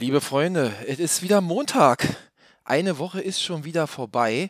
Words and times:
Liebe 0.00 0.22
Freunde, 0.22 0.72
es 0.86 0.98
ist 0.98 1.22
wieder 1.22 1.42
Montag. 1.42 2.16
Eine 2.64 2.96
Woche 2.96 3.20
ist 3.20 3.42
schon 3.42 3.64
wieder 3.64 3.86
vorbei. 3.86 4.48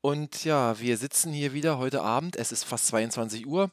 Und 0.00 0.44
ja, 0.44 0.80
wir 0.80 0.96
sitzen 0.96 1.32
hier 1.32 1.52
wieder 1.52 1.78
heute 1.78 2.02
Abend. 2.02 2.34
Es 2.34 2.50
ist 2.50 2.64
fast 2.64 2.88
22 2.88 3.46
Uhr. 3.46 3.70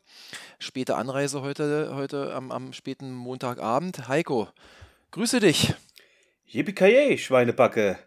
Späte 0.60 0.96
Anreise 0.96 1.42
heute, 1.42 1.96
heute 1.96 2.32
am, 2.36 2.52
am 2.52 2.74
späten 2.74 3.12
Montagabend. 3.12 4.08
Heiko, 4.08 4.50
grüße 5.10 5.40
dich. 5.40 5.74
Yippie 6.46 7.18
Schweinebacke. 7.18 7.98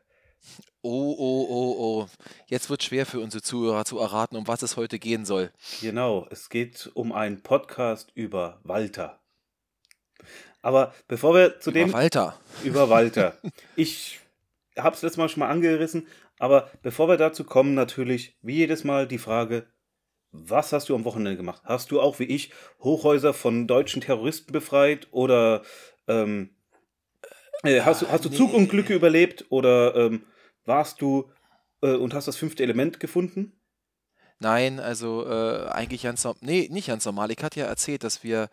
Oh, 0.83 1.17
oh, 1.19 1.47
oh, 1.51 1.77
oh. 1.77 2.07
Jetzt 2.47 2.71
wird 2.71 2.85
schwer 2.85 3.05
für 3.05 3.19
unsere 3.19 3.43
Zuhörer 3.43 3.85
zu 3.85 3.99
erraten, 3.99 4.37
um 4.37 4.47
was 4.47 4.63
es 4.63 4.77
heute 4.77 5.01
gehen 5.01 5.25
soll. 5.25 5.51
Genau, 5.81 6.29
es 6.31 6.51
geht 6.51 6.89
um 6.95 7.11
einen 7.11 7.43
Podcast 7.43 8.13
über 8.15 8.61
Walter. 8.63 9.19
Aber 10.63 10.95
bevor 11.07 11.35
wir 11.35 11.61
zu 11.61 11.71
Über 11.71 11.79
dem 11.79 11.93
Walter. 11.93 12.39
über 12.65 12.91
Walter. 12.91 13.37
Ich 13.77 14.21
habe 14.77 14.95
es 14.97 15.03
letztes 15.03 15.17
Mal 15.17 15.29
schon 15.29 15.41
mal 15.41 15.51
angerissen, 15.51 16.07
aber 16.39 16.71
bevor 16.83 17.09
wir 17.09 17.17
dazu 17.17 17.45
kommen, 17.45 17.75
natürlich 17.75 18.37
wie 18.43 18.57
jedes 18.57 18.85
Mal 18.85 19.07
die 19.07 19.19
Frage, 19.19 19.67
was 20.31 20.73
hast 20.73 20.89
du 20.89 20.95
am 20.95 21.05
Wochenende 21.05 21.37
gemacht? 21.37 21.63
Hast 21.65 21.91
du 21.91 22.01
auch 22.01 22.19
wie 22.19 22.25
ich 22.25 22.53
Hochhäuser 22.81 23.33
von 23.33 23.67
deutschen 23.67 24.03
Terroristen 24.03 24.53
befreit 24.53 25.09
oder 25.11 25.63
ähm, 26.07 26.51
äh, 27.63 27.81
hast, 27.81 28.03
du, 28.03 28.09
hast 28.09 28.25
du 28.25 28.29
nee. 28.29 28.37
Zugunglücke 28.37 28.95
überlebt 28.95 29.47
oder 29.49 29.95
ähm, 29.97 30.25
warst 30.65 31.01
du 31.01 31.31
äh, 31.83 31.95
und 31.95 32.15
hast 32.15 32.29
das 32.29 32.37
fünfte 32.37 32.63
Element 32.63 33.01
gefunden? 33.01 33.53
Nein, 34.39 34.79
also 34.79 35.27
äh, 35.27 35.69
eigentlich 35.69 36.03
ganz 36.03 36.23
normal. 36.23 36.41
Nee, 36.43 36.69
nicht 36.71 36.87
ganz 36.87 37.05
normal. 37.05 37.31
Ich 37.33 37.43
hatte 37.43 37.61
ja 37.61 37.67
erzählt, 37.67 38.05
dass 38.05 38.23
wir 38.23 38.49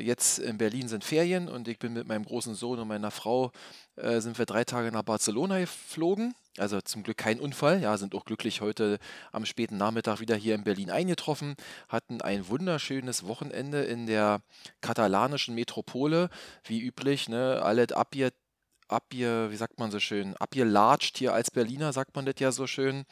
jetzt 0.00 0.38
in 0.38 0.58
Berlin 0.58 0.88
sind 0.88 1.04
Ferien 1.04 1.48
und 1.48 1.68
ich 1.68 1.78
bin 1.78 1.94
mit 1.94 2.06
meinem 2.06 2.24
großen 2.24 2.54
Sohn 2.54 2.78
und 2.78 2.88
meiner 2.88 3.10
Frau 3.10 3.50
äh, 3.96 4.20
sind 4.20 4.38
wir 4.38 4.46
drei 4.46 4.64
Tage 4.64 4.92
nach 4.92 5.02
Barcelona 5.02 5.58
geflogen. 5.58 6.34
Also 6.58 6.80
zum 6.80 7.02
Glück 7.02 7.16
kein 7.16 7.40
Unfall. 7.40 7.80
Ja, 7.80 7.96
sind 7.96 8.14
auch 8.14 8.24
glücklich 8.24 8.60
heute 8.60 8.98
am 9.32 9.44
späten 9.44 9.76
Nachmittag 9.76 10.20
wieder 10.20 10.36
hier 10.36 10.54
in 10.54 10.64
Berlin 10.64 10.90
eingetroffen. 10.90 11.56
Hatten 11.88 12.20
ein 12.20 12.48
wunderschönes 12.48 13.26
Wochenende 13.26 13.82
in 13.82 14.06
der 14.06 14.40
katalanischen 14.80 15.54
Metropole. 15.54 16.28
Wie 16.64 16.80
üblich, 16.80 17.28
ne? 17.28 17.60
Alles 17.62 17.92
abge 17.92 18.32
abge, 18.88 19.50
wie 19.50 19.56
sagt 19.56 19.78
man 19.78 19.90
so 19.90 19.98
schön, 19.98 20.36
abgelatscht 20.36 21.16
hier 21.18 21.32
als 21.32 21.50
Berliner, 21.50 21.92
sagt 21.92 22.14
man 22.14 22.26
das 22.26 22.34
ja 22.38 22.52
so 22.52 22.66
schön. 22.66 23.04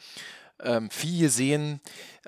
Ähm, 0.61 0.89
viel 0.89 1.19
gesehen, 1.19 1.81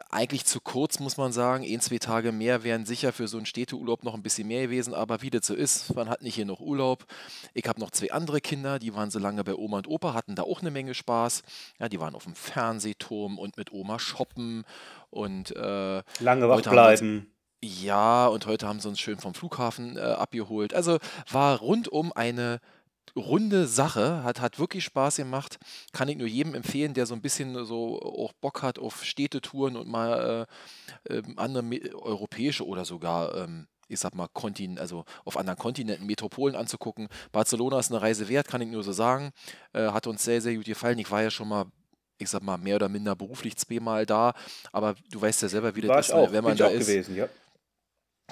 eigentlich 0.10 0.46
zu 0.46 0.60
kurz, 0.60 1.00
muss 1.00 1.18
man 1.18 1.32
sagen. 1.32 1.64
Ein, 1.64 1.80
zwei 1.80 2.00
Tage 2.00 2.32
mehr 2.32 2.64
wären 2.64 2.86
sicher 2.86 3.14
für 3.14 3.28
so 3.28 3.38
einen 3.38 3.46
Städteurlaub 3.46 4.04
noch 4.04 4.14
ein 4.14 4.24
bisschen 4.24 4.48
mehr 4.48 4.64
gewesen, 4.64 4.94
aber 4.94 5.22
wie 5.22 5.30
das 5.30 5.46
so 5.46 5.54
ist, 5.54 5.96
man 5.96 6.10
hat 6.10 6.22
nicht 6.22 6.36
hier 6.36 6.46
noch 6.46 6.60
Urlaub. 6.60 7.06
Ich 7.54 7.66
habe 7.68 7.80
noch 7.80 7.92
zwei 7.92 8.12
andere 8.12 8.42
Kinder, 8.42 8.80
die 8.80 8.94
waren 8.94 9.12
so 9.12 9.20
lange 9.20 9.44
bei 9.44 9.54
Oma 9.54 9.78
und 9.78 9.88
Opa, 9.88 10.14
hatten 10.14 10.36
da 10.36 10.44
auch 10.44 10.62
eine 10.62 10.72
Menge 10.72 10.94
Spaß. 10.94 11.44
Ja, 11.80 11.88
die 11.88 12.00
waren 12.00 12.16
auf 12.16 12.24
dem 12.24 12.36
Fernsehturm 12.36 13.38
und 13.38 13.58
mit 13.58 13.72
Oma 13.72 14.00
shoppen 14.00 14.66
und 15.12 15.56
äh, 15.56 16.04
Lange 16.20 16.50
wach 16.50 16.62
bleiben. 16.62 17.32
ja, 17.64 18.28
und 18.28 18.48
heute 18.48 18.68
haben 18.68 18.80
sie 18.80 18.90
uns 18.90 19.00
schön 19.00 19.20
vom 19.20 19.34
Flughafen 19.34 19.98
äh, 19.98 20.02
abgeholt. 20.02 20.74
Also 20.74 20.98
war 21.32 21.60
rundum 21.60 22.12
eine 22.12 22.60
runde 23.16 23.68
Sache, 23.68 24.24
hat, 24.24 24.42
hat 24.42 24.60
wirklich 24.60 24.84
Spaß 24.84 25.18
gemacht. 25.18 25.58
Kann 25.94 26.08
ich 26.08 26.18
nur 26.18 26.28
jedem 26.28 26.56
empfehlen, 26.56 26.94
der 26.94 27.06
so 27.06 27.14
ein 27.14 27.22
bisschen 27.22 27.66
so 27.66 28.00
auch 28.02 28.34
Bock 28.34 28.62
hat 28.62 28.80
auf 28.80 29.04
Städtetouren 29.04 29.76
und 29.76 29.88
mal 29.88 30.48
äh, 31.10 31.16
ähm, 31.16 31.34
andere 31.38 31.94
europäische 31.96 32.66
oder 32.66 32.86
sogar, 32.86 33.36
ähm, 33.36 33.68
ich 33.88 34.00
sag 34.00 34.16
mal, 34.16 34.28
Kontin 34.28 34.80
also 34.80 35.06
auf 35.24 35.38
anderen 35.38 35.60
Kontinenten, 35.60 36.06
Metropolen 36.06 36.56
anzugucken. 36.56 37.08
Barcelona 37.32 37.80
ist 37.80 37.92
eine 37.92 38.02
Reise 38.02 38.28
wert, 38.30 38.48
kann 38.48 38.62
ich 38.62 38.70
nur 38.70 38.84
so 38.84 38.92
sagen. 38.92 39.32
Äh, 39.74 39.88
hat 39.88 40.08
uns 40.08 40.24
sehr, 40.24 40.42
sehr 40.42 40.56
gut 40.56 40.66
gefallen. 40.66 41.00
Ich 41.00 41.12
war 41.12 41.22
ja 41.22 41.32
schon 41.32 41.48
mal 41.48 41.66
ich 42.18 42.30
sag 42.30 42.44
mal, 42.44 42.58
mehr 42.58 42.78
oder 42.78 42.88
minder 42.88 43.16
beruflich 43.16 43.58
zweimal 43.58 44.06
da, 44.06 44.34
aber 44.72 44.96
du 45.12 45.22
weißt 45.22 45.42
ja 45.42 45.50
selber, 45.50 45.76
wie 45.76 45.82
das 45.82 46.08
ist, 46.08 46.14
auch, 46.14 46.32
wenn 46.32 46.44
man 46.44 46.56
da 46.56 46.68
ist 46.68 46.88
gewesen, 46.88 47.16
ja. 47.16 47.28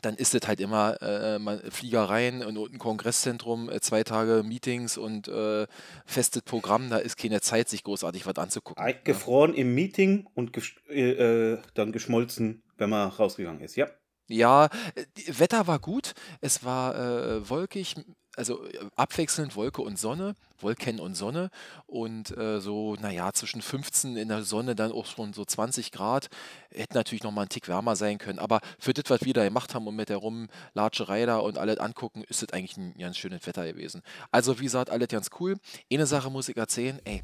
Dann 0.02 0.16
ist 0.16 0.34
es 0.36 0.48
halt 0.48 0.59
immer 0.59 1.02
äh, 1.02 1.40
man, 1.40 1.59
Fliegereien 1.70 2.44
und, 2.44 2.58
und 2.58 2.74
ein 2.74 2.80
Kongresszentrum, 2.80 3.70
äh, 3.70 3.80
zwei 3.80 4.04
Tage 4.04 4.44
Meetings 4.44 4.98
und 4.98 5.28
äh, 5.28 5.68
festes 6.06 6.42
Programm. 6.42 6.90
Da 6.90 6.98
ist 6.98 7.18
keine 7.18 7.42
Zeit, 7.42 7.70
sich 7.70 7.84
großartig 7.84 8.26
was 8.26 8.36
anzugucken. 8.38 8.84
Ne? 8.84 8.96
Gefroren 9.04 9.54
im 9.54 9.76
Meeting 9.76 10.28
und 10.34 10.54
gesch 10.54 10.78
äh, 10.90 11.54
äh, 11.54 11.59
dann 11.74 11.92
geschmolzen, 11.92 12.64
wenn 12.78 12.90
man 12.90 13.09
rausgegangen 13.09 13.62
ist. 13.62 13.76
Ja. 13.76 13.88
Ja, 14.28 14.66
äh, 14.96 15.04
Wetter 15.28 15.68
war 15.68 15.80
gut. 15.80 16.14
Es 16.42 16.64
war 16.64 17.50
wolkig, 17.50 17.96
also 18.35 18.66
äh, 18.66 18.79
abwechselnd 18.95 19.55
Wolke 19.55 19.81
und 19.81 19.97
Sonne, 19.99 20.35
Wolken 20.59 20.99
und 20.99 21.16
Sonne. 21.16 21.49
Und 21.85 22.35
äh, 22.38 22.59
so, 22.59 22.95
naja, 22.95 23.31
zwischen 23.33 23.61
15 23.61 24.17
in 24.17 24.29
der 24.29 24.44
Sonne, 24.44 24.75
dann 24.75 24.91
auch 24.91 25.05
schon 25.05 25.33
so 25.33 25.45
20 25.45 25.91
Grad. 25.91 26.29
Hätte 26.71 26.95
natürlich 26.95 27.23
noch 27.23 27.31
mal 27.31 27.44
ein 27.44 27.49
Tick 27.49 27.67
wärmer 27.67 27.95
sein 27.95 28.17
können. 28.17 28.39
Aber 28.39 28.61
für 28.79 28.94
das, 28.94 29.05
was 29.09 29.23
wir 29.23 29.33
da 29.33 29.44
gemacht 29.44 29.75
haben 29.75 29.88
und 29.88 29.95
mit 29.95 30.09
der 30.09 30.17
Rumlatscherei 30.17 31.25
da 31.25 31.38
und 31.38 31.57
alles 31.57 31.77
angucken, 31.77 32.23
ist 32.27 32.41
das 32.41 32.49
eigentlich 32.53 32.77
ein 32.77 32.97
ganz 32.97 33.17
schönes 33.17 33.45
Wetter 33.45 33.66
gewesen. 33.66 34.01
Also, 34.31 34.59
wie 34.59 34.63
gesagt, 34.65 34.89
alles 34.89 35.07
ganz 35.07 35.29
cool. 35.39 35.57
Eine 35.91 36.05
Sache 36.05 36.29
muss 36.29 36.50
ich 36.50 36.57
erzählen, 36.57 37.00
ey, 37.05 37.23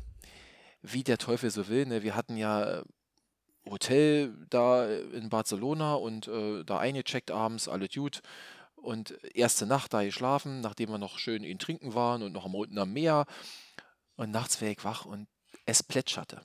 wie 0.82 1.04
der 1.04 1.18
Teufel 1.18 1.50
so 1.50 1.68
will, 1.68 1.86
ne? 1.86 2.04
Wir 2.04 2.16
hatten 2.16 2.38
ja 2.38 2.80
äh, 2.80 2.84
Hotel 3.70 4.34
da 4.50 4.88
in 4.88 5.30
Barcelona 5.30 5.96
und 5.96 6.28
äh, 6.28 6.64
da 6.64 6.80
eingecheckt 6.80 7.32
abends, 7.32 7.68
alles 7.68 7.90
gut. 7.94 8.22
Und 8.82 9.12
erste 9.36 9.66
Nacht 9.66 9.94
da 9.94 10.04
geschlafen, 10.04 10.62
nachdem 10.62 10.90
wir 10.90 10.98
noch 10.98 11.20
schön 11.20 11.44
in 11.44 11.60
Trinken 11.60 11.94
waren 11.94 12.24
und 12.24 12.32
noch 12.32 12.46
am 12.46 12.56
unten 12.56 12.78
am 12.78 12.94
Meer. 12.94 13.26
Und 14.16 14.32
nachts 14.32 14.62
wäre 14.62 14.72
ich 14.72 14.84
wach 14.84 15.06
und 15.06 15.28
es 15.66 15.84
plätscherte. 15.84 16.42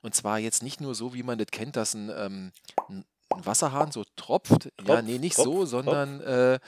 Und 0.00 0.14
zwar 0.14 0.38
jetzt 0.38 0.62
nicht 0.62 0.80
nur 0.80 0.94
so, 0.94 1.14
wie 1.14 1.22
man 1.22 1.38
das 1.38 1.48
kennt, 1.50 1.76
dass 1.76 1.94
ein, 1.94 2.10
ähm, 2.10 2.52
ein 2.88 3.04
Wasserhahn 3.30 3.92
so 3.92 4.04
tropft. 4.16 4.66
Ja, 4.80 4.96
Tropf, 4.96 5.02
nee, 5.02 5.18
nicht 5.18 5.36
Tropf, 5.36 5.44
so, 5.44 5.64
sondern 5.66 6.20
äh, 6.20 6.58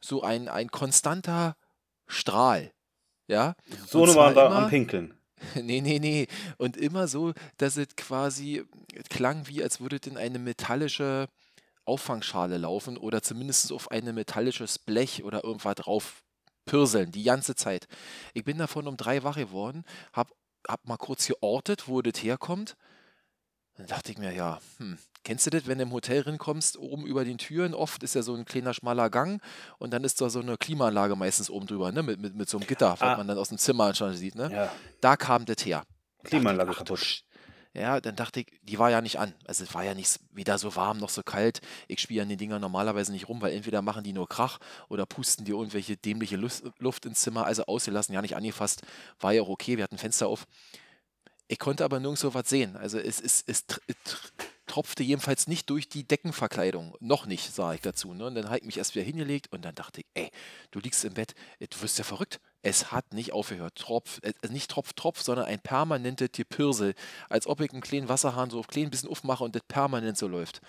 so 0.00 0.22
ein, 0.22 0.48
ein 0.48 0.70
konstanter 0.70 1.56
Strahl. 2.06 2.72
Ja, 3.26 3.54
So 3.86 4.04
eine 4.04 4.14
waren 4.14 4.34
da 4.34 4.46
immer, 4.46 4.56
am 4.56 4.70
Pinkeln. 4.70 5.14
Nee, 5.54 5.80
nee, 5.80 5.98
nee. 5.98 6.26
Und 6.58 6.76
immer 6.76 7.08
so, 7.08 7.32
dass 7.56 7.78
es 7.78 7.96
quasi 7.96 8.62
klang, 9.08 9.48
wie 9.48 9.62
als 9.62 9.80
würde 9.80 9.96
es 9.96 10.06
in 10.06 10.18
eine 10.18 10.38
metallische 10.38 11.28
Auffangschale 11.90 12.56
laufen 12.56 12.96
oder 12.96 13.20
zumindest 13.22 13.72
auf 13.72 13.90
ein 13.90 14.04
metallisches 14.14 14.78
Blech 14.78 15.24
oder 15.24 15.42
irgendwas 15.44 15.74
drauf 15.74 16.22
pürseln, 16.66 17.10
die 17.10 17.24
ganze 17.24 17.56
Zeit. 17.56 17.88
Ich 18.32 18.44
bin 18.44 18.58
davon 18.58 18.86
um 18.86 18.96
drei 18.96 19.24
wach 19.24 19.34
geworden, 19.36 19.84
hab, 20.12 20.30
hab 20.68 20.86
mal 20.86 20.96
kurz 20.96 21.26
geortet, 21.26 21.88
wo 21.88 22.00
das 22.00 22.22
herkommt. 22.22 22.76
Dann 23.76 23.86
dachte 23.88 24.12
ich 24.12 24.18
mir, 24.18 24.32
ja, 24.32 24.60
hm, 24.78 24.98
kennst 25.24 25.46
du 25.46 25.50
das, 25.50 25.66
wenn 25.66 25.78
du 25.78 25.84
im 25.84 25.92
Hotel 25.92 26.20
rinkommst, 26.20 26.76
oben 26.76 27.06
über 27.06 27.24
den 27.24 27.38
Türen, 27.38 27.74
oft 27.74 28.02
ist 28.02 28.14
ja 28.14 28.22
so 28.22 28.34
ein 28.34 28.44
kleiner 28.44 28.72
schmaler 28.74 29.10
Gang 29.10 29.42
und 29.78 29.90
dann 29.92 30.04
ist 30.04 30.20
da 30.20 30.30
so 30.30 30.40
eine 30.40 30.56
Klimaanlage 30.58 31.16
meistens 31.16 31.50
oben 31.50 31.66
drüber, 31.66 31.90
ne, 31.90 32.02
mit, 32.02 32.20
mit, 32.20 32.34
mit 32.36 32.48
so 32.48 32.58
einem 32.58 32.66
Gitter, 32.68 32.92
was 32.92 33.00
Ah. 33.02 33.16
man 33.16 33.26
dann 33.26 33.38
aus 33.38 33.48
dem 33.48 33.58
Zimmer 33.58 33.92
schon 33.94 34.14
sieht, 34.14 34.34
ne? 34.36 34.50
Ja. 34.52 34.72
Da 35.00 35.16
kam 35.16 35.44
das 35.46 35.64
her. 35.64 35.82
Ich, 36.22 36.30
Klimaanlage 36.30 36.70
ach 36.72 36.78
kaputt. 36.78 37.24
Ja, 37.72 38.00
dann 38.00 38.16
dachte 38.16 38.40
ich, 38.40 38.46
die 38.62 38.80
war 38.80 38.90
ja 38.90 39.00
nicht 39.00 39.20
an. 39.20 39.32
Also 39.46 39.62
es 39.62 39.72
war 39.74 39.84
ja 39.84 39.94
nicht 39.94 40.18
weder 40.32 40.58
so 40.58 40.74
warm 40.74 40.98
noch 40.98 41.08
so 41.08 41.22
kalt. 41.22 41.60
Ich 41.86 42.00
spiele 42.00 42.22
an 42.22 42.28
den 42.28 42.38
Dingern 42.38 42.60
normalerweise 42.60 43.12
nicht 43.12 43.28
rum, 43.28 43.40
weil 43.40 43.52
entweder 43.52 43.80
machen 43.80 44.02
die 44.02 44.12
nur 44.12 44.28
Krach 44.28 44.58
oder 44.88 45.06
pusten 45.06 45.44
dir 45.44 45.54
irgendwelche 45.54 45.96
dämliche 45.96 46.36
Luft 46.36 47.06
ins 47.06 47.20
Zimmer. 47.20 47.46
Also 47.46 47.66
ausgelassen, 47.66 48.12
ja 48.12 48.22
nicht 48.22 48.34
angefasst. 48.34 48.82
War 49.20 49.32
ja 49.32 49.42
auch 49.42 49.48
okay, 49.48 49.76
wir 49.76 49.84
hatten 49.84 49.98
Fenster 49.98 50.26
auf. 50.26 50.46
Ich 51.46 51.60
konnte 51.60 51.84
aber 51.84 52.00
nirgendwo 52.00 52.34
was 52.34 52.48
sehen. 52.48 52.76
Also 52.76 52.98
es, 52.98 53.20
es, 53.20 53.44
es, 53.46 53.64
es 53.68 53.68
tr- 54.04 54.30
tropfte 54.66 55.04
jedenfalls 55.04 55.46
nicht 55.46 55.70
durch 55.70 55.88
die 55.88 56.06
Deckenverkleidung. 56.06 56.96
Noch 56.98 57.26
nicht, 57.26 57.54
sah 57.54 57.72
ich 57.74 57.80
dazu. 57.82 58.14
Ne? 58.14 58.26
Und 58.26 58.34
dann 58.34 58.46
habe 58.46 58.58
ich 58.58 58.64
mich 58.64 58.78
erst 58.78 58.96
wieder 58.96 59.04
hingelegt 59.04 59.52
und 59.52 59.64
dann 59.64 59.76
dachte 59.76 60.00
ich, 60.00 60.06
ey, 60.14 60.30
du 60.72 60.80
liegst 60.80 61.04
im 61.04 61.14
Bett, 61.14 61.34
du 61.60 61.82
wirst 61.82 61.98
ja 61.98 62.04
verrückt. 62.04 62.40
Es 62.62 62.92
hat 62.92 63.14
nicht 63.14 63.32
aufgehört. 63.32 63.74
Tropf, 63.76 64.20
äh, 64.22 64.32
nicht 64.48 64.70
Tropf, 64.70 64.92
Tropf, 64.92 65.22
sondern 65.22 65.46
ein 65.46 65.60
permanentes 65.60 66.30
Gepirsel. 66.32 66.94
Als 67.28 67.46
ob 67.46 67.60
ich 67.60 67.72
einen 67.72 67.80
kleinen 67.80 68.08
Wasserhahn 68.08 68.50
so 68.50 68.58
auf 68.58 68.68
klein 68.68 68.90
bisschen 68.90 69.08
aufmache 69.08 69.44
und 69.44 69.54
das 69.54 69.62
permanent 69.66 70.18
so 70.18 70.28
läuft. 70.28 70.60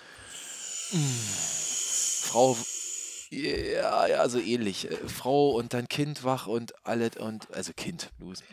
Frau, 2.22 2.58
ja, 3.30 4.08
ja, 4.08 4.30
so 4.30 4.40
ähnlich. 4.40 4.90
Äh, 4.90 4.96
Frau 5.08 5.52
und 5.52 5.74
dann 5.74 5.88
Kind 5.88 6.24
wach 6.24 6.48
und 6.48 6.74
alles 6.86 7.18
und, 7.18 7.54
also 7.54 7.74
Kind, 7.74 8.10
los. 8.20 8.44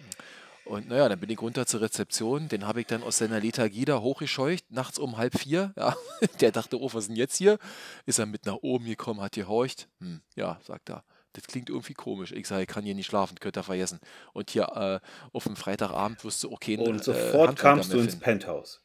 Und 0.64 0.88
naja, 0.88 1.08
dann 1.08 1.18
bin 1.18 1.30
ich 1.30 1.40
runter 1.40 1.64
zur 1.64 1.80
Rezeption. 1.80 2.48
Den 2.48 2.66
habe 2.66 2.80
ich 2.82 2.86
dann 2.86 3.02
aus 3.02 3.18
seiner 3.18 3.40
Lethargie 3.40 3.86
da 3.86 4.00
hochgescheucht, 4.00 4.70
nachts 4.70 4.98
um 4.98 5.16
halb 5.16 5.38
vier. 5.38 5.72
Ja. 5.76 5.96
Der 6.40 6.52
dachte, 6.52 6.78
oh, 6.80 6.90
was 6.92 7.04
ist 7.04 7.08
denn 7.08 7.16
jetzt 7.16 7.36
hier? 7.36 7.58
Ist 8.04 8.18
er 8.18 8.26
mit 8.26 8.44
nach 8.44 8.58
oben 8.60 8.84
gekommen, 8.84 9.20
hat 9.20 9.32
gehorcht. 9.32 9.88
Hm, 10.00 10.20
ja, 10.36 10.60
sagt 10.62 10.90
er. 10.90 11.04
Das 11.34 11.44
klingt 11.46 11.68
irgendwie 11.68 11.94
komisch. 11.94 12.32
Ich 12.32 12.48
sage, 12.48 12.62
ich 12.62 12.68
kann 12.68 12.84
hier 12.84 12.94
nicht 12.94 13.06
schlafen, 13.06 13.38
könnt 13.38 13.56
ihr 13.56 13.62
vergessen. 13.62 14.00
Und 14.32 14.50
hier 14.50 14.64
äh, 14.74 15.00
auf 15.32 15.44
dem 15.44 15.56
Freitagabend 15.56 16.24
wirst 16.24 16.42
du 16.42 16.50
keinen 16.56 16.80
Und 16.80 17.00
äh, 17.00 17.04
sofort 17.04 17.48
Handwerker 17.48 17.54
kamst 17.54 17.92
du 17.92 17.98
ins 17.98 18.14
finden. 18.14 18.20
Penthouse. 18.20 18.80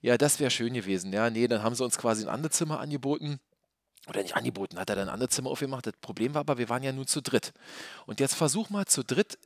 Ja, 0.00 0.18
das 0.18 0.40
wäre 0.40 0.50
schön 0.50 0.74
gewesen. 0.74 1.12
Ja, 1.12 1.30
nee, 1.30 1.46
dann 1.48 1.62
haben 1.62 1.74
sie 1.74 1.84
uns 1.84 1.96
quasi 1.96 2.24
ein 2.24 2.28
anderes 2.28 2.56
Zimmer 2.56 2.80
angeboten. 2.80 3.40
oder 4.08 4.22
nicht 4.22 4.36
angeboten, 4.36 4.78
hat 4.78 4.90
er 4.90 4.96
dann 4.96 5.08
ein 5.08 5.14
anderes 5.14 5.34
Zimmer 5.34 5.50
aufgemacht. 5.50 5.86
Das 5.86 5.94
Problem 6.00 6.34
war 6.34 6.40
aber, 6.40 6.58
wir 6.58 6.68
waren 6.68 6.82
ja 6.82 6.92
nur 6.92 7.06
zu 7.06 7.22
dritt. 7.22 7.52
Und 8.06 8.20
jetzt 8.20 8.34
versuch 8.34 8.68
mal 8.68 8.86
zu 8.86 9.04
dritt 9.04 9.38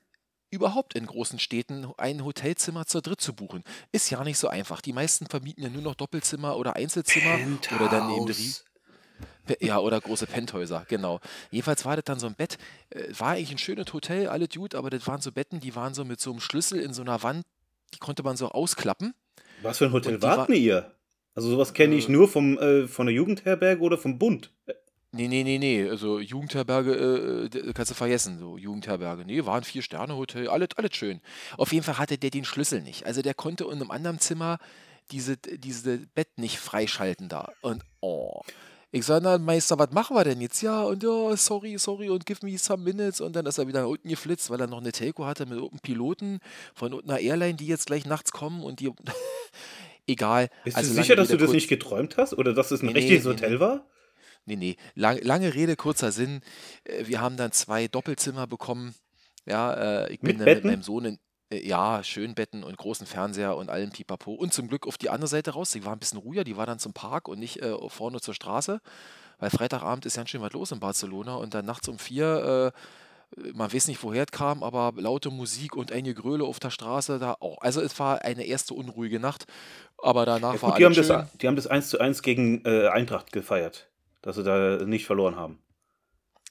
überhaupt 0.51 0.95
in 0.95 1.07
großen 1.07 1.39
Städten 1.39 1.93
ein 1.99 2.25
Hotelzimmer 2.25 2.87
zu 2.87 3.03
dritt 3.03 3.21
zu 3.21 3.35
buchen. 3.35 3.63
Ist 3.93 4.11
ja 4.11 4.23
nicht 4.25 4.39
so 4.39 4.49
einfach. 4.49 4.81
Die 4.81 4.93
meisten 4.93 5.27
vermieten 5.27 5.63
ja 5.63 5.69
nur 5.69 5.83
noch 5.83 5.95
Doppelzimmer 5.95 6.57
oder 6.57 6.77
Einzelzimmer 6.77 7.37
Penthouse. 7.37 7.81
oder 7.81 7.91
dann 7.91 8.11
eben 8.11 8.27
die, 8.27 8.55
ja, 9.61 9.79
oder 9.79 10.01
große 10.01 10.27
Penthäuser, 10.27 10.85
genau. 10.89 11.21
Jedenfalls 11.51 11.85
war 11.85 11.97
das 11.97 12.05
dann 12.05 12.19
so 12.19 12.27
ein 12.27 12.35
Bett, 12.35 12.59
äh, 12.91 13.05
war 13.19 13.31
eigentlich 13.31 13.51
ein 13.53 13.59
schönes 13.59 13.93
Hotel, 13.93 14.29
alle 14.29 14.49
Dude, 14.49 14.77
aber 14.77 14.91
das 14.91 15.07
waren 15.07 15.21
so 15.21 15.33
Betten, 15.33 15.61
die 15.61 15.75
waren 15.77 15.95
so 15.95 16.05
mit 16.05 16.21
so 16.21 16.31
einem 16.31 16.41
Schlüssel 16.41 16.81
in 16.81 16.93
so 16.95 17.03
einer 17.03 17.23
Wand, 17.23 17.45
die 17.95 17.99
konnte 17.99 18.23
man 18.23 18.37
so 18.37 18.49
ausklappen. 18.49 19.15
Was 19.63 19.79
für 19.79 19.87
ein 19.87 19.93
Hotel 19.93 20.21
wart 20.23 20.49
war- 20.49 20.51
ihr? 20.51 20.93
Also 21.35 21.51
sowas 21.51 21.75
kenne 21.75 21.95
ich 21.95 22.09
Äh. 22.09 22.13
nur 22.13 22.29
vom, 22.29 22.57
äh, 22.59 22.89
von 22.89 23.07
der 23.07 23.15
Jugendherberge 23.15 23.81
oder 23.83 23.99
vom 23.99 24.19
Bund. 24.19 24.51
Nee, 25.13 25.29
nee, 25.29 25.45
nee, 25.45 25.59
nee, 25.59 25.89
also 25.89 26.19
Jugendherberge 26.19 27.45
äh, 27.45 27.49
d- 27.49 27.73
kannst 27.73 27.91
du 27.91 27.95
vergessen, 27.95 28.39
so 28.39 28.59
Jugendherberge. 28.59 29.25
Nee, 29.25 29.45
war 29.47 29.57
ein 29.57 29.65
Vier-Sterne-Hotel, 29.65 30.49
alles, 30.49 30.69
alles 30.77 30.95
schön. 30.95 31.21
Auf 31.57 31.73
jeden 31.73 31.85
Fall 31.85 31.99
hatte 31.99 32.19
der 32.19 32.31
den 32.31 32.45
Schlüssel 32.45 32.83
nicht. 32.83 33.07
Also 33.07 33.23
der 33.23 33.33
konnte 33.35 33.65
in 33.65 33.71
einem 33.73 33.91
anderen 33.91 34.19
Zimmer 34.19 34.59
diese, 35.13 35.37
diese 35.37 35.99
Bett 36.15 36.37
nicht 36.37 36.59
freischalten 36.59 37.29
da. 37.29 37.53
Und 37.63 37.83
oh. 38.01 38.43
Ich 38.97 39.05
sag, 39.05 39.23
na 39.23 39.37
Meister, 39.37 39.79
was 39.79 39.91
machen 39.91 40.17
wir 40.17 40.25
denn 40.25 40.41
jetzt? 40.41 40.63
Ja, 40.63 40.83
und 40.85 41.03
ja, 41.03 41.37
sorry, 41.37 41.77
sorry, 41.77 42.09
und 42.09 42.25
give 42.25 42.45
me 42.47 42.57
some 42.57 42.83
minutes. 42.83 43.21
Und 43.21 43.37
dann 43.37 43.45
ist 43.45 43.59
er 43.59 43.69
wieder 43.69 43.83
nach 43.83 43.89
unten 43.89 44.09
geflitzt, 44.09 44.49
weil 44.49 44.59
er 44.59 44.69
noch 44.69 44.81
eine 44.81 44.91
Telco 44.91 45.27
hatte 45.27 45.45
mit 45.45 45.59
einem 45.59 45.79
Piloten 45.83 46.41
von 46.75 47.03
einer 47.05 47.19
Airline, 47.19 47.55
die 47.57 47.67
jetzt 47.67 47.87
gleich 47.87 48.07
nachts 48.07 48.33
kommen 48.33 48.63
und 48.65 48.81
die. 48.81 48.91
Egal. 50.07 50.49
Bist 50.65 50.79
Also 50.79 50.95
du 50.95 51.03
sicher, 51.03 51.15
dass 51.17 51.29
du 51.29 51.37
das 51.37 51.51
nicht 51.51 51.69
geträumt 51.69 52.17
hast? 52.17 52.33
Oder 52.39 52.55
dass 52.55 52.71
es 52.71 52.81
ein 52.81 52.87
Nee, 52.87 52.93
richtiges 52.93 53.25
nee, 53.25 53.31
Hotel 53.33 53.51
nee. 53.51 53.61
war? 53.61 53.85
Nee, 54.47 54.57
nee. 54.57 54.77
Lang, 54.95 55.19
lange 55.23 55.53
Rede, 55.53 55.77
kurzer 55.77 56.11
Sinn. 56.11 56.41
Äh, 56.85 57.07
Wir 57.07 57.21
haben 57.21 57.37
dann 57.37 57.53
zwei 57.53 57.89
Doppelzimmer 57.89 58.47
bekommen. 58.47 58.95
Ja, 59.45 60.05
äh, 60.05 60.13
ich 60.13 60.21
bin 60.21 60.39
Mit 60.39 60.41
dann 60.41 60.45
mit 60.47 60.55
Betten? 60.59 60.71
meinem 60.71 60.83
Sohn 60.83 61.05
in, 61.05 61.19
ja, 61.53 62.03
schön 62.03 62.35
Betten 62.35 62.65
und 62.65 62.77
großen 62.77 63.07
Fernseher 63.07 63.57
und 63.57 63.71
allem 63.71 63.91
Pipapo. 63.91 64.33
Und 64.33 64.53
zum 64.53 64.69
Glück 64.69 64.87
auf 64.87 64.99
die 64.99 65.11
andere 65.11 65.29
Seite 65.29 65.53
raus. 65.53 65.71
Die 65.71 65.85
war 65.85 65.93
ein 65.93 65.99
bisschen 65.99 66.19
ruhiger, 66.19 66.45
die 66.45 66.57
war 66.57 66.67
dann 66.67 66.79
zum 66.79 66.93
Park 66.93 67.29
und 67.29 67.39
nicht 67.39 67.63
äh, 67.63 67.75
vorne 67.89 68.21
zur 68.21 68.35
Straße. 68.35 68.81
Weil 69.39 69.51
Freitagabend 69.51 70.07
ist 70.07 70.17
ganz 70.17 70.31
schön 70.31 70.41
was 70.41 70.53
los 70.53 70.73
in 70.73 70.81
Barcelona 70.81 71.35
und 71.37 71.55
dann 71.55 71.65
nachts 71.67 71.89
um 71.89 71.99
vier, 71.99 72.73
äh, 73.37 73.51
man 73.53 73.73
weiß 73.73 73.89
nicht, 73.89 74.03
woher 74.03 74.25
es 74.25 74.31
kam, 74.33 74.63
aber 74.63 74.93
laute 74.97 75.31
Musik 75.31 75.77
und 75.77 75.93
ein 75.93 76.05
Gegröle 76.05 76.45
auf 76.45 76.59
der 76.59 76.71
Straße 76.71 77.19
da 77.19 77.37
auch. 77.41 77.59
Also 77.61 77.81
es 77.83 77.99
war 77.99 78.23
eine 78.23 78.45
erste 78.45 78.73
unruhige 78.75 79.21
Nacht, 79.21 79.47
aber 79.99 80.25
danach 80.25 80.55
Ja, 80.55 80.63
war 80.63 80.71
gut, 80.71 80.81
die, 80.81 80.85
haben 80.85 80.95
alles 80.95 81.07
schön. 81.07 81.17
das, 81.19 81.33
die 81.39 81.47
haben 81.49 81.57
das 81.57 81.67
1 81.67 81.91
zu 81.91 82.01
1 82.01 82.23
gegen 82.23 82.65
äh, 82.65 82.89
Eintracht 82.89 83.33
gefeiert. 83.33 83.89
Dass 84.23 84.37
sie 84.37 84.43
da 84.43 84.85
nicht 84.85 85.07
verloren 85.07 85.37
haben. 85.37 85.59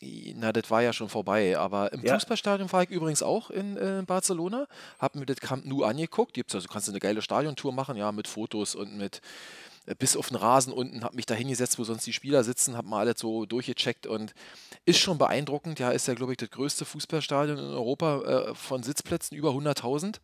Na, 0.02 0.52
das 0.52 0.70
war 0.70 0.82
ja 0.82 0.92
schon 0.94 1.08
vorbei, 1.10 1.58
aber 1.58 1.92
im 1.94 2.04
Ja. 2.04 2.14
Fußballstadion 2.16 2.72
war 2.72 2.84
ich 2.84 2.90
übrigens 2.90 3.24
auch 3.24 3.50
in, 3.50 3.78
äh, 3.78 4.04
Barcelona, 4.06 4.68
hab 5.00 5.16
mir 5.16 5.26
das 5.26 5.38
Camp 5.38 5.66
Nou 5.66 5.84
angeguckt. 5.84 6.34
Gibt's 6.34 6.54
also 6.54 6.68
kannst 6.68 6.88
du 6.88 6.92
eine 6.92 7.00
geile 7.00 7.22
Stadiontour 7.22 7.72
machen, 7.72 7.96
ja, 7.96 8.12
mit 8.12 8.28
Fotos 8.28 8.76
und 8.76 8.98
mit 8.98 9.22
äh, 9.88 9.96
bis 9.98 10.18
auf 10.18 10.28
den 10.30 10.38
Rasen 10.38 10.74
unten, 10.74 11.04
hab 11.04 11.14
mich 11.14 11.26
da 11.28 11.34
hingesetzt, 11.36 11.78
wo 11.80 11.84
sonst 11.84 12.06
die 12.08 12.14
Spieler 12.14 12.44
sitzen, 12.44 12.76
hab 12.76 12.86
mal 12.86 13.00
alles 13.02 13.20
so 13.20 13.46
durchgecheckt 13.46 14.06
und 14.08 14.34
ist 14.86 15.00
schon 15.00 15.18
beeindruckend. 15.18 15.80
Ja, 15.80 15.92
ist 15.92 16.08
ja, 16.08 16.14
glaube 16.16 16.34
ich, 16.34 16.38
das 16.40 16.50
größte 16.50 16.86
Fußballstadion 16.86 17.58
in 17.58 17.66
Europa 17.66 18.50
äh, 18.50 18.56
von 18.56 18.84
Sitzplätzen 18.84 19.38
über 19.38 19.52
100.000. 19.52 20.20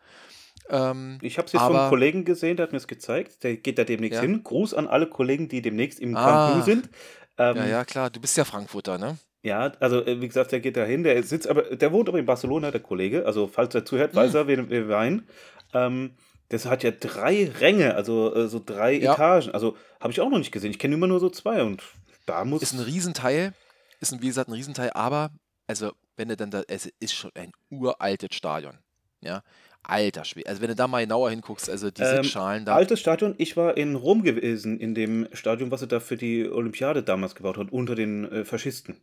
Ähm, 0.70 1.18
Ich 1.22 1.38
habe 1.38 1.46
es 1.46 1.54
jetzt 1.54 1.62
von 1.62 1.72
Aber- 1.72 1.82
einem 1.84 1.90
Kollegen 1.90 2.26
gesehen, 2.26 2.58
der 2.58 2.66
hat 2.66 2.72
mir 2.72 2.78
es 2.80 2.88
gezeigt. 2.88 3.44
Der 3.44 3.56
geht 3.56 3.78
da 3.78 3.84
demnächst 3.84 4.16
Ja. 4.18 4.22
hin. 4.22 4.44
Gruß 4.44 4.74
an 4.74 4.88
alle 4.88 5.08
Kollegen, 5.08 5.48
die 5.48 5.62
demnächst 5.62 6.00
im 6.00 6.16
Ah. 6.18 6.26
Camp 6.50 6.58
Nou 6.58 6.66
sind. 6.66 6.90
Ähm, 7.38 7.56
ja, 7.58 7.66
ja, 7.68 7.86
klar, 7.86 8.10
du 8.10 8.20
bist 8.20 8.36
ja 8.38 8.44
Frankfurter, 8.46 8.98
ne? 8.98 9.18
Ja, 9.44 9.72
also 9.80 10.06
äh, 10.06 10.22
wie 10.22 10.28
gesagt, 10.28 10.52
der 10.52 10.60
geht 10.60 10.78
da 10.78 10.86
hin, 10.86 11.04
der 11.04 11.22
sitzt 11.24 11.48
aber, 11.48 11.64
der 11.76 11.92
wohnt 11.92 12.08
aber 12.08 12.20
in 12.20 12.26
Barcelona, 12.26 12.70
der 12.72 12.82
Kollege. 12.82 13.26
Also 13.26 13.48
falls 13.48 13.74
er 13.74 13.86
zuhört, 13.86 14.14
weiß 14.14 14.36
er, 14.36 14.48
wer 14.48 14.70
wir 14.70 14.86
meinen. 14.86 15.28
Ähm, 15.74 16.12
das 16.50 16.66
hat 16.66 16.84
ja 16.84 16.92
drei 16.92 17.50
Ränge, 17.60 17.96
also 17.96 18.36
äh, 18.36 18.48
so 18.48 18.62
drei 18.64 18.94
Ja. 18.94 19.14
Etagen. 19.14 19.52
Also 19.52 19.78
habe 20.00 20.12
ich 20.12 20.20
auch 20.22 20.30
noch 20.30 20.38
nicht 20.38 20.52
gesehen. 20.52 20.72
Ich 20.72 20.80
kenne 20.80 20.96
immer 20.96 21.08
nur 21.08 21.20
so 21.20 21.30
zwei 21.30 21.64
und 21.64 21.82
da 22.26 22.46
muss. 22.46 22.62
Ist 22.62 22.74
ein 22.74 22.82
Riesenteil, 22.82 23.54
ist 24.00 24.14
ein, 24.14 24.22
wie 24.22 24.28
gesagt 24.28 24.50
ein 24.50 24.54
Riesenteil, 24.54 24.92
aber 24.94 25.32
also 25.66 25.92
wenn 26.18 26.28
du 26.28 26.36
dann 26.36 26.52
da, 26.52 26.62
es 26.68 26.92
ist 27.00 27.14
schon 27.14 27.32
ein 27.34 27.52
uraltes 27.70 28.36
Stadion, 28.36 28.78
ja, 29.22 29.42
alter 29.82 30.26
Schwede. 30.26 30.50
Also 30.50 30.62
wenn 30.62 30.68
du 30.68 30.76
da 30.76 30.88
mal 30.88 31.02
genauer 31.02 31.32
hinguckst, 31.32 31.68
also 31.70 31.90
die 31.90 32.02
Ähm, 32.04 32.24
Sitzschalen 32.24 32.66
da, 32.66 32.76
Altes 32.76 33.00
Stadion, 33.00 33.34
ich 33.40 33.56
war 33.58 33.78
in 33.78 33.96
Rom 33.96 34.22
gewesen, 34.22 34.80
in 34.80 34.94
dem 34.94 35.28
Stadion, 35.34 35.72
was 35.72 35.80
sie 35.80 35.88
da 35.88 36.00
für 36.00 36.18
die 36.18 36.48
Olympiade 36.48 37.02
damals 37.02 37.34
gebaut 37.34 37.58
hat, 37.58 37.72
unter 37.72 37.96
den 37.96 38.30
äh, 38.32 38.46
Faschisten. 38.46 38.98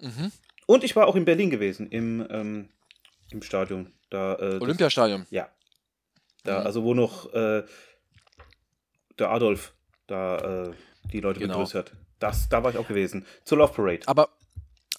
Mhm. 0.00 0.32
Und 0.66 0.84
ich 0.84 0.94
war 0.96 1.06
auch 1.06 1.16
in 1.16 1.24
Berlin 1.24 1.48
gewesen, 1.50 1.88
im, 1.90 2.26
ähm, 2.30 2.68
im 3.30 3.42
Stadion. 3.42 3.92
Da, 4.10 4.34
äh, 4.34 4.50
das- 4.52 4.60
Olympiastadion. 4.60 5.26
Ja. 5.30 5.48
Da, 6.44 6.60
Mhm. 6.60 6.66
also 6.66 6.84
wo 6.84 6.94
noch 6.94 7.32
äh, 7.32 7.64
der 9.18 9.30
Adolf 9.30 9.72
da 10.06 10.68
äh, 10.68 10.74
die 11.12 11.20
Leute 11.20 11.40
Genau. 11.40 11.54
begrüßt 11.54 11.74
hat. 11.74 11.92
Das, 12.18 12.48
da 12.48 12.62
war 12.62 12.70
ich 12.70 12.78
auch 12.78 12.88
gewesen. 12.88 13.26
Zur 13.44 13.58
Love 13.58 13.72
Parade. 13.74 14.00
Aber, 14.06 14.28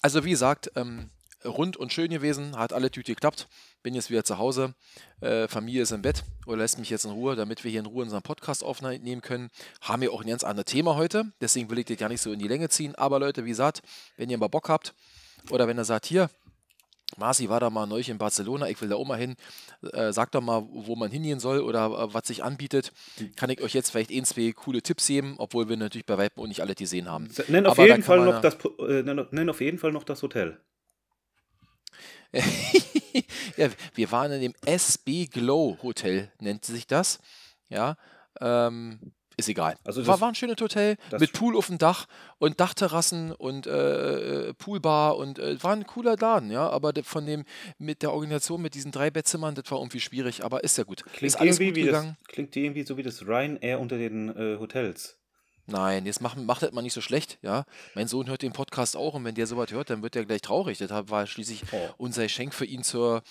also 0.02 0.24
wie 0.24 0.30
gesagt, 0.30 0.70
ähm, 0.76 1.10
rund 1.44 1.76
und 1.76 1.92
schön 1.92 2.10
gewesen, 2.10 2.56
hat 2.56 2.72
alle 2.72 2.90
Tüte 2.90 3.12
geklappt. 3.14 3.48
Bin 3.82 3.94
jetzt 3.94 4.10
wieder 4.10 4.24
zu 4.24 4.38
Hause. 4.38 4.74
Äh, 5.20 5.48
Familie 5.48 5.82
ist 5.82 5.92
im 5.92 6.02
Bett 6.02 6.22
oder 6.46 6.58
lässt 6.58 6.78
mich 6.78 6.90
jetzt 6.90 7.04
in 7.04 7.12
Ruhe, 7.12 7.34
damit 7.34 7.64
wir 7.64 7.70
hier 7.70 7.80
in 7.80 7.86
Ruhe 7.86 8.02
unseren 8.02 8.22
Podcast 8.22 8.62
aufnehmen 8.62 9.22
können. 9.22 9.50
Haben 9.80 10.02
wir 10.02 10.12
auch 10.12 10.20
ein 10.20 10.28
ganz 10.28 10.44
anderes 10.44 10.66
Thema 10.66 10.96
heute. 10.96 11.24
Deswegen 11.40 11.70
will 11.70 11.78
ich 11.78 11.86
das 11.86 11.98
ja 11.98 12.08
nicht 12.08 12.20
so 12.20 12.32
in 12.32 12.38
die 12.38 12.48
Länge 12.48 12.68
ziehen. 12.68 12.94
Aber 12.94 13.18
Leute, 13.18 13.44
wie 13.44 13.50
gesagt, 13.50 13.82
wenn 14.16 14.28
ihr 14.28 14.38
mal 14.38 14.48
Bock 14.48 14.68
habt 14.68 14.94
oder 15.50 15.66
wenn 15.66 15.78
ihr 15.78 15.84
sagt, 15.84 16.06
hier, 16.06 16.28
Marci 17.16 17.48
war 17.48 17.60
da 17.60 17.70
mal 17.70 17.86
neu 17.86 18.00
in 18.06 18.18
Barcelona, 18.18 18.68
ich 18.68 18.80
will 18.80 18.88
da 18.88 18.96
auch 18.96 19.06
mal 19.06 19.18
hin. 19.18 19.36
Äh, 19.92 20.12
sagt 20.12 20.34
doch 20.34 20.40
mal, 20.40 20.62
wo 20.70 20.94
man 20.96 21.10
hingehen 21.10 21.40
soll 21.40 21.60
oder 21.60 21.86
äh, 21.86 22.14
was 22.14 22.26
sich 22.26 22.44
anbietet. 22.44 22.92
Kann 23.36 23.50
ich 23.50 23.60
euch 23.62 23.74
jetzt 23.74 23.90
vielleicht 23.90 24.10
ein, 24.10 24.24
zwei 24.24 24.52
coole 24.52 24.82
Tipps 24.82 25.06
geben, 25.06 25.34
obwohl 25.38 25.68
wir 25.68 25.76
natürlich 25.76 26.06
bei 26.06 26.18
Weitem 26.18 26.42
auch 26.42 26.46
nicht 26.46 26.60
alle 26.60 26.74
gesehen 26.74 27.08
haben. 27.08 27.28
Nenn 27.48 27.66
auf, 27.66 27.78
Aber 27.78 27.88
jeden 27.88 28.02
Fall 28.02 28.24
noch 28.24 28.40
das, 28.40 28.56
äh, 28.86 29.02
nenn 29.02 29.50
auf 29.50 29.60
jeden 29.60 29.78
Fall 29.78 29.92
noch 29.92 30.04
das 30.04 30.22
Hotel. 30.22 30.60
ja, 33.56 33.68
wir 33.94 34.12
waren 34.12 34.32
in 34.32 34.40
dem 34.40 34.54
SB 34.64 35.26
Glow 35.26 35.78
Hotel, 35.82 36.30
nennt 36.40 36.64
sich 36.64 36.86
das. 36.86 37.18
Ja, 37.68 37.96
ähm, 38.40 39.12
ist 39.36 39.48
egal. 39.48 39.76
Also 39.84 40.06
war, 40.06 40.14
das- 40.14 40.20
war 40.20 40.28
ein 40.28 40.34
schönes 40.34 40.60
Hotel 40.60 40.96
mit 41.18 41.32
Pool 41.32 41.56
auf 41.56 41.68
dem 41.68 41.78
Dach 41.78 42.06
und 42.38 42.60
Dachterrassen 42.60 43.32
und 43.32 43.66
äh, 43.66 44.52
Poolbar 44.54 45.16
und 45.16 45.38
äh, 45.38 45.62
war 45.62 45.72
ein 45.72 45.86
cooler 45.86 46.16
Laden, 46.16 46.50
ja. 46.50 46.68
Aber 46.68 46.92
von 47.04 47.24
dem 47.26 47.44
mit 47.78 48.02
der 48.02 48.12
Organisation 48.12 48.60
mit 48.60 48.74
diesen 48.74 48.92
drei 48.92 49.10
Bettzimmern, 49.10 49.54
das 49.54 49.70
war 49.70 49.78
irgendwie 49.78 50.00
schwierig, 50.00 50.44
aber 50.44 50.62
ist 50.62 50.76
ja 50.78 50.84
gut. 50.84 51.04
Klingt, 51.04 51.22
ist 51.22 51.36
alles 51.36 51.58
irgendwie 51.58 51.80
gut 51.80 51.88
wie 51.88 51.90
das, 51.90 52.00
gegangen. 52.00 52.16
klingt 52.28 52.56
irgendwie 52.56 52.82
so 52.84 52.96
wie 52.96 53.02
das 53.02 53.22
Ryanair 53.26 53.80
unter 53.80 53.96
den 53.98 54.28
äh, 54.36 54.58
Hotels. 54.58 55.16
Nein, 55.70 56.04
jetzt 56.06 56.20
macht, 56.20 56.36
macht 56.38 56.62
das 56.62 56.72
mal 56.72 56.82
nicht 56.82 56.92
so 56.94 57.00
schlecht, 57.00 57.38
ja. 57.42 57.64
Mein 57.94 58.08
Sohn 58.08 58.28
hört 58.28 58.42
den 58.42 58.52
Podcast 58.52 58.96
auch 58.96 59.14
und 59.14 59.24
wenn 59.24 59.34
der 59.34 59.46
sowas 59.46 59.70
hört, 59.70 59.88
dann 59.90 60.02
wird 60.02 60.16
er 60.16 60.24
gleich 60.24 60.40
traurig. 60.42 60.78
Das 60.78 60.90
war 61.08 61.26
schließlich 61.26 61.62
Oh. 61.72 61.88
unser 61.98 62.24
Geschenk 62.24 62.52
für 62.54 62.64
ihn 62.64 62.82
zur 62.82 63.22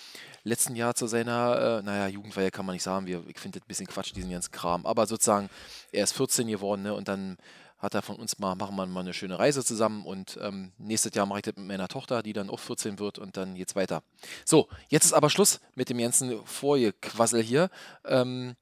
letzten 0.44 0.74
Jahr 0.74 0.94
zu 0.94 1.06
seiner, 1.06 1.80
äh, 1.80 1.82
naja, 1.82 2.08
Jugendweihe 2.08 2.50
kann 2.50 2.64
man 2.64 2.74
nicht 2.74 2.82
sagen. 2.82 3.06
Wir, 3.06 3.22
ich 3.28 3.38
finde 3.38 3.58
das 3.58 3.66
ein 3.66 3.68
bisschen 3.68 3.86
Quatsch, 3.86 4.12
diesen 4.16 4.30
ganzen 4.30 4.52
Kram. 4.52 4.86
Aber 4.86 5.06
sozusagen, 5.06 5.50
er 5.92 6.04
ist 6.04 6.12
14 6.12 6.46
geworden, 6.48 6.82
ne, 6.82 6.94
und 6.94 7.08
dann 7.08 7.36
hat 7.78 7.94
er 7.94 8.02
von 8.02 8.16
uns 8.16 8.38
mal, 8.38 8.54
machen 8.56 8.76
wir 8.76 8.86
mal 8.86 9.00
eine 9.00 9.14
schöne 9.14 9.38
Reise 9.38 9.64
zusammen 9.64 10.04
und 10.04 10.38
ähm, 10.42 10.72
nächstes 10.76 11.14
Jahr 11.14 11.24
mache 11.26 11.38
ich 11.38 11.44
das 11.44 11.56
mit 11.56 11.66
meiner 11.66 11.88
Tochter, 11.88 12.22
die 12.22 12.34
dann 12.34 12.50
auch 12.50 12.58
14 12.60 12.98
wird 12.98 13.18
und 13.18 13.36
dann 13.38 13.54
geht's 13.54 13.74
weiter. 13.74 14.02
So, 14.44 14.68
jetzt 14.88 15.06
ist 15.06 15.12
aber 15.14 15.30
Schluss 15.30 15.60
mit 15.74 15.88
dem 15.88 15.96
ganzen 15.98 16.44
Vorgequassel 16.44 17.42
hier. 17.42 17.70
Ähm, 18.04 18.54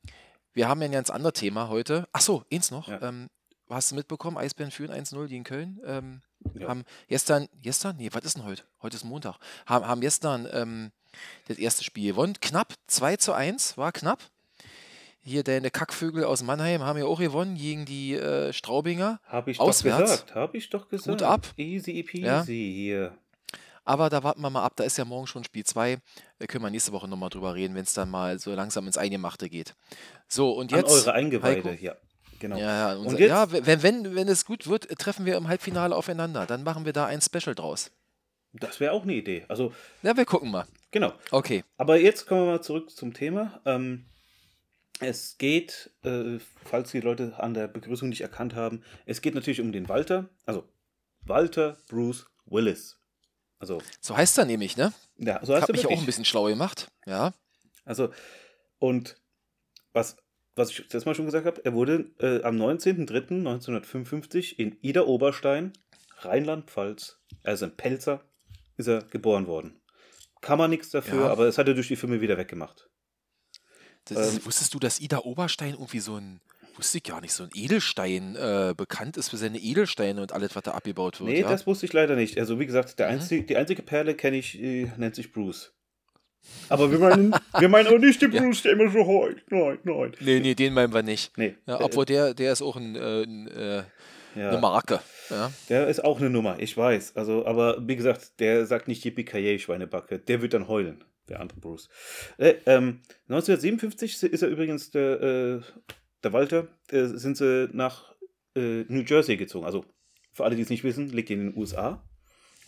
wir 0.54 0.68
haben 0.68 0.80
ja 0.80 0.86
ein 0.86 0.92
ganz 0.92 1.10
anderes 1.10 1.34
Thema 1.34 1.68
heute. 1.68 2.08
Ach 2.12 2.20
so, 2.20 2.44
eins 2.52 2.70
noch. 2.70 2.86
Ja. 2.88 3.02
Ähm, 3.02 3.28
hast 3.70 3.90
du 3.90 3.94
mitbekommen, 3.96 4.36
Eisbären 4.38 4.70
führen 4.70 4.90
1-0 4.92 5.26
die 5.26 5.36
in 5.36 5.44
Köln? 5.44 5.80
Ähm, 5.84 6.22
Ja. 6.54 6.68
Haben 6.68 6.84
gestern, 7.08 7.48
gestern? 7.62 7.96
Nee, 7.96 8.10
was 8.12 8.24
ist 8.24 8.36
denn 8.36 8.44
heute? 8.44 8.62
Heute 8.82 8.96
ist 8.96 9.04
Montag. 9.04 9.36
Haben, 9.66 9.86
haben 9.86 10.00
gestern 10.00 10.48
ähm, 10.52 10.92
das 11.48 11.58
erste 11.58 11.82
Spiel 11.84 12.12
gewonnen. 12.12 12.34
Knapp, 12.40 12.74
2 12.86 13.16
zu 13.16 13.32
1, 13.32 13.76
war 13.76 13.90
knapp. 13.92 14.20
Hier 15.20 15.42
deine 15.42 15.70
Kackvögel 15.70 16.24
aus 16.24 16.42
Mannheim 16.42 16.82
haben 16.82 16.98
ja 16.98 17.04
auch 17.04 17.18
gewonnen 17.18 17.56
gegen 17.56 17.84
die 17.84 18.14
äh, 18.14 18.52
Straubinger. 18.52 19.20
Habe 19.26 19.50
ich 19.50 19.60
Auswärts. 19.60 19.98
doch 19.98 20.04
gesagt. 20.10 20.34
Habe 20.34 20.56
ich 20.56 20.70
doch 20.70 20.88
gesagt. 20.88 21.22
ab. 21.22 21.46
Easy 21.56 22.02
peasy 22.02 22.24
Ja. 22.24 22.42
hier. 22.44 23.18
Aber 23.84 24.10
da 24.10 24.22
warten 24.22 24.40
wir 24.42 24.50
mal 24.50 24.62
ab, 24.64 24.74
da 24.76 24.84
ist 24.84 24.96
ja 24.98 25.04
morgen 25.04 25.26
schon 25.26 25.44
Spiel 25.44 25.64
2. 25.64 25.98
Da 26.38 26.46
können 26.46 26.62
wir 26.62 26.70
nächste 26.70 26.92
Woche 26.92 27.08
nochmal 27.08 27.30
drüber 27.30 27.54
reden, 27.54 27.74
wenn 27.74 27.82
es 27.84 27.94
dann 27.94 28.10
mal 28.10 28.38
so 28.38 28.54
langsam 28.54 28.86
ins 28.86 28.96
Eingemachte 28.98 29.48
geht. 29.50 29.74
So, 30.28 30.52
und 30.52 30.72
An 30.72 30.80
jetzt. 30.80 30.90
eure 30.92 31.12
Eingeweide, 31.12 31.70
Heiko? 31.70 31.82
ja. 31.82 31.94
Genau. 32.40 32.56
Ja, 32.56 32.92
ja, 32.92 32.94
Und 32.96 33.06
unser, 33.06 33.18
jetzt- 33.20 33.30
ja 33.30 33.50
wenn, 33.66 33.82
wenn, 33.82 34.14
wenn 34.14 34.28
es 34.28 34.44
gut 34.44 34.66
wird, 34.68 34.88
treffen 34.98 35.24
wir 35.26 35.36
im 35.36 35.48
Halbfinale 35.48 35.94
aufeinander. 35.94 36.46
Dann 36.46 36.62
machen 36.62 36.84
wir 36.84 36.92
da 36.92 37.06
ein 37.06 37.20
Special 37.20 37.54
draus. 37.54 37.90
Das 38.52 38.80
wäre 38.80 38.92
auch 38.92 39.02
eine 39.02 39.14
Idee. 39.14 39.44
Also, 39.48 39.72
Ja, 40.02 40.16
wir 40.16 40.24
gucken 40.24 40.50
mal. 40.50 40.66
genau. 40.90 41.12
Okay. 41.30 41.64
Aber 41.76 41.98
jetzt 41.98 42.26
kommen 42.26 42.42
wir 42.46 42.52
mal 42.52 42.62
zurück 42.62 42.90
zum 42.90 43.12
Thema. 43.12 43.60
Ähm, 43.66 44.06
es 45.00 45.36
geht, 45.38 45.90
äh, 46.02 46.38
falls 46.64 46.90
die 46.90 47.00
Leute 47.00 47.34
an 47.38 47.54
der 47.54 47.68
Begrüßung 47.68 48.08
nicht 48.08 48.20
erkannt 48.22 48.54
haben, 48.54 48.82
es 49.06 49.20
geht 49.20 49.34
natürlich 49.34 49.60
um 49.60 49.70
den 49.70 49.88
Walter. 49.88 50.28
Also 50.46 50.64
Walter 51.22 51.76
Bruce 51.88 52.26
Willis. 52.46 52.96
Also, 53.60 53.82
So 54.00 54.16
heißt 54.16 54.38
er 54.38 54.44
nämlich, 54.44 54.76
ne? 54.76 54.92
ja, 55.18 55.44
so 55.44 55.52
heißt 55.52 55.62
Hab 55.62 55.68
er 55.70 55.72
mich 55.76 55.86
auch 55.86 55.98
ein 55.98 56.06
bisschen 56.06 56.24
schlau 56.24 56.44
gemacht. 56.46 56.88
Ja. 57.06 57.32
Also, 57.84 58.10
und 58.78 59.16
was, 59.92 60.16
was 60.58 60.70
ich 60.70 60.86
das 60.88 61.04
mal 61.06 61.14
schon 61.14 61.26
gesagt 61.26 61.46
habe, 61.46 61.64
er 61.64 61.72
wurde 61.72 62.10
äh, 62.20 62.42
am 62.42 62.56
19.03.1955 62.56 64.56
in 64.58 64.76
Ida 64.82 65.02
Oberstein, 65.02 65.72
Rheinland-Pfalz, 66.18 67.18
also 67.44 67.66
in 67.66 67.76
Pelzer, 67.76 68.22
ist 68.76 68.88
er 68.88 69.02
geboren 69.04 69.46
worden. 69.46 69.80
Kann 70.40 70.58
man 70.58 70.70
nichts 70.70 70.90
dafür, 70.90 71.26
Ja. 71.26 71.30
aber 71.30 71.46
das 71.46 71.58
hat 71.58 71.68
er 71.68 71.74
durch 71.74 71.88
die 71.88 71.96
Filme 71.96 72.20
wieder 72.20 72.36
weggemacht. 72.38 72.88
Das 74.04 74.34
Ähm, 74.34 74.44
wusstest 74.44 74.72
du, 74.74 74.78
dass 74.78 75.00
Ida 75.00 75.18
Oberstein 75.18 75.72
irgendwie 75.74 75.98
so 76.00 76.16
ein, 76.16 76.40
wusste 76.76 76.98
ich 76.98 77.04
gar 77.04 77.20
nicht, 77.20 77.32
so 77.32 77.42
ein 77.44 77.50
Edelstein 77.54 78.36
äh, 78.36 78.74
bekannt 78.76 79.16
ist 79.16 79.28
für 79.30 79.36
seine 79.36 79.58
Edelsteine 79.58 80.22
und 80.22 80.32
alles, 80.32 80.54
was 80.56 80.62
da 80.62 80.72
abgebaut 80.72 81.20
wird? 81.20 81.30
Nee, 81.30 81.40
ja? 81.40 81.48
das 81.48 81.66
wusste 81.66 81.86
ich 81.86 81.92
leider 81.92 82.14
nicht. 82.16 82.38
Also 82.38 82.58
wie 82.60 82.66
gesagt, 82.66 82.98
der 82.98 83.08
Mhm. 83.08 83.14
einzige, 83.14 83.42
die 83.44 83.56
einzige 83.56 83.82
Perle 83.82 84.14
kenne 84.14 84.38
ich, 84.38 84.58
äh, 84.60 84.90
nennt 84.96 85.14
sich 85.16 85.32
Bruce. 85.32 85.72
Aber 86.68 86.90
wir 86.90 86.98
meinen, 86.98 87.34
wir 87.58 87.68
meinen 87.68 87.88
auch 87.88 87.98
nicht 87.98 88.20
den. 88.20 88.30
Bruce, 88.32 88.62
der 88.62 88.72
immer 88.72 88.90
so 88.90 89.06
heult. 89.06 89.42
Nein, 89.50 89.78
nein. 89.84 90.12
Nee, 90.20 90.40
nee, 90.40 90.54
den 90.54 90.74
meinen 90.74 90.92
wir 90.92 91.02
nicht. 91.02 91.36
Nee, 91.36 91.54
Ja, 91.66 91.80
obwohl 91.80 92.04
der, 92.04 92.34
der 92.34 92.52
ist 92.52 92.62
auch 92.62 92.76
ein, 92.76 92.94
äh, 92.96 93.22
ein, 93.22 93.48
äh, 93.48 93.82
ja, 94.34 94.50
eine 94.50 94.58
Marke. 94.58 95.00
Ja. 95.30 95.52
der 95.68 95.88
ist 95.88 96.04
auch 96.04 96.20
eine 96.20 96.30
Nummer, 96.30 96.58
ich 96.58 96.76
weiß. 96.76 97.16
Also, 97.16 97.44
aber 97.46 97.86
wie 97.86 97.96
gesagt, 97.96 98.40
der 98.40 98.66
sagt 98.66 98.88
nicht 98.88 99.04
Yippie 99.04 99.58
Schweinebacke. 99.58 100.18
Der 100.18 100.40
wird 100.40 100.54
dann 100.54 100.68
heulen, 100.68 101.04
der 101.28 101.40
andere 101.40 101.60
Bruce. 101.60 101.88
Äh, 102.38 102.54
ähm, 102.66 103.00
1957 103.28 104.22
ist 104.22 104.42
er 104.42 104.48
übrigens 104.48 104.90
der, 104.90 105.20
äh, 105.20 105.60
der 106.22 106.32
Walter, 106.32 106.68
äh, 106.90 107.04
sind 107.06 107.36
sie 107.36 107.68
nach 107.72 108.14
äh, 108.54 108.84
New 108.88 109.02
Jersey 109.02 109.36
gezogen. 109.36 109.66
Also, 109.66 109.84
für 110.32 110.44
alle, 110.44 110.56
die 110.56 110.62
es 110.62 110.70
nicht 110.70 110.84
wissen, 110.84 111.08
liegt 111.08 111.30
in 111.30 111.40
den 111.40 111.56
USA. 111.56 112.02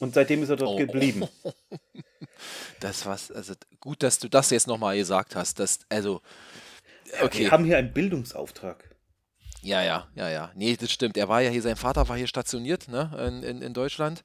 Und 0.00 0.14
seitdem 0.14 0.42
ist 0.42 0.48
er 0.48 0.56
dort 0.56 0.70
Oh. 0.70 0.76
geblieben. 0.76 1.28
Das 2.80 3.04
was, 3.06 3.30
also 3.30 3.52
gut, 3.80 4.02
dass 4.02 4.18
du 4.18 4.28
das 4.28 4.48
jetzt 4.50 4.66
nochmal 4.66 4.96
gesagt 4.96 5.36
hast. 5.36 5.58
Das, 5.58 5.80
also, 5.90 6.22
okay. 7.22 7.40
Wir 7.40 7.50
haben 7.50 7.64
hier 7.64 7.76
einen 7.76 7.92
Bildungsauftrag. 7.92 8.88
Ja, 9.62 9.82
ja, 9.82 10.08
ja, 10.14 10.30
ja. 10.30 10.50
Nee, 10.54 10.76
das 10.76 10.90
stimmt. 10.90 11.18
Er 11.18 11.28
war 11.28 11.42
ja 11.42 11.50
hier, 11.50 11.60
sein 11.60 11.76
Vater 11.76 12.08
war 12.08 12.16
hier 12.16 12.26
stationiert, 12.26 12.88
ne, 12.88 13.10
in, 13.28 13.42
in, 13.42 13.62
in 13.62 13.74
Deutschland. 13.74 14.24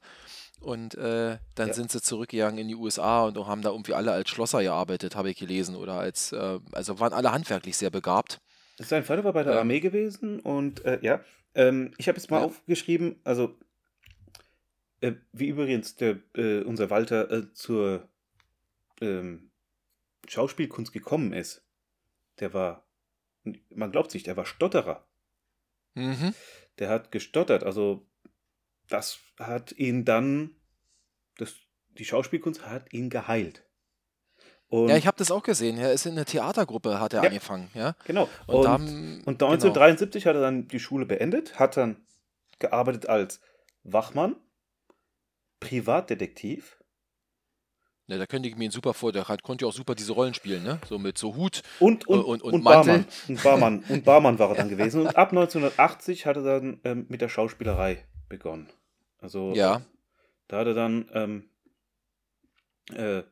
Und 0.60 0.94
äh, 0.94 1.36
dann 1.54 1.68
Ja. 1.68 1.74
sind 1.74 1.90
sie 1.92 2.00
zurückgegangen 2.00 2.58
in 2.58 2.68
die 2.68 2.74
USA 2.74 3.24
und 3.24 3.36
haben 3.46 3.60
da 3.60 3.70
irgendwie 3.70 3.92
alle 3.92 4.12
als 4.12 4.30
Schlosser 4.30 4.62
gearbeitet, 4.62 5.14
habe 5.14 5.30
ich 5.30 5.36
gelesen. 5.36 5.76
Oder 5.76 5.94
als, 5.94 6.32
äh, 6.32 6.58
also 6.72 6.98
waren 6.98 7.12
alle 7.12 7.32
handwerklich 7.32 7.76
sehr 7.76 7.90
begabt. 7.90 8.40
Sein 8.78 9.04
Vater 9.04 9.24
war 9.24 9.34
bei 9.34 9.42
der 9.42 9.52
Ähm. 9.52 9.58
Armee 9.58 9.80
gewesen 9.80 10.40
und 10.40 10.84
äh, 10.86 10.98
ja, 11.02 11.20
ähm, 11.54 11.92
ich 11.98 12.08
habe 12.08 12.16
jetzt 12.18 12.30
mal 12.30 12.38
Ja. 12.40 12.44
aufgeschrieben, 12.46 13.20
also 13.24 13.58
äh, 15.00 15.12
wie 15.32 15.48
übrigens 15.48 15.96
der, 15.96 16.18
äh, 16.34 16.62
unser 16.62 16.90
Walter 16.90 17.30
äh, 17.30 17.52
zur 17.52 18.08
ähm, 19.00 19.50
Schauspielkunst 20.28 20.92
gekommen 20.92 21.32
ist. 21.32 21.64
Der 22.40 22.52
war, 22.54 22.86
man 23.70 23.90
glaubt 23.92 24.10
sich, 24.10 24.22
der 24.22 24.36
war 24.36 24.46
Stotterer. 24.46 25.06
Mhm. 25.94 26.34
Der 26.78 26.88
hat 26.90 27.10
gestottert, 27.12 27.64
also 27.64 28.06
das 28.88 29.18
hat 29.38 29.72
ihn 29.72 30.04
dann, 30.04 30.56
das, 31.38 31.54
die 31.98 32.04
Schauspielkunst 32.04 32.66
hat 32.66 32.92
ihn 32.92 33.08
geheilt. 33.10 33.62
Und, 34.68 34.88
Ja, 34.88 34.96
ich 34.96 35.06
habe 35.06 35.16
das 35.16 35.30
auch 35.30 35.42
gesehen. 35.42 35.78
Er 35.78 35.92
ist 35.92 36.06
in 36.06 36.12
einer 36.12 36.24
Theatergruppe, 36.24 37.00
hat 37.00 37.14
er 37.14 37.22
Ja. 37.22 37.28
angefangen, 37.28 37.70
ja. 37.74 37.94
genau. 38.04 38.28
Und, 38.46 38.54
Und, 38.56 38.64
da 38.64 38.70
haben, 38.72 38.84
Und 39.24 39.38
genau. 39.38 39.52
1973 39.52 40.26
hat 40.26 40.34
er 40.34 40.42
dann 40.42 40.68
die 40.68 40.80
Schule 40.80 41.06
beendet, 41.06 41.58
hat 41.58 41.76
dann 41.76 42.04
gearbeitet 42.58 43.08
als 43.08 43.40
Wachmann, 43.84 44.36
Privatdetektiv 45.60 46.76
Ja, 48.08 48.18
da 48.18 48.26
könnte 48.26 48.48
ich 48.48 48.56
mir 48.56 48.66
ihn 48.66 48.70
super 48.70 48.94
vor. 48.94 49.10
Der 49.12 49.24
konnte 49.42 49.64
ja 49.64 49.68
auch 49.68 49.72
super 49.74 49.94
diese 49.94 50.12
Rollen 50.12 50.34
spielen, 50.34 50.62
ne? 50.62 50.80
So 50.88 50.98
mit 50.98 51.18
so 51.18 51.34
Hut. 51.34 51.62
und, 51.80 52.06
und, 52.06 52.20
Und- 52.24 52.42
und 52.42 52.52
und 52.54 52.64
Mantel. 52.64 53.04
Barmann. 53.04 53.06
Und 53.28 53.42
Barmann. 53.42 53.84
Und 53.88 54.04
Barmann 54.04 54.38
war 54.38 54.50
er 54.50 54.54
dann 54.56 54.68
gewesen. 54.68 55.00
Und 55.02 55.16
ab 55.16 55.30
1980 55.30 56.24
hat 56.26 56.36
er 56.36 56.42
dann 56.42 56.80
ähm, 56.84 57.06
mit 57.08 57.20
der 57.20 57.28
Schauspielerei 57.28 58.04
begonnen. 58.28 58.68
Also 59.18 59.52
Ja. 59.54 59.82
da 60.48 60.58
hat 60.58 60.66
er 60.68 60.74
dann 60.74 61.10
ähm, 61.14 61.50
äh, 62.92 63.22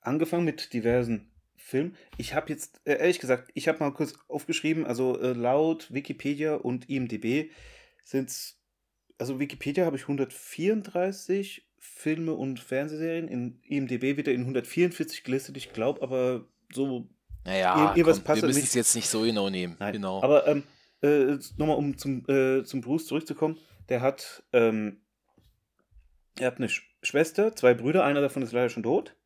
angefangen 0.00 0.44
mit 0.44 0.72
diversen 0.72 1.32
Filmen. 1.56 1.96
Ich 2.16 2.34
habe 2.34 2.48
jetzt, 2.50 2.80
äh, 2.86 2.94
ehrlich 2.98 3.18
gesagt, 3.18 3.50
ich 3.54 3.68
habe 3.68 3.80
mal 3.80 3.92
kurz 3.92 4.14
aufgeschrieben, 4.28 4.86
also 4.86 5.20
äh, 5.20 5.32
laut 5.34 5.92
Wikipedia 5.92 6.54
und 6.54 6.88
IMDB 6.88 7.50
sind 8.04 8.30
es, 8.30 8.59
also 9.20 9.38
Wikipedia 9.38 9.84
habe 9.86 9.96
ich 9.96 10.02
134 10.02 11.66
Filme 11.78 12.34
und 12.34 12.60
Fernsehserien, 12.60 13.28
in 13.28 13.60
IMDB 13.62 14.16
wird 14.16 14.28
er 14.28 14.34
in 14.34 14.40
144 14.40 15.24
gelistet, 15.24 15.56
ich 15.56 15.72
glaube 15.72 16.02
aber 16.02 16.44
so 16.72 17.08
Naja, 17.44 17.92
Ihr- 17.94 17.98
ihr 17.98 18.06
was 18.06 18.22
komm, 18.22 18.36
wir 18.36 18.42
müssen 18.48 18.62
es 18.62 18.74
jetzt 18.74 18.94
nicht 18.94 19.08
so 19.08 19.22
genau 19.22 19.48
nehmen. 19.48 19.76
Nein, 19.78 19.94
Genau. 19.94 20.22
aber 20.22 20.46
ähm, 20.46 20.62
äh, 21.02 21.38
nochmal 21.56 21.76
um 21.76 21.96
zum, 21.96 22.24
äh, 22.28 22.64
zum 22.64 22.80
Bruce 22.82 23.06
zurückzukommen, 23.06 23.56
der 23.88 24.02
hat, 24.02 24.42
ähm, 24.52 24.98
er 26.38 26.48
hat 26.48 26.58
eine 26.58 26.68
Sch 26.68 26.82
Schwester, 27.02 27.56
zwei 27.56 27.72
Brüder, 27.72 28.04
einer 28.04 28.20
davon 28.20 28.42
ist 28.42 28.52
leider 28.52 28.68
schon 28.68 28.82
tot. 28.82 29.16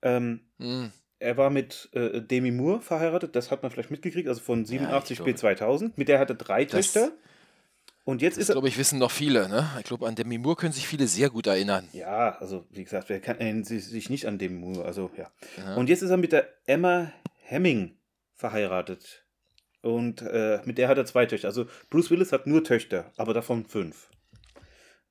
Ähm, 0.00 0.40
Hm. 0.58 0.90
er 1.18 1.36
war 1.36 1.50
mit 1.50 1.90
äh, 1.92 2.22
Demi 2.22 2.50
Moore 2.50 2.80
verheiratet, 2.80 3.36
das 3.36 3.50
hat 3.50 3.62
man 3.62 3.70
vielleicht 3.70 3.90
mitgekriegt, 3.90 4.28
also 4.28 4.40
von 4.40 4.64
87 4.64 5.18
glaube- 5.18 5.32
bis 5.32 5.40
2000. 5.42 5.98
Mit 5.98 6.08
der 6.08 6.20
hat 6.20 6.30
er 6.30 6.36
drei 6.36 6.64
Das- 6.64 6.92
Töchter. 6.92 7.12
Und 8.08 8.22
jetzt 8.22 8.38
Das 8.38 8.44
ist 8.44 8.48
er. 8.48 8.54
glaube 8.54 8.68
ich, 8.68 8.78
wissen 8.78 8.98
noch 8.98 9.10
viele, 9.10 9.50
ne? 9.50 9.68
Ich 9.80 9.84
glaube, 9.84 10.08
an 10.08 10.14
Demi 10.14 10.38
Moore 10.38 10.56
können 10.56 10.72
sich 10.72 10.88
viele 10.88 11.06
sehr 11.06 11.28
gut 11.28 11.46
erinnern. 11.46 11.86
Ja, 11.92 12.38
also 12.38 12.64
wie 12.70 12.82
gesagt, 12.82 13.10
wer 13.10 13.20
kann 13.20 13.64
sich 13.64 13.84
sich 13.84 14.08
nicht 14.08 14.24
an 14.24 14.38
Demi 14.38 14.58
Moore, 14.60 14.86
also 14.86 15.10
ja. 15.14 15.30
Ja. 15.58 15.74
Und 15.74 15.90
jetzt 15.90 16.00
ist 16.00 16.08
er 16.08 16.16
mit 16.16 16.32
der 16.32 16.48
Emma 16.64 17.12
Hemming 17.42 17.98
verheiratet. 18.32 19.26
Und 19.82 20.22
äh, 20.22 20.62
mit 20.64 20.78
der 20.78 20.88
hat 20.88 20.96
er 20.96 21.04
zwei 21.04 21.26
Töchter. 21.26 21.48
Also 21.48 21.66
Bruce 21.90 22.10
Willis 22.10 22.32
hat 22.32 22.46
nur 22.46 22.64
Töchter, 22.64 23.12
aber 23.18 23.34
davon 23.34 23.66
fünf. 23.66 24.08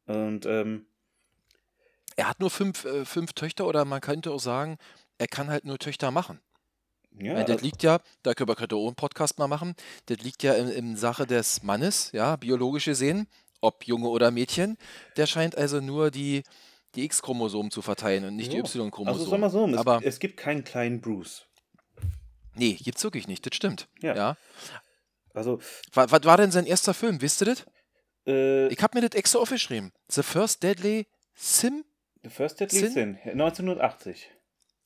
Und 0.08 0.48
ähm, 0.48 0.88
er 2.16 2.28
hat 2.30 2.40
nur 2.40 2.50
fünf, 2.50 2.84
äh, 2.86 3.06
fünf 3.06 3.34
Töchter 3.34 3.68
oder 3.68 3.86
man 3.86 4.02
könnte 4.02 4.32
auch 4.32 4.40
sagen, 4.40 4.80
er 5.20 5.28
kann 5.28 5.52
halt 5.52 5.66
nur 5.66 5.78
Töchter 5.78 6.10
machen. 6.10 6.40
Ja, 7.20 7.36
Weil 7.36 7.46
das 7.46 7.62
liegt 7.62 7.84
ja, 7.84 8.00
da 8.24 8.34
können 8.34 8.50
wir 8.50 8.56
könnte 8.56 8.76
auch 8.76 8.88
einen 8.88 8.96
Podcast 8.96 9.38
mal 9.40 9.48
machen, 9.48 9.76
das 10.08 10.20
liegt 10.20 10.44
ja 10.44 10.54
in, 10.54 10.70
in 10.70 10.96
Sache 10.96 11.26
des 11.28 11.64
Mannes, 11.64 12.12
ja, 12.14 12.36
biologisch 12.36 12.86
gesehen, 12.86 13.28
ob 13.62 13.86
Junge 13.86 14.08
oder 14.10 14.32
Mädchen. 14.32 14.78
Der 15.16 15.26
scheint 15.26 15.58
also 15.58 15.80
nur 15.82 16.12
die, 16.12 16.44
die 16.96 17.04
X-Chromosomen 17.06 17.72
zu 17.72 17.82
verteilen 17.82 18.26
und 18.26 18.36
nicht 18.36 18.54
Ja. 18.54 18.62
die 18.62 18.68
Y-Chromosomen. 18.70 19.08
also 19.20 19.30
sag 19.30 19.40
mal 19.40 19.50
so, 19.50 19.68
es, 19.68 19.78
Aber 19.78 20.00
es 20.04 20.20
gibt 20.20 20.38
keinen 20.38 20.64
kleinen 20.64 21.02
Bruce. 21.02 21.46
nee, 22.56 22.74
gibt's 22.74 23.04
wirklich 23.04 23.28
nicht, 23.28 23.46
das 23.46 23.56
stimmt. 23.56 23.88
Ja. 24.02 24.16
Ja. 24.16 24.38
Also 25.34 25.60
Was, 25.94 26.12
was 26.12 26.24
war 26.24 26.38
denn 26.38 26.52
sein 26.52 26.66
erster 26.66 26.94
Film, 26.94 27.22
wisst 27.22 27.42
ihr 27.42 27.46
das? 27.46 27.66
äh, 28.26 28.68
Ich 28.70 28.82
habe 28.82 28.98
mir 29.00 29.08
das 29.08 29.18
extra 29.18 29.40
aufgeschrieben. 29.40 29.92
The 30.10 30.24
First 30.24 30.64
Deadly 30.64 31.08
Sim 31.36 31.84
The 32.24 32.30
First 32.30 32.60
Deadly 32.60 32.80
Sin? 32.80 32.92
Sin, 32.92 33.18
1980. 33.24 34.32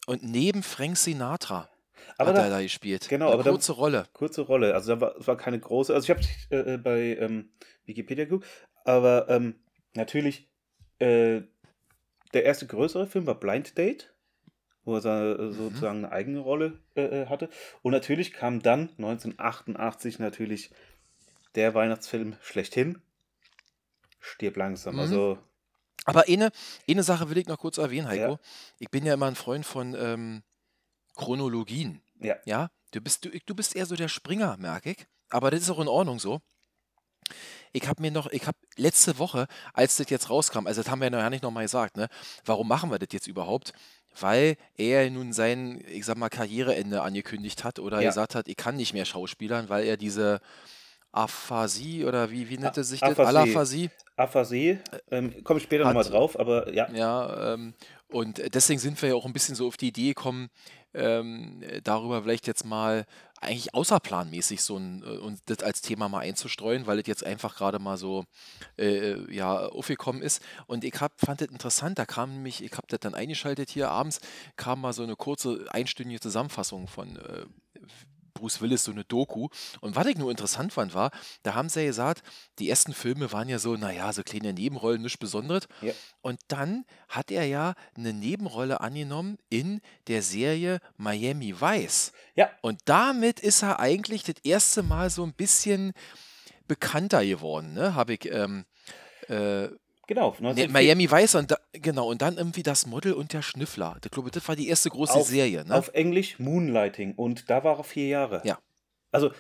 und 0.07 0.23
neben 0.23 0.63
Frank 0.63 0.97
Sinatra 0.97 1.69
Aber 2.17 2.29
hat 2.31 2.38
er 2.38 2.43
da, 2.43 2.50
da 2.58 2.62
gespielt. 2.62 3.08
genau, 3.10 3.25
Eine 3.27 3.34
aber 3.36 3.43
da- 3.43 3.50
kurze 3.51 3.72
Rolle. 3.74 4.05
kurze 4.13 4.41
Rolle. 4.41 4.74
Also 4.74 4.96
da 4.96 5.01
war, 5.01 5.15
es 5.17 5.27
war 5.27 5.38
keine 5.38 5.60
große. 5.60 5.93
Also 5.93 6.05
ich 6.05 6.10
habe 6.50 6.70
äh, 6.72 6.77
bei 6.77 7.17
ähm, 7.20 7.50
Wikipedia 7.86 8.25
geguckt, 8.25 8.48
aber 8.86 9.27
ähm, 9.29 9.55
natürlich 9.93 10.50
äh, 11.00 11.41
der 12.34 12.43
erste 12.46 12.67
größere 12.67 13.08
Film 13.08 13.25
war 13.27 13.39
Blind 13.39 13.77
Date, 13.77 14.13
wo 14.84 14.96
er 14.98 15.01
Mhm. 15.38 15.50
äh, 15.50 15.53
sozusagen 15.53 15.98
eine 16.05 16.12
eigene 16.12 16.39
Rolle 16.39 16.79
äh, 16.96 17.01
äh, 17.24 17.25
hatte. 17.27 17.50
Und 17.81 17.91
natürlich 17.91 18.34
kam 18.34 18.62
dann 18.62 18.89
1988 18.98 20.20
natürlich 20.20 20.72
der 21.55 21.74
Weihnachtsfilm 21.74 22.36
schlechthin. 22.41 23.01
Stirb 24.20 24.55
langsam. 24.58 24.96
Mhm. 24.96 25.00
Also 25.01 25.38
Aber 26.05 26.24
eine, 26.27 26.51
eine 26.89 27.03
Sache 27.03 27.29
will 27.29 27.38
ich 27.38 27.48
noch 27.48 27.58
kurz 27.60 27.77
erwähnen, 27.77 28.08
Heiko. 28.08 28.31
Ja. 28.34 28.39
Ich 28.79 28.89
bin 28.89 29.05
ja 29.05 29.13
immer 29.13 29.25
ein 29.27 29.36
Freund 29.36 29.65
von 29.65 29.96
ähm, 30.00 30.43
Chronologien. 31.15 32.01
ja, 32.20 32.36
Ja, 32.46 32.70
du 32.91 33.01
bist, 33.01 33.25
du, 33.25 33.30
du 33.46 33.56
bist 33.56 33.75
eher 33.75 33.86
so 33.86 33.96
der 33.96 34.08
Springer, 34.08 34.58
merke 34.58 34.91
ich. 34.91 35.06
Aber 35.30 35.51
das 35.51 35.62
ist 35.62 35.70
auch 35.70 35.80
in 35.80 35.88
Ordnung 35.88 36.20
so. 36.20 36.41
Ich 37.74 37.88
habe 37.88 38.01
mir 38.01 38.12
noch, 38.12 38.27
ich 38.27 38.46
habe 38.48 38.58
letzte 38.75 39.18
Woche, 39.18 39.48
als 39.74 39.96
das 39.96 40.10
jetzt 40.10 40.30
rauskam, 40.30 40.68
also 40.68 40.82
das 40.82 40.91
haben 40.91 41.00
wir 41.00 41.10
ja 41.10 41.22
noch 41.24 41.30
nicht 41.30 41.44
nochmal 41.44 41.63
gesagt, 41.63 41.96
ne? 41.96 42.10
Warum 42.44 42.68
machen 42.68 42.91
wir 42.91 43.00
das 43.00 43.10
jetzt 43.13 43.27
überhaupt? 43.27 43.72
Weil 44.20 44.58
er 44.75 45.10
nun 45.10 45.32
sein, 45.32 45.82
ich 45.88 46.06
sag 46.06 46.18
mal, 46.18 46.27
Karriereende 46.30 47.01
angekündigt 47.01 47.63
hat 47.63 47.80
oder 47.80 48.01
Ja. 48.01 48.10
gesagt 48.10 48.36
hat, 48.36 48.50
ich 48.50 48.58
kann 48.58 48.75
nicht 48.75 48.94
mehr 48.94 49.06
Schauspielern, 49.06 49.70
weil 49.70 49.86
er 49.86 49.96
diese 49.96 50.41
Aphasie 51.12 52.06
oder 52.06 52.32
wie, 52.32 52.50
wie 52.50 52.58
nennt 52.58 52.77
er 52.77 52.84
sich 52.84 53.00
das? 53.00 53.12
Aphasie. 53.12 53.38
Alaphasie. 53.38 53.89
Aphasie, 54.15 54.80
ähm, 55.10 55.44
komme 55.44 55.58
ich 55.58 55.63
später 55.63 55.86
nochmal 55.86 56.03
drauf, 56.03 56.39
aber 56.39 56.74
ja. 56.74 56.89
Ja, 56.91 57.53
ähm, 57.53 57.74
und 58.10 58.41
deswegen 58.53 58.80
sind 58.80 59.01
wir 59.01 59.10
ja 59.10 59.15
auch 59.15 59.25
ein 59.25 59.34
bisschen 59.34 59.56
so 59.56 59.68
auf 59.68 59.77
die 59.77 59.88
Idee 59.88 60.10
gekommen, 60.10 60.50
ähm, 60.94 61.62
äh, 61.63 61.82
darüber 61.82 62.24
vielleicht 62.24 62.48
jetzt 62.48 62.65
mal 62.65 63.06
eigentlich 63.39 63.74
außerplanmäßig 63.74 64.62
so 64.62 64.77
ein, 64.77 65.03
äh, 65.03 65.18
uns 65.18 65.44
das 65.46 65.63
als 65.63 65.82
Thema 65.82 66.10
mal 66.10 66.20
einzustreuen, 66.20 66.86
weil 66.86 67.00
es 67.00 67.08
jetzt 67.08 67.25
einfach 67.25 67.56
gerade 67.56 67.80
mal 67.80 67.98
so 67.98 68.25
äh, 68.77 69.34
ja, 69.34 69.68
aufgekommen 69.68 70.22
ist. 70.22 70.41
Und 70.68 70.84
ich 70.84 70.94
hab, 71.00 71.20
fand 71.20 71.41
das 71.41 71.48
interessant, 71.48 71.98
da 71.98 72.06
kam 72.06 72.34
nämlich, 72.34 72.63
ich 72.63 72.74
habe 72.74 72.88
das 72.88 73.00
dann 73.00 73.15
eingeschaltet 73.15 73.70
hier 73.70 73.89
abends, 73.89 74.20
kam 74.58 74.82
mal 74.82 74.94
so 74.94 75.03
eine 75.03 75.15
kurze 75.15 75.65
einstündige 75.70 76.20
Zusammenfassung 76.20 76.88
von 76.88 77.15
äh, 77.18 77.46
Bruce 78.33 78.61
Willis, 78.61 78.83
so 78.83 78.91
eine 78.91 79.03
Doku. 79.03 79.50
Und 79.79 79.95
was 79.95 80.07
ich 80.07 80.17
nur 80.17 80.31
interessant 80.31 80.73
fand, 80.73 80.93
war, 80.93 81.11
da 81.43 81.53
haben 81.53 81.69
sie 81.69 81.81
ja 81.81 81.88
gesagt, 81.88 82.23
die 82.59 82.69
ersten 82.69 82.93
Filme 82.93 83.31
waren 83.31 83.50
ja 83.50 83.59
so, 83.59 83.75
naja, 83.75 84.11
so 84.13 84.23
kleine 84.23 84.53
Nebenrollen, 84.53 85.01
nichts 85.01 85.17
Besonderes. 85.17 85.67
Ja. 85.81 85.93
Und 86.21 86.39
dann 86.47 86.85
hat 87.07 87.31
er 87.31 87.45
ja 87.45 87.73
eine 87.95 88.13
Nebenrolle 88.13 88.81
angenommen 88.81 89.38
in 89.50 89.81
der 90.07 90.21
Serie 90.21 90.79
Miami 90.97 91.59
Vice. 91.59 92.11
Ja. 92.35 92.50
Und 92.61 92.81
damit 92.85 93.39
ist 93.39 93.63
er 93.63 93.79
eigentlich 93.79 94.23
das 94.23 94.35
erste 94.43 94.83
Mal 94.83 95.09
so 95.09 95.23
ein 95.23 95.33
bisschen 95.33 95.93
bekannter 96.67 97.25
geworden, 97.25 97.73
ne? 97.73 97.95
Habe 97.95 98.13
ich. 98.13 98.25
Ähm, 98.31 98.65
äh, 99.27 99.69
Genau. 100.13 100.36
ne, 100.39 100.48
19 100.50 100.72
Miami 100.74 101.10
Vice 101.10 101.36
und 101.36 101.51
da, 101.51 101.58
genau, 101.72 102.10
und 102.10 102.22
dann 102.22 102.38
irgendwie 102.38 102.63
das 102.63 102.86
Model 102.86 103.13
und 103.13 103.32
der 103.32 103.41
Schnüffler. 103.41 103.96
Ich 104.03 104.12
glaube, 104.12 104.30
das 104.30 104.46
war 104.46 104.58
die 104.58 104.68
erste 104.68 104.89
große 104.89 105.13
Auf- 105.13 105.27
Serie, 105.27 105.63
ne? 105.63 105.74
Auf 105.74 105.88
Englisch 105.94 106.38
Moonlighting 106.38 107.13
und 107.15 107.50
da 107.50 107.63
war 107.63 107.77
er 107.77 107.86
vier 107.86 108.08
Jahre. 108.08 108.41
Ja. 108.44 108.60
Also 109.13 109.32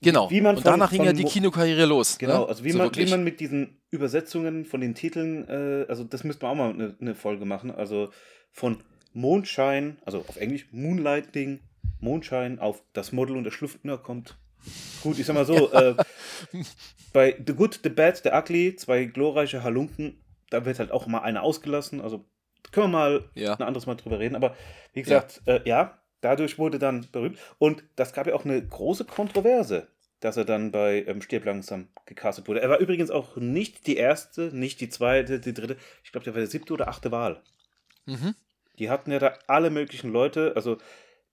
genau. 0.00 0.30
wie 0.30 0.40
man 0.40 0.56
und 0.56 0.62
von- 0.62 0.70
danach 0.72 0.90
ging 0.90 1.04
ja 1.04 1.12
die 1.12 1.24
Kinokarriere 1.24 1.84
los. 1.84 2.16
Genau, 2.16 2.44
ne? 2.44 2.48
also 2.48 2.64
wie, 2.64 2.70
so 2.70 2.78
man, 2.78 2.96
wie 2.96 3.04
man 3.04 3.22
mit 3.22 3.38
diesen 3.38 3.82
Übersetzungen 3.90 4.64
von 4.64 4.80
den 4.80 4.94
Titeln, 4.94 5.46
äh, 5.46 5.84
also 5.90 6.04
das 6.04 6.24
müsste 6.24 6.46
man 6.46 6.52
auch 6.52 6.56
mal 6.56 6.70
eine, 6.70 6.96
eine 6.98 7.14
Folge 7.14 7.44
machen. 7.44 7.70
Also 7.70 8.08
von 8.50 8.78
Mondschein, 9.12 9.98
also 10.06 10.20
auf 10.26 10.36
Englisch 10.36 10.68
Moonlighting, 10.72 11.60
Mondschein 12.00 12.58
auf 12.60 12.82
das 12.94 13.12
Model 13.12 13.36
und 13.36 13.44
der 13.44 13.50
Schlüpfner 13.50 13.98
kommt. 13.98 14.38
Gut, 15.02 15.18
ich 15.18 15.26
sag 15.26 15.34
mal 15.34 15.44
so, 15.46 15.72
äh, 15.72 15.94
bei 17.12 17.36
The 17.46 17.54
Good, 17.54 17.80
The 17.82 17.88
Bad, 17.88 18.18
The 18.18 18.30
Ugly, 18.30 18.76
zwei 18.76 19.04
glorreiche 19.04 19.62
Halunken, 19.62 20.22
da 20.50 20.64
wird 20.64 20.78
halt 20.78 20.90
auch 20.92 21.06
mal 21.06 21.20
einer 21.20 21.42
ausgelassen. 21.42 22.00
Also 22.00 22.24
können 22.72 22.86
wir 22.92 22.98
mal 22.98 23.30
Ja. 23.34 23.54
ein 23.54 23.62
anderes 23.62 23.86
Mal 23.86 23.94
drüber 23.94 24.18
reden. 24.18 24.34
Aber 24.36 24.54
wie 24.92 25.02
gesagt, 25.02 25.42
ja, 25.46 25.54
äh, 25.56 25.68
ja 25.68 26.02
dadurch 26.20 26.58
wurde 26.58 26.78
dann 26.78 27.06
berühmt. 27.12 27.38
Und 27.58 27.84
das 27.96 28.12
gab 28.12 28.26
ja 28.26 28.34
auch 28.34 28.44
eine 28.44 28.64
große 28.64 29.04
Kontroverse, 29.04 29.88
dass 30.20 30.36
er 30.36 30.44
dann 30.44 30.72
bei 30.72 31.04
ähm, 31.06 31.22
Stirb 31.22 31.44
langsam 31.44 31.88
gecastet 32.06 32.48
wurde. 32.48 32.60
Er 32.60 32.70
war 32.70 32.78
übrigens 32.78 33.10
auch 33.10 33.36
nicht 33.36 33.86
die 33.86 33.96
erste, 33.96 34.54
nicht 34.54 34.80
die 34.80 34.88
zweite, 34.88 35.40
die 35.40 35.54
dritte. 35.54 35.76
Ich 36.02 36.12
glaube, 36.12 36.24
der 36.24 36.34
war 36.34 36.40
der 36.40 36.48
siebte 36.48 36.72
oder 36.72 36.88
achte 36.88 37.12
Wahl. 37.12 37.42
Mhm. 38.06 38.34
Die 38.78 38.90
hatten 38.90 39.10
ja 39.10 39.18
da 39.18 39.38
alle 39.46 39.70
möglichen 39.70 40.12
Leute. 40.12 40.52
Also 40.56 40.78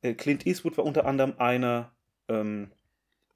äh, 0.02 0.14
Clint 0.14 0.46
Eastwood 0.46 0.78
war 0.78 0.86
unter 0.86 1.06
anderem 1.06 1.34
einer. 1.38 1.92
Ähm, 2.28 2.72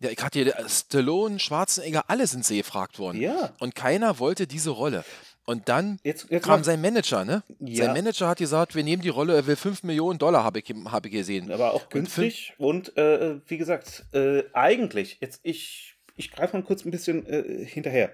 Ja, 0.02 0.10
ich 0.10 0.22
hatte 0.24 0.40
hier 0.40 0.58
äh, 0.58 0.70
Stallone, 0.70 1.40
Schwarzenegger, 1.40 2.04
alle 2.08 2.26
sind 2.28 2.46
sie 2.46 2.58
gefragt 2.58 3.00
worden. 3.00 3.20
ja, 3.20 3.54
Und 3.60 3.76
keiner 3.76 4.20
wollte 4.20 4.48
diese 4.48 4.70
Rolle. 4.70 5.04
Und 5.46 5.68
dann 5.68 6.00
jetzt, 6.04 6.30
jetzt 6.30 6.46
kam 6.46 6.64
sein 6.64 6.80
Manager, 6.80 7.26
ne? 7.26 7.44
Ja. 7.60 7.86
Sein 7.86 7.94
Manager 7.96 8.28
hat 8.28 8.38
gesagt, 8.38 8.76
wir 8.76 8.84
nehmen 8.84 9.02
die 9.02 9.10
Rolle, 9.10 9.36
er 9.36 9.48
will 9.48 9.56
5 9.56 9.84
Millionen 9.84 10.20
Dollar, 10.20 10.44
habe 10.44 10.60
ich, 10.60 10.74
hab 10.86 11.06
ich 11.06 11.12
gesehen. 11.12 11.52
Aber 11.52 11.74
auch 11.74 11.90
günstig 11.90 12.54
und 12.58 12.96
äh, 12.98 13.40
wie 13.48 13.58
gesagt, 13.58 14.06
äh, 14.14 14.44
eigentlich, 14.54 15.18
jetzt 15.22 15.40
ich, 15.44 15.96
ich 16.16 16.32
greife 16.32 16.56
mal 16.56 16.64
kurz 16.64 16.86
ein 16.86 16.92
bisschen 16.92 17.26
äh, 17.26 17.66
hinterher. 17.66 18.12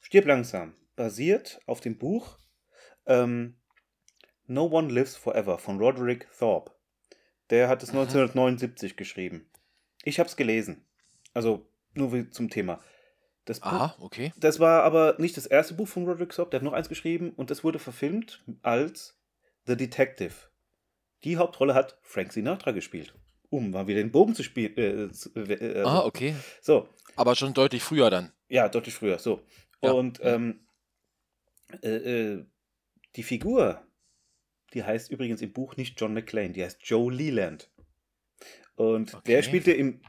Stirb 0.00 0.26
langsam, 0.26 0.74
basiert 0.96 1.60
auf 1.66 1.80
dem 1.80 1.98
Buch 1.98 2.36
ähm, 3.06 3.56
No 4.46 4.66
One 4.66 4.92
Lives 4.92 5.16
Forever 5.16 5.58
von 5.58 5.78
Roderick 5.78 6.26
Thorpe. 6.36 6.72
Der 7.50 7.68
hat 7.68 7.82
es 7.84 7.90
1979 7.90 8.96
geschrieben. 8.96 9.48
Ich 10.02 10.18
habe 10.18 10.28
es 10.28 10.36
gelesen. 10.36 10.85
Also 11.36 11.68
nur 11.92 12.14
wie 12.14 12.30
zum 12.30 12.48
Thema. 12.48 12.82
Das 13.44 13.60
Buch, 13.60 13.66
Aha, 13.70 13.96
okay. 14.00 14.32
das 14.38 14.58
war 14.58 14.82
aber 14.84 15.16
nicht 15.18 15.36
das 15.36 15.44
erste 15.46 15.74
Buch 15.74 15.86
von 15.86 16.04
Roderick 16.06 16.30
Thorpe, 16.32 16.50
der 16.50 16.60
hat 16.60 16.64
noch 16.64 16.72
eins 16.72 16.88
geschrieben 16.88 17.30
und 17.36 17.50
das 17.50 17.62
wurde 17.62 17.78
verfilmt 17.78 18.42
als 18.62 19.20
The 19.66 19.76
Detective. 19.76 20.32
Die 21.24 21.36
Hauptrolle 21.36 21.74
hat 21.74 21.98
Frank 22.02 22.32
Sinatra 22.32 22.70
gespielt. 22.72 23.14
Um 23.50 23.70
mal 23.70 23.86
wieder 23.86 24.00
den 24.00 24.10
Bogen 24.10 24.34
zu 24.34 24.42
spielen. 24.42 24.76
Äh, 24.76 25.08
äh, 25.38 25.52
äh, 25.80 25.82
Ah, 25.84 26.04
okay. 26.04 26.34
So, 26.62 26.88
Aber 27.16 27.36
schon 27.36 27.52
deutlich 27.54 27.82
früher 27.82 28.08
dann. 28.10 28.32
ja, 28.48 28.68
deutlich 28.68 28.94
früher. 28.94 29.18
So. 29.18 29.42
Ja. 29.82 29.92
Und 29.92 30.18
ähm, 30.22 30.66
äh, 31.82 31.88
äh, 32.32 32.46
die 33.14 33.22
Figur, 33.22 33.82
die 34.72 34.82
heißt 34.84 35.10
übrigens 35.10 35.42
im 35.42 35.52
Buch 35.52 35.76
nicht 35.76 36.00
John 36.00 36.14
McClane, 36.14 36.50
die 36.54 36.64
heißt 36.64 36.80
Joe 36.82 37.12
Leland. 37.12 37.70
Und 38.74 39.12
der 39.26 39.38
Okay. 39.38 39.42
spielte 39.42 39.72
im 39.72 40.00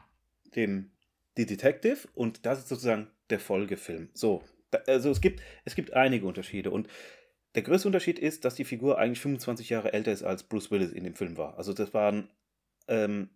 dem 0.55 0.91
The 1.37 1.45
Detective 1.45 2.07
und 2.13 2.45
das 2.45 2.59
ist 2.59 2.67
sozusagen 2.67 3.07
der 3.29 3.39
Folgefilm. 3.39 4.09
So, 4.13 4.43
da, 4.71 4.79
also 4.87 5.09
es 5.11 5.21
gibt, 5.21 5.41
es 5.63 5.75
gibt 5.75 5.93
einige 5.93 6.25
Unterschiede 6.25 6.71
und 6.71 6.87
der 7.55 7.63
größte 7.63 7.87
Unterschied 7.87 8.19
ist, 8.19 8.45
dass 8.45 8.55
die 8.55 8.65
Figur 8.65 8.97
eigentlich 8.97 9.19
25 9.19 9.69
Jahre 9.69 9.93
älter 9.93 10.11
ist, 10.11 10.23
als 10.23 10.43
Bruce 10.43 10.69
Willis 10.69 10.91
in 10.91 11.03
dem 11.03 11.15
Film 11.15 11.37
war. 11.37 11.57
Also 11.57 11.73
das 11.73 11.93
war 11.93 12.11
ein, 12.11 12.29
ähm, 12.87 13.29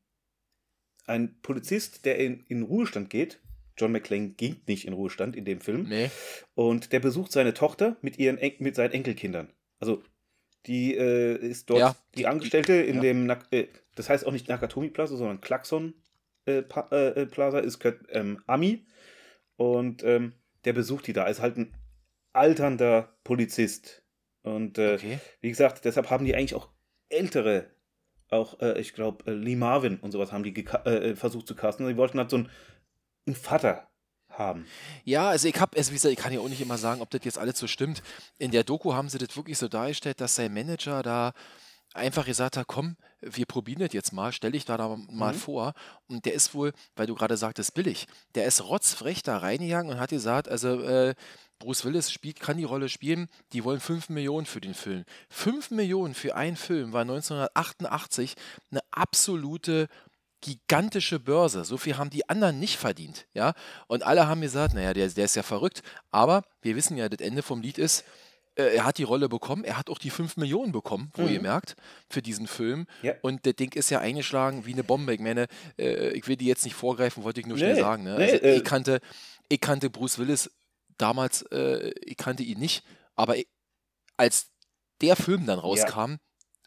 ein 1.05 1.39
Polizist, 1.41 2.05
der 2.05 2.17
in, 2.17 2.43
in 2.47 2.63
Ruhestand 2.63 3.09
geht. 3.09 3.39
John 3.77 3.91
McClane 3.91 4.29
ging 4.29 4.61
nicht 4.67 4.85
in 4.85 4.93
Ruhestand 4.93 5.35
in 5.35 5.45
dem 5.45 5.61
Film. 5.61 5.87
Nee. 5.89 6.11
Und 6.53 6.91
der 6.91 6.99
besucht 6.99 7.31
seine 7.31 7.53
Tochter 7.53 7.97
mit, 8.01 8.19
ihren 8.19 8.37
En 8.37 8.53
mit 8.59 8.75
seinen 8.75 8.91
Enkelkindern. 8.91 9.51
Also 9.79 10.03
die 10.67 10.95
äh, 10.95 11.37
ist 11.37 11.69
dort 11.69 11.79
Ja, 11.79 11.95
die 12.15 12.27
Angestellte 12.27 12.73
in 12.73 12.97
ja. 12.97 13.01
dem, 13.01 13.25
Nak 13.25 13.47
äh, 13.51 13.67
das 13.95 14.09
heißt 14.09 14.27
auch 14.27 14.31
nicht 14.31 14.47
Nakatomi 14.47 14.89
Plaza, 14.89 15.15
sondern 15.15 15.41
Klaxon 15.41 15.95
äh, 16.59 16.61
Pa- 16.63 16.89
äh, 16.91 17.25
Plaza, 17.25 17.59
ist 17.59 17.79
ähm, 18.09 18.41
Ami. 18.47 18.85
Und 19.57 20.03
ähm, 20.03 20.33
der 20.65 20.73
besucht 20.73 21.07
die 21.07 21.13
da. 21.13 21.25
Ist 21.25 21.41
halt 21.41 21.57
ein 21.57 21.75
alternder 22.33 23.17
Polizist. 23.23 24.03
Und 24.43 24.77
äh, 24.77 24.95
Okay. 24.95 25.19
wie 25.41 25.49
gesagt, 25.49 25.85
deshalb 25.85 26.09
haben 26.09 26.25
die 26.25 26.35
eigentlich 26.35 26.55
auch 26.55 26.69
ältere, 27.09 27.69
auch 28.29 28.59
äh, 28.59 28.79
ich 28.79 28.93
glaube 28.93 29.29
äh, 29.29 29.35
Lee 29.35 29.55
Marvin 29.55 29.97
und 29.99 30.11
sowas 30.11 30.31
haben 30.31 30.43
die 30.43 30.55
äh, 30.55 31.15
versucht 31.15 31.47
zu 31.47 31.55
casten. 31.55 31.85
Sie 31.87 31.97
wollten 31.97 32.17
halt 32.17 32.29
so 32.29 32.37
einen, 32.37 32.49
einen 33.27 33.35
Vater 33.35 33.87
haben. 34.29 34.65
Ja, 35.03 35.29
also 35.29 35.47
ich 35.47 35.59
habe, 35.59 35.77
also 35.77 35.91
wie 35.91 35.95
gesagt, 35.95 36.13
ich 36.13 36.17
kann 36.17 36.33
ja 36.33 36.39
auch 36.39 36.49
nicht 36.49 36.61
immer 36.61 36.77
sagen, 36.77 37.01
ob 37.01 37.09
das 37.09 37.21
jetzt 37.23 37.37
alles 37.37 37.59
so 37.59 37.67
stimmt. 37.67 38.01
In 38.39 38.51
der 38.51 38.63
Doku 38.63 38.93
haben 38.93 39.09
sie 39.09 39.17
das 39.17 39.35
wirklich 39.35 39.57
so 39.57 39.67
dargestellt, 39.67 40.21
dass 40.21 40.35
sein 40.35 40.53
Manager 40.53 41.03
da 41.03 41.33
einfach 41.93 42.25
gesagt 42.25 42.57
hat, 42.57 42.67
komm, 42.67 42.95
wir 43.21 43.45
probieren 43.45 43.79
das 43.79 43.93
jetzt 43.93 44.13
mal, 44.13 44.31
stell 44.31 44.51
dich 44.51 44.65
da, 44.65 44.77
da 44.77 44.97
mal 45.09 45.33
Mhm. 45.33 45.37
vor. 45.37 45.73
Und 46.07 46.25
der 46.25 46.33
ist 46.33 46.53
wohl, 46.53 46.73
weil 46.95 47.07
du 47.07 47.15
gerade 47.15 47.37
sagtest, 47.37 47.73
billig, 47.73 48.07
der 48.35 48.45
ist 48.45 48.61
rotzfrech 48.63 49.23
da 49.23 49.37
reingegangen 49.37 49.91
und 49.93 49.99
hat 49.99 50.09
gesagt, 50.09 50.47
also 50.49 50.81
äh, 50.81 51.15
Bruce 51.59 51.85
Willis 51.85 52.11
spielt, 52.11 52.39
kann 52.39 52.57
die 52.57 52.63
Rolle 52.63 52.89
spielen, 52.89 53.27
die 53.53 53.63
wollen 53.63 53.79
5 53.79 54.09
Millionen 54.09 54.47
für 54.47 54.61
den 54.61 54.73
Film. 54.73 55.05
5 55.29 55.69
Millionen 55.71 56.15
für 56.15 56.35
einen 56.35 56.55
Film 56.57 56.91
war 56.93 57.01
1988 57.01 58.35
eine 58.71 58.81
absolute 58.91 59.87
gigantische 60.41 61.19
Börse. 61.19 61.63
So 61.65 61.77
viel 61.77 61.97
haben 61.97 62.09
die 62.09 62.27
anderen 62.27 62.59
nicht 62.59 62.77
verdient, 62.77 63.27
ja. 63.33 63.53
Und 63.87 64.01
alle 64.03 64.27
haben 64.27 64.41
gesagt, 64.41 64.73
naja, 64.73 64.93
der, 64.93 65.07
der 65.07 65.25
ist 65.25 65.35
ja 65.35 65.43
verrückt. 65.43 65.83
Aber 66.09 66.41
wir 66.63 66.75
wissen 66.75 66.97
ja, 66.97 67.09
das 67.09 67.19
Ende 67.19 67.43
vom 67.43 67.61
Lied 67.61 67.77
ist, 67.77 68.03
er 68.55 68.83
hat 68.85 68.97
die 68.97 69.03
Rolle 69.03 69.29
bekommen, 69.29 69.63
er 69.63 69.77
hat 69.77 69.89
auch 69.89 69.97
die 69.97 70.09
5 70.09 70.37
Millionen 70.37 70.71
bekommen, 70.71 71.11
wo 71.15 71.23
Mhm. 71.23 71.29
ihr 71.29 71.41
merkt, 71.41 71.75
für 72.09 72.21
diesen 72.21 72.47
Film. 72.47 72.85
Ja. 73.01 73.13
Und 73.21 73.45
das 73.45 73.55
Ding 73.55 73.73
ist 73.73 73.89
ja 73.89 73.99
eingeschlagen 73.99 74.65
wie 74.65 74.73
eine 74.73 74.83
Bombe. 74.83 75.13
Ich 75.13 75.19
meine, 75.21 75.47
äh, 75.79 76.09
ich 76.11 76.27
will 76.27 76.35
die 76.35 76.45
jetzt 76.47 76.63
nicht 76.65 76.75
vorgreifen, 76.75 77.23
wollte 77.23 77.39
ich 77.39 77.47
nur 77.47 77.57
schnell 77.57 77.75
Nee, 77.75 77.79
sagen. 77.79 78.03
Ne? 78.03 78.15
nee, 78.17 78.23
Also, 78.31 78.43
äh, 78.43 78.55
ich, 78.57 78.63
kannte, 78.63 78.99
ich 79.49 79.61
kannte 79.61 79.89
Bruce 79.89 80.19
Willis 80.19 80.51
damals, 80.97 81.43
äh, 81.51 81.91
ich 82.03 82.17
kannte 82.17 82.43
ihn 82.43 82.59
nicht, 82.59 82.83
aber 83.15 83.37
ich, 83.37 83.47
als 84.17 84.51
der 85.01 85.15
Film 85.15 85.45
dann 85.45 85.57
rauskam, 85.59 86.15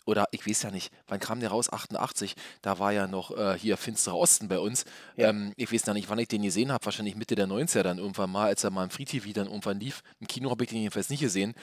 oder 0.06 0.26
ich 0.32 0.46
weiß 0.46 0.62
ja 0.62 0.70
nicht, 0.70 0.92
wann 1.06 1.20
kam 1.20 1.40
der 1.40 1.50
raus? 1.50 1.72
88, 1.72 2.34
da 2.62 2.78
war 2.78 2.92
ja 2.92 3.06
noch 3.06 3.36
äh, 3.36 3.58
hier 3.58 3.76
Finsterer 3.76 4.16
Osten 4.16 4.48
bei 4.48 4.58
uns. 4.58 4.84
Ja. 5.16 5.30
Ähm, 5.30 5.52
ich 5.56 5.72
weiß 5.72 5.86
ja 5.86 5.94
nicht, 5.94 6.08
wann 6.08 6.18
ich 6.18 6.28
den 6.28 6.42
gesehen 6.42 6.72
habe, 6.72 6.84
wahrscheinlich 6.84 7.16
Mitte 7.16 7.34
der 7.34 7.46
90er 7.46 7.82
dann 7.82 7.98
irgendwann 7.98 8.30
mal, 8.30 8.46
als 8.46 8.64
er 8.64 8.70
mal 8.70 8.84
im 8.84 8.90
Free 8.90 9.04
TV 9.04 9.32
dann 9.32 9.46
irgendwann 9.46 9.80
lief. 9.80 10.02
Im 10.20 10.26
Kino 10.26 10.50
habe 10.50 10.64
ich 10.64 10.70
den 10.70 10.80
jedenfalls 10.80 11.10
nicht 11.10 11.20
gesehen. 11.20 11.54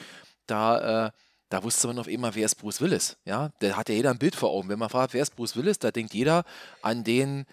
Da, 0.47 1.07
äh, 1.07 1.11
da 1.49 1.63
wusste 1.63 1.87
man 1.87 1.99
auf 1.99 2.07
einmal, 2.07 2.33
wer 2.35 2.45
ist 2.45 2.55
Bruce 2.55 2.81
Willis. 2.81 3.17
Ja, 3.25 3.51
da 3.59 3.75
hat 3.75 3.89
ja 3.89 3.95
jeder 3.95 4.11
ein 4.11 4.17
Bild 4.17 4.35
vor 4.35 4.49
Augen. 4.49 4.69
Wenn 4.69 4.79
man 4.79 4.89
fragt, 4.89 5.13
wer 5.13 5.21
ist 5.21 5.35
Bruce 5.35 5.55
Willis, 5.55 5.79
da 5.79 5.91
denkt 5.91 6.13
jeder 6.13 6.43
an 6.81 7.03
den 7.03 7.45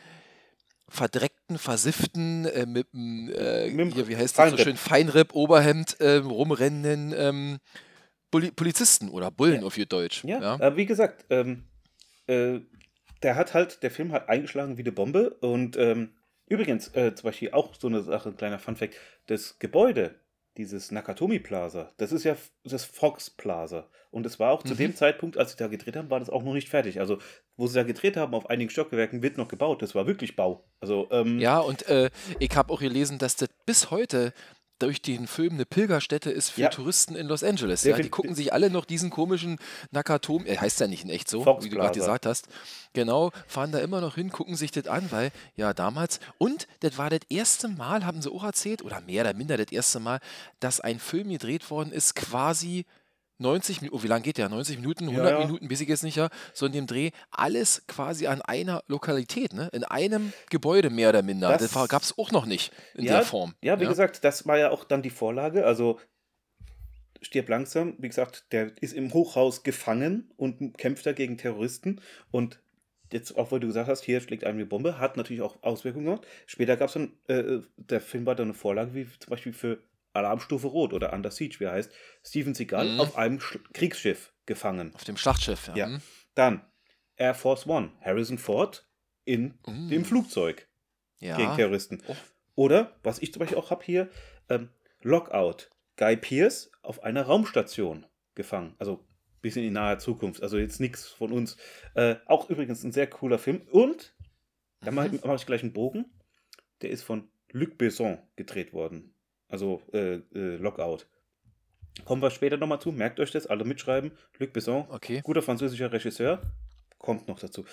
verdreckten, 0.88 1.58
versifften, 1.58 2.46
äh, 2.46 2.66
mit 2.66 2.92
dem, 2.92 3.28
äh, 3.28 3.70
hier, 3.70 4.08
wie 4.08 4.16
heißt 4.16 4.38
das 4.38 4.50
so 4.50 4.56
schön, 4.56 4.76
Feinripp, 4.76 5.34
Oberhemd 5.34 6.00
äh, 6.00 6.16
rumrennenden 6.16 7.12
ähm, 7.16 7.58
Polizisten 8.30 9.08
oder 9.10 9.30
Bullen 9.30 9.60
Ja. 9.60 9.66
auf 9.66 9.78
ihr 9.78 9.86
Deutsch. 9.86 10.24
Ja, 10.24 10.40
ja? 10.40 10.52
aber 10.54 10.76
wie 10.76 10.86
gesagt, 10.86 11.24
ähm, 11.30 11.64
äh, 12.26 12.60
der 13.22 13.34
hat 13.36 13.54
halt, 13.54 13.82
der 13.82 13.90
Film 13.90 14.12
hat 14.12 14.28
eingeschlagen 14.28 14.76
wie 14.76 14.82
eine 14.82 14.92
Bombe 14.92 15.30
und 15.40 15.76
ähm, 15.76 16.14
Übrigens, 16.50 16.88
äh, 16.94 17.14
zum 17.14 17.24
Beispiel 17.28 17.50
auch 17.50 17.74
so 17.78 17.88
eine 17.88 18.00
Sache, 18.00 18.30
ein 18.30 18.36
kleiner 18.38 18.58
Funfact: 18.58 18.94
Das 19.26 19.58
Gebäude, 19.58 20.14
dieses 20.56 20.90
Nakatomi 20.90 21.40
Plaza, 21.40 21.92
das 21.98 22.10
ist 22.10 22.24
ja 22.24 22.36
das 22.64 22.86
Fox 22.86 23.28
Plaza. 23.28 23.86
Und 24.10 24.24
es 24.24 24.38
war 24.40 24.52
auch 24.52 24.62
zu 24.62 24.72
Mhm. 24.72 24.78
dem 24.78 24.96
Zeitpunkt, 24.96 25.36
als 25.36 25.50
sie 25.50 25.58
da 25.58 25.66
gedreht 25.66 25.94
haben, 25.94 26.08
war 26.08 26.20
das 26.20 26.30
auch 26.30 26.42
noch 26.42 26.54
nicht 26.54 26.70
fertig. 26.70 27.00
Also, 27.00 27.18
wo 27.58 27.66
sie 27.66 27.74
da 27.74 27.82
gedreht 27.82 28.16
haben, 28.16 28.32
auf 28.34 28.48
einigen 28.48 28.70
Stockwerken 28.70 29.20
wird 29.22 29.36
noch 29.36 29.48
gebaut. 29.48 29.82
Das 29.82 29.94
war 29.94 30.06
wirklich 30.06 30.36
Bau. 30.36 30.64
Also, 30.80 31.06
ähm, 31.10 31.38
Ja, 31.38 31.58
und 31.58 31.86
äh, 31.86 32.08
ich 32.38 32.56
habe 32.56 32.72
auch 32.72 32.80
gelesen, 32.80 33.18
dass 33.18 33.36
das 33.36 33.50
bis 33.66 33.90
heute 33.90 34.32
durch 34.78 35.02
den 35.02 35.26
Film 35.26 35.54
eine 35.54 35.66
Pilgerstätte 35.66 36.30
ist 36.30 36.50
für 36.50 36.62
Ja. 36.62 36.68
Touristen 36.68 37.14
in 37.14 37.26
Los 37.26 37.42
Angeles. 37.42 37.84
Ja, 37.84 37.96
die 37.96 38.08
gucken 38.08 38.34
sich 38.34 38.52
alle 38.52 38.70
noch 38.70 38.84
diesen 38.84 39.10
komischen 39.10 39.58
Nakatomi, 39.90 40.48
er 40.48 40.60
heißt 40.60 40.80
ja 40.80 40.86
nicht 40.86 41.04
in 41.04 41.10
echt 41.10 41.28
so, 41.28 41.42
Fox 41.42 41.64
wie 41.64 41.68
du 41.68 41.76
gerade 41.76 41.98
gesagt 41.98 42.26
hast. 42.26 42.48
Genau, 42.92 43.30
fahren 43.46 43.72
da 43.72 43.78
immer 43.80 44.00
noch 44.00 44.14
hin, 44.14 44.30
gucken 44.30 44.56
sich 44.56 44.70
das 44.70 44.86
an, 44.86 45.10
weil 45.10 45.30
ja 45.56 45.74
damals, 45.74 46.20
und 46.38 46.66
das 46.80 46.96
war 46.98 47.10
das 47.10 47.20
erste 47.28 47.68
Mal, 47.68 48.04
haben 48.06 48.22
sie 48.22 48.30
auch 48.32 48.44
erzählt, 48.44 48.82
oder 48.82 49.00
mehr 49.00 49.22
oder 49.22 49.34
minder 49.34 49.56
das 49.56 49.70
erste 49.70 50.00
Mal, 50.00 50.20
dass 50.60 50.80
ein 50.80 50.98
Film 50.98 51.28
gedreht 51.28 51.70
worden 51.70 51.92
ist, 51.92 52.14
quasi 52.14 52.86
90 53.38 53.80
Minuten, 53.82 53.98
oh, 53.98 54.02
wie 54.02 54.08
lange 54.08 54.22
geht 54.22 54.38
der? 54.38 54.48
90 54.48 54.78
Minuten, 54.78 55.08
100 55.08 55.30
ja. 55.32 55.38
Minuten, 55.46 55.70
weiß 55.70 55.80
ich 55.80 55.88
jetzt 55.88 56.02
nicht, 56.02 56.16
ja, 56.16 56.28
so 56.52 56.66
in 56.66 56.72
dem 56.72 56.86
Dreh, 56.86 57.10
alles 57.30 57.84
quasi 57.86 58.26
an 58.26 58.42
einer 58.42 58.82
Lokalität, 58.88 59.52
ne? 59.52 59.68
in 59.72 59.84
einem 59.84 60.32
Gebäude 60.50 60.90
mehr 60.90 61.10
oder 61.10 61.22
minder. 61.22 61.50
Das- 61.56 61.70
Das, 61.72 61.88
gab 61.88 62.02
es 62.02 62.18
auch 62.18 62.32
noch 62.32 62.46
nicht 62.46 62.72
in 62.94 63.04
ja, 63.04 63.14
der 63.18 63.22
Form. 63.22 63.54
Ja, 63.62 63.80
wie 63.80 63.86
gesagt, 63.86 64.24
das 64.24 64.46
war 64.46 64.58
ja 64.58 64.70
auch 64.70 64.84
dann 64.84 65.02
die 65.02 65.10
Vorlage. 65.10 65.64
Also, 65.64 65.98
stirb 67.20 67.48
langsam. 67.48 67.94
Wie 67.98 68.08
gesagt, 68.08 68.46
der 68.52 68.72
ist 68.80 68.92
im 68.92 69.12
Hochhaus 69.12 69.62
gefangen 69.62 70.30
und 70.36 70.76
kämpft 70.78 71.06
da 71.06 71.12
gegen 71.12 71.36
Terroristen. 71.36 72.00
Und 72.30 72.60
jetzt, 73.12 73.36
auch 73.36 73.50
weil 73.52 73.60
du 73.60 73.66
gesagt 73.66 73.88
hast, 73.88 74.04
hier 74.04 74.20
schlägt 74.20 74.44
eine 74.44 74.66
Bombe, 74.66 74.98
hat 74.98 75.16
natürlich 75.16 75.42
auch 75.42 75.62
Auswirkungen 75.62 76.06
gehabt. 76.06 76.26
Später 76.46 76.76
gab 76.76 76.88
es 76.88 76.94
dann, 76.94 77.12
äh, 77.28 77.60
der 77.76 78.00
Film 78.00 78.26
war 78.26 78.34
dann 78.34 78.46
eine 78.48 78.54
Vorlage, 78.54 78.94
wie 78.94 79.06
zum 79.18 79.30
Beispiel 79.30 79.52
für 79.52 79.78
Alarmstufe 80.18 80.66
Rot 80.66 80.92
oder 80.92 81.12
Under 81.12 81.30
Siege, 81.30 81.56
wie 81.60 81.64
er 81.64 81.72
heißt. 81.72 81.92
Steven 82.24 82.54
Seagal 82.54 82.88
Mhm. 82.94 83.00
auf 83.00 83.16
einem 83.16 83.40
Sch 83.40 83.58
Kriegsschiff 83.72 84.32
gefangen. 84.46 84.94
Auf 84.94 85.04
dem 85.04 85.16
Schlachtschiff, 85.16 85.68
ja. 85.68 85.76
Ja. 85.76 85.86
Hm. 85.86 86.00
Dann 86.34 86.64
Air 87.16 87.34
Force 87.34 87.66
One, 87.66 87.92
Harrison 88.00 88.38
Ford 88.38 88.88
in 89.24 89.58
Mm. 89.66 89.88
dem 89.88 90.04
Flugzeug 90.04 90.68
ja. 91.18 91.36
gegen 91.36 91.54
Terroristen. 91.56 92.02
Oh. 92.06 92.16
Oder, 92.54 92.96
was 93.02 93.18
ich 93.20 93.32
zum 93.32 93.40
Beispiel 93.40 93.58
auch 93.58 93.70
habe 93.70 93.84
hier, 93.84 94.08
ähm, 94.48 94.70
Lockout. 95.02 95.70
Guy 95.96 96.16
Pierce 96.16 96.70
auf 96.82 97.02
einer 97.02 97.22
Raumstation 97.22 98.06
gefangen. 98.36 98.74
Also 98.78 98.98
ein 98.98 99.40
bisschen 99.40 99.64
in 99.64 99.72
naher 99.72 99.98
Zukunft. 99.98 100.42
Also 100.42 100.56
jetzt 100.58 100.78
nichts 100.80 101.08
von 101.08 101.32
uns. 101.32 101.56
Äh, 101.94 102.16
auch 102.26 102.48
übrigens 102.50 102.84
ein 102.84 102.92
sehr 102.92 103.08
cooler 103.08 103.38
Film. 103.38 103.62
Und, 103.72 104.14
da 104.80 104.92
mache 104.92 105.08
ich, 105.12 105.24
mach 105.24 105.34
ich 105.34 105.44
gleich 105.46 105.62
einen 105.62 105.72
Bogen. 105.72 106.04
Der 106.82 106.90
ist 106.90 107.02
von 107.02 107.28
Luc 107.50 107.78
Besson 107.78 108.18
gedreht 108.36 108.72
worden. 108.72 109.12
Also 109.48 109.82
äh, 109.92 110.16
äh, 110.34 110.56
Lockout. 110.56 111.06
Kommen 112.04 112.22
wir 112.22 112.30
später 112.30 112.56
nochmal 112.56 112.80
zu. 112.80 112.92
Merkt 112.92 113.18
euch 113.20 113.30
das, 113.30 113.46
alle 113.46 113.64
mitschreiben. 113.64 114.12
Luc 114.38 114.52
Besson, 114.52 114.86
Okay. 114.90 115.20
guter 115.22 115.42
französischer 115.42 115.92
Regisseur. 115.92 116.42
Kommt 116.98 117.28
noch 117.28 117.38
dazu. 117.38 117.64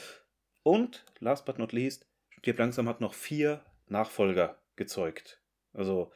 Und, 0.63 1.05
last 1.19 1.45
but 1.45 1.59
not 1.59 1.73
least, 1.73 2.07
Stirb 2.29 2.59
langsam 2.59 2.88
hat 2.88 3.01
noch 3.01 3.13
vier 3.13 3.63
Nachfolger 3.88 4.57
gezeugt. 4.75 5.41
Also 5.73 6.11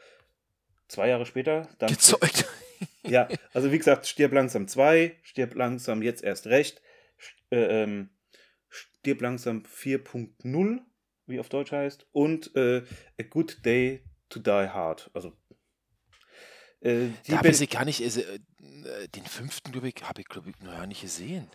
zwei 0.87 1.09
Jahre 1.09 1.25
später. 1.25 1.67
Dann 1.79 1.89
Gezeugt. 1.89 2.45
Ja, 3.03 3.27
also 3.53 3.71
wie 3.71 3.77
gesagt, 3.77 4.05
Stirb 4.07 4.33
langsam 4.33 4.67
2, 4.67 5.17
Stirb 5.23 5.55
langsam 5.55 6.01
jetzt 6.01 6.23
erst 6.23 6.47
recht, 6.47 6.81
äh, 7.49 7.83
ähm, 7.83 8.09
Stirb 8.69 9.21
langsam 9.21 9.63
4.0, 9.63 10.79
wie 11.25 11.39
auf 11.39 11.49
Deutsch 11.49 11.71
heißt, 11.71 12.07
und 12.11 12.55
äh, 12.55 12.83
A 13.19 13.23
Good 13.23 13.65
Day 13.65 14.03
to 14.29 14.39
Die 14.39 14.51
Hard. 14.51 15.09
Also 15.13 15.33
äh, 16.81 17.07
die 17.27 17.33
weiß 17.33 17.61
ich 17.61 17.69
gar 17.69 17.85
nicht, 17.85 18.03
also, 18.03 18.21
äh, 18.21 19.07
den 19.15 19.25
fünften, 19.25 19.71
glaube 19.71 19.89
ich, 19.89 19.95
habe 20.03 20.21
ich, 20.21 20.27
glaube 20.27 20.49
ich, 20.49 20.59
noch 20.63 20.73
ja 20.73 20.85
nicht 20.85 21.01
gesehen. 21.01 21.47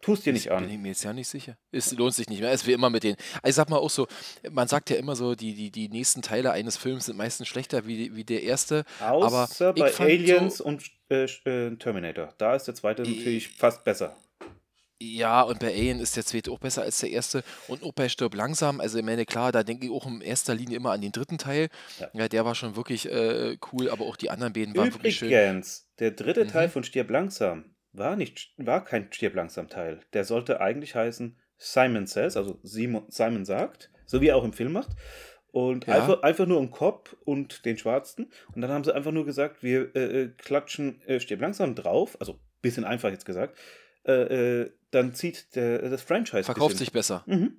tust 0.00 0.26
dir 0.26 0.32
nicht 0.32 0.48
Bin 0.48 0.52
an. 0.56 0.68
ich 0.70 0.78
mir 0.78 0.88
jetzt 0.88 1.04
ja 1.04 1.12
nicht 1.12 1.28
sicher. 1.28 1.56
Es 1.70 1.92
lohnt 1.92 2.14
sich 2.14 2.28
nicht 2.28 2.40
mehr. 2.40 2.50
Es 2.50 2.62
ist 2.62 2.66
wie 2.66 2.72
immer 2.72 2.90
mit 2.90 3.04
den. 3.04 3.14
Also 3.42 3.48
ich 3.50 3.54
sag 3.54 3.70
mal 3.70 3.76
auch 3.76 3.90
so, 3.90 4.08
man 4.50 4.66
sagt 4.66 4.90
ja 4.90 4.96
immer 4.96 5.14
so, 5.14 5.34
die, 5.36 5.54
die, 5.54 5.70
die 5.70 5.88
nächsten 5.88 6.22
Teile 6.22 6.50
eines 6.50 6.76
Films 6.76 7.06
sind 7.06 7.16
meistens 7.16 7.46
schlechter 7.48 7.86
wie, 7.86 8.14
wie 8.16 8.24
der 8.24 8.42
erste. 8.42 8.84
Außer 9.00 9.68
aber 9.68 9.74
bei 9.74 9.94
Aliens 9.96 10.58
so- 10.58 10.64
und 10.64 10.90
äh, 11.08 11.24
äh, 11.24 11.76
Terminator. 11.76 12.34
Da 12.38 12.56
ist 12.56 12.64
der 12.66 12.74
zweite 12.74 13.02
natürlich 13.02 13.48
fast 13.50 13.84
besser. 13.84 14.16
Ja, 15.02 15.42
und 15.42 15.58
bei 15.58 15.68
Alien 15.68 15.98
ist 16.00 16.16
der 16.16 16.24
zweite 16.24 16.50
auch 16.52 16.58
besser 16.58 16.82
als 16.82 17.00
der 17.00 17.10
erste. 17.10 17.42
Und 17.68 17.82
auch 17.82 17.92
bei 17.92 18.08
Stirb 18.08 18.34
langsam. 18.34 18.80
Also 18.80 18.98
ich 18.98 19.04
meine, 19.04 19.24
klar, 19.26 19.50
da 19.50 19.62
denke 19.62 19.86
ich 19.86 19.92
auch 19.92 20.06
in 20.06 20.20
erster 20.20 20.54
Linie 20.54 20.76
immer 20.76 20.92
an 20.92 21.00
den 21.00 21.12
dritten 21.12 21.38
Teil. 21.38 21.68
Ja. 21.98 22.08
Ja, 22.12 22.28
der 22.28 22.44
war 22.44 22.54
schon 22.54 22.76
wirklich 22.76 23.10
äh, 23.10 23.56
cool, 23.72 23.90
aber 23.90 24.04
auch 24.04 24.16
die 24.16 24.30
anderen 24.30 24.52
beiden 24.52 24.76
waren 24.76 24.92
wirklich 24.94 25.16
schön. 25.16 25.28
Übrigens, 25.28 25.88
der 25.98 26.12
dritte 26.12 26.44
Mhm. 26.44 26.48
Teil 26.48 26.68
von 26.68 26.84
Stirb 26.84 27.10
langsam 27.10 27.74
war 27.92 28.16
nicht 28.16 28.54
war 28.56 28.84
kein 28.84 29.12
Stirb 29.12 29.34
langsam 29.34 29.68
Teil. 29.68 30.00
Der 30.12 30.24
sollte 30.24 30.60
eigentlich 30.60 30.94
heißen 30.94 31.38
Simon 31.58 32.06
Says, 32.06 32.36
also 32.36 32.58
Simon, 32.62 33.04
Simon 33.08 33.44
sagt, 33.44 33.90
so 34.06 34.20
wie 34.20 34.28
er 34.28 34.36
auch 34.36 34.44
im 34.44 34.52
Film 34.52 34.72
macht. 34.72 34.90
Und 35.50 35.86
Ja. 35.86 35.96
einfach, 35.96 36.22
einfach 36.22 36.46
nur 36.46 36.58
um 36.58 36.70
Cop 36.70 37.14
und 37.24 37.64
den 37.66 37.76
Schwarzen. 37.76 38.32
Und 38.54 38.62
dann 38.62 38.70
haben 38.70 38.84
sie 38.84 38.94
einfach 38.94 39.12
nur 39.12 39.26
gesagt, 39.26 39.62
wir 39.62 39.94
äh, 39.94 40.22
äh, 40.22 40.28
klatschen 40.38 41.02
äh, 41.02 41.20
Stirb 41.20 41.40
langsam 41.40 41.74
drauf, 41.74 42.16
also 42.20 42.38
bisschen 42.62 42.84
einfach 42.84 43.10
jetzt 43.10 43.26
gesagt. 43.26 43.58
Äh, 44.04 44.12
äh, 44.62 44.72
dann 44.90 45.14
zieht 45.14 45.54
der, 45.54 45.88
das 45.88 46.02
Franchise. 46.02 46.44
Verkauft 46.44 46.76
sich 46.76 46.92
besser. 46.92 47.22
Mhm. 47.26 47.56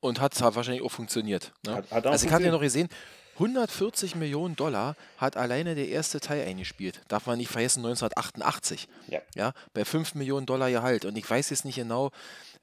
Und 0.00 0.20
hat 0.20 0.40
wahrscheinlich 0.40 0.82
auch 0.82 0.92
funktioniert. 0.92 1.52
Ne? 1.66 1.74
Hat, 1.74 1.90
hat 1.90 2.06
auch 2.06 2.12
Also 2.12 2.26
ich 2.26 2.32
habe 2.32 2.44
ja 2.44 2.50
noch 2.52 2.60
gesehen, 2.60 2.88
140 3.34 4.16
Millionen 4.16 4.54
Dollar 4.56 4.96
hat 5.16 5.36
alleine 5.36 5.74
der 5.74 5.88
erste 5.88 6.20
Teil 6.20 6.46
eingespielt. 6.46 7.00
Darf 7.08 7.26
man 7.26 7.38
nicht 7.38 7.50
vergessen, 7.50 7.80
1988. 7.80 8.88
Ja. 9.08 9.20
Ja, 9.34 9.52
bei 9.72 9.84
5 9.84 10.14
Millionen 10.14 10.46
Dollar 10.46 10.70
Gehalt. 10.70 11.04
Und 11.06 11.16
ich 11.16 11.28
weiß 11.28 11.50
jetzt 11.50 11.64
nicht 11.64 11.76
genau, 11.76 12.10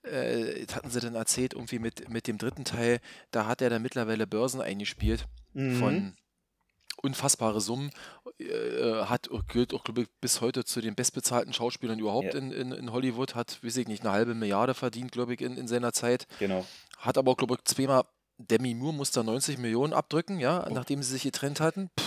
äh, 0.03 0.65
hatten 0.73 0.89
sie 0.91 0.99
dann 0.99 1.15
erzählt, 1.15 1.53
irgendwie 1.53 1.79
mit, 1.79 2.09
mit 2.09 2.27
dem 2.27 2.37
dritten 2.37 2.63
Teil, 2.63 2.99
da 3.31 3.47
hat 3.47 3.61
er 3.61 3.69
dann 3.69 3.81
mittlerweile 3.81 4.27
Börsen 4.27 4.61
eingespielt 4.61 5.25
Mhm. 5.53 5.79
von 5.79 6.15
unfassbare 7.01 7.61
Summen. 7.61 7.91
Äh, 8.39 9.03
hat 9.05 9.29
gilt 9.51 9.73
auch, 9.73 9.83
glaube 9.83 10.01
ich, 10.03 10.07
bis 10.21 10.41
heute 10.41 10.65
zu 10.65 10.81
den 10.81 10.95
bestbezahlten 10.95 11.53
Schauspielern 11.53 11.99
überhaupt 11.99 12.33
Ja. 12.33 12.39
in, 12.39 12.51
in, 12.51 12.71
in 12.71 12.91
Hollywood. 12.91 13.35
Hat, 13.35 13.59
weiß 13.63 13.77
ich 13.77 13.87
nicht, 13.87 14.03
eine 14.03 14.11
halbe 14.11 14.33
Milliarde 14.35 14.73
verdient, 14.73 15.11
glaube 15.11 15.33
ich, 15.33 15.41
in, 15.41 15.57
in 15.57 15.67
seiner 15.67 15.93
Zeit. 15.93 16.27
Genau. 16.39 16.65
Hat 16.97 17.17
aber, 17.17 17.35
glaube 17.35 17.55
ich, 17.55 17.63
zweimal. 17.65 18.03
Demi 18.39 18.75
Moore 18.75 18.93
musste 18.93 19.23
90 19.23 19.57
Millionen 19.57 19.93
abdrücken, 19.93 20.39
ja, 20.39 20.63
Oh. 20.69 20.71
nachdem 20.71 21.01
sie 21.01 21.11
sich 21.13 21.23
getrennt 21.23 21.59
hatten. 21.59 21.89
Puh, 21.95 22.03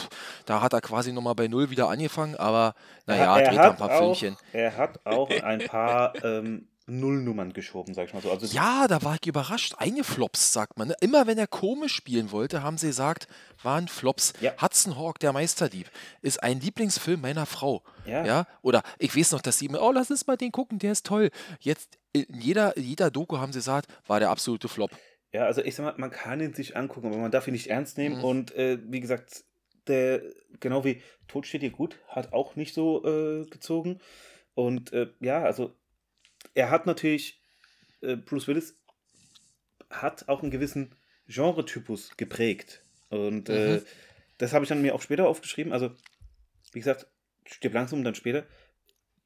da 0.46 0.60
hat 0.62 0.72
er 0.72 0.80
quasi 0.80 1.12
nochmal 1.12 1.34
bei 1.34 1.48
Null 1.48 1.70
wieder 1.70 1.88
angefangen, 1.88 2.36
aber 2.36 2.76
naja, 3.06 3.36
er, 3.36 3.48
dreht 3.48 3.58
hat 3.58 3.64
er 3.64 3.70
ein 3.72 3.76
paar 3.76 3.90
auch, 4.00 4.16
Filmchen. 4.16 4.36
er 4.52 4.76
hat 4.76 5.04
auch 5.04 5.28
ein 5.28 5.58
paar 5.66 6.14
ähm, 6.24 6.68
Nullnummern 6.86 7.52
geschoben, 7.52 7.94
sag 7.94 8.08
ich 8.08 8.14
mal 8.14 8.22
so. 8.22 8.30
Also 8.30 8.46
Ja, 8.46 8.88
da 8.88 9.02
war 9.02 9.16
ich 9.20 9.26
überrascht. 9.26 9.74
Eingeflopst, 9.78 10.52
sagt 10.52 10.78
man. 10.78 10.88
Ne? 10.88 10.96
Immer 11.00 11.26
wenn 11.26 11.38
er 11.38 11.46
komisch 11.46 11.94
spielen 11.94 12.32
wollte, 12.32 12.62
haben 12.62 12.78
sie 12.78 12.88
gesagt, 12.88 13.28
waren 13.62 13.88
Flops. 13.88 14.32
Ja. 14.40 14.52
Hudson 14.60 14.96
Hawk, 14.96 15.18
der 15.18 15.32
Meisterdieb, 15.32 15.90
ist 16.22 16.42
ein 16.42 16.60
Lieblingsfilm 16.60 17.20
meiner 17.20 17.46
Frau. 17.46 17.82
Ja. 18.06 18.24
Ja. 18.24 18.46
Oder 18.62 18.82
ich 18.98 19.16
weiß 19.16 19.32
noch, 19.32 19.42
dass 19.42 19.58
sie 19.58 19.66
immer, 19.66 19.82
oh, 19.82 19.92
lass 19.92 20.10
uns 20.10 20.26
mal 20.26 20.36
den 20.36 20.52
gucken, 20.52 20.78
der 20.78 20.92
ist 20.92 21.06
toll. 21.06 21.30
Jetzt 21.60 21.98
in 22.12 22.26
jeder, 22.30 22.76
in 22.76 22.84
jeder 22.84 23.10
Doku 23.10 23.38
haben 23.38 23.52
sie 23.52 23.60
gesagt, 23.60 23.86
war 24.06 24.18
der 24.18 24.30
absolute 24.30 24.68
Flop. 24.68 24.90
Ja, 25.32 25.44
also 25.44 25.62
ich 25.62 25.76
sag 25.76 25.84
mal, 25.84 25.94
man 25.96 26.10
kann 26.10 26.40
ihn 26.40 26.54
sich 26.54 26.76
angucken, 26.76 27.06
aber 27.06 27.18
man 27.18 27.30
darf 27.30 27.46
ihn 27.46 27.52
nicht 27.52 27.68
ernst 27.68 27.98
nehmen. 27.98 28.18
Mhm. 28.18 28.24
Und 28.24 28.54
äh, 28.54 28.78
wie 28.82 29.00
gesagt, 29.00 29.44
der, 29.86 30.22
genau 30.58 30.84
wie 30.84 31.02
Tod 31.28 31.46
steht 31.46 31.62
dir 31.62 31.70
gut, 31.70 31.98
hat 32.08 32.32
auch 32.32 32.56
nicht 32.56 32.74
so 32.74 33.04
äh, 33.04 33.44
gezogen. 33.46 34.00
Und 34.54 34.92
äh, 34.92 35.08
ja, 35.20 35.42
also 35.42 35.76
er 36.54 36.70
hat 36.70 36.86
natürlich, 36.86 37.42
äh, 38.00 38.16
Bruce 38.16 38.48
Willis 38.48 38.76
hat 39.90 40.28
auch 40.28 40.42
einen 40.42 40.50
gewissen 40.50 40.94
Genretypus 41.26 42.16
geprägt. 42.16 42.84
Und 43.08 43.48
äh, 43.48 43.76
Mhm. 43.78 43.86
das 44.38 44.52
habe 44.52 44.64
ich 44.64 44.68
dann 44.68 44.82
mir 44.82 44.94
auch 44.94 45.02
später 45.02 45.26
aufgeschrieben. 45.28 45.72
Also, 45.72 45.94
wie 46.72 46.78
gesagt, 46.78 47.06
stirb 47.46 47.74
langsam 47.74 47.98
und 48.00 48.04
dann 48.04 48.14
später. 48.14 48.46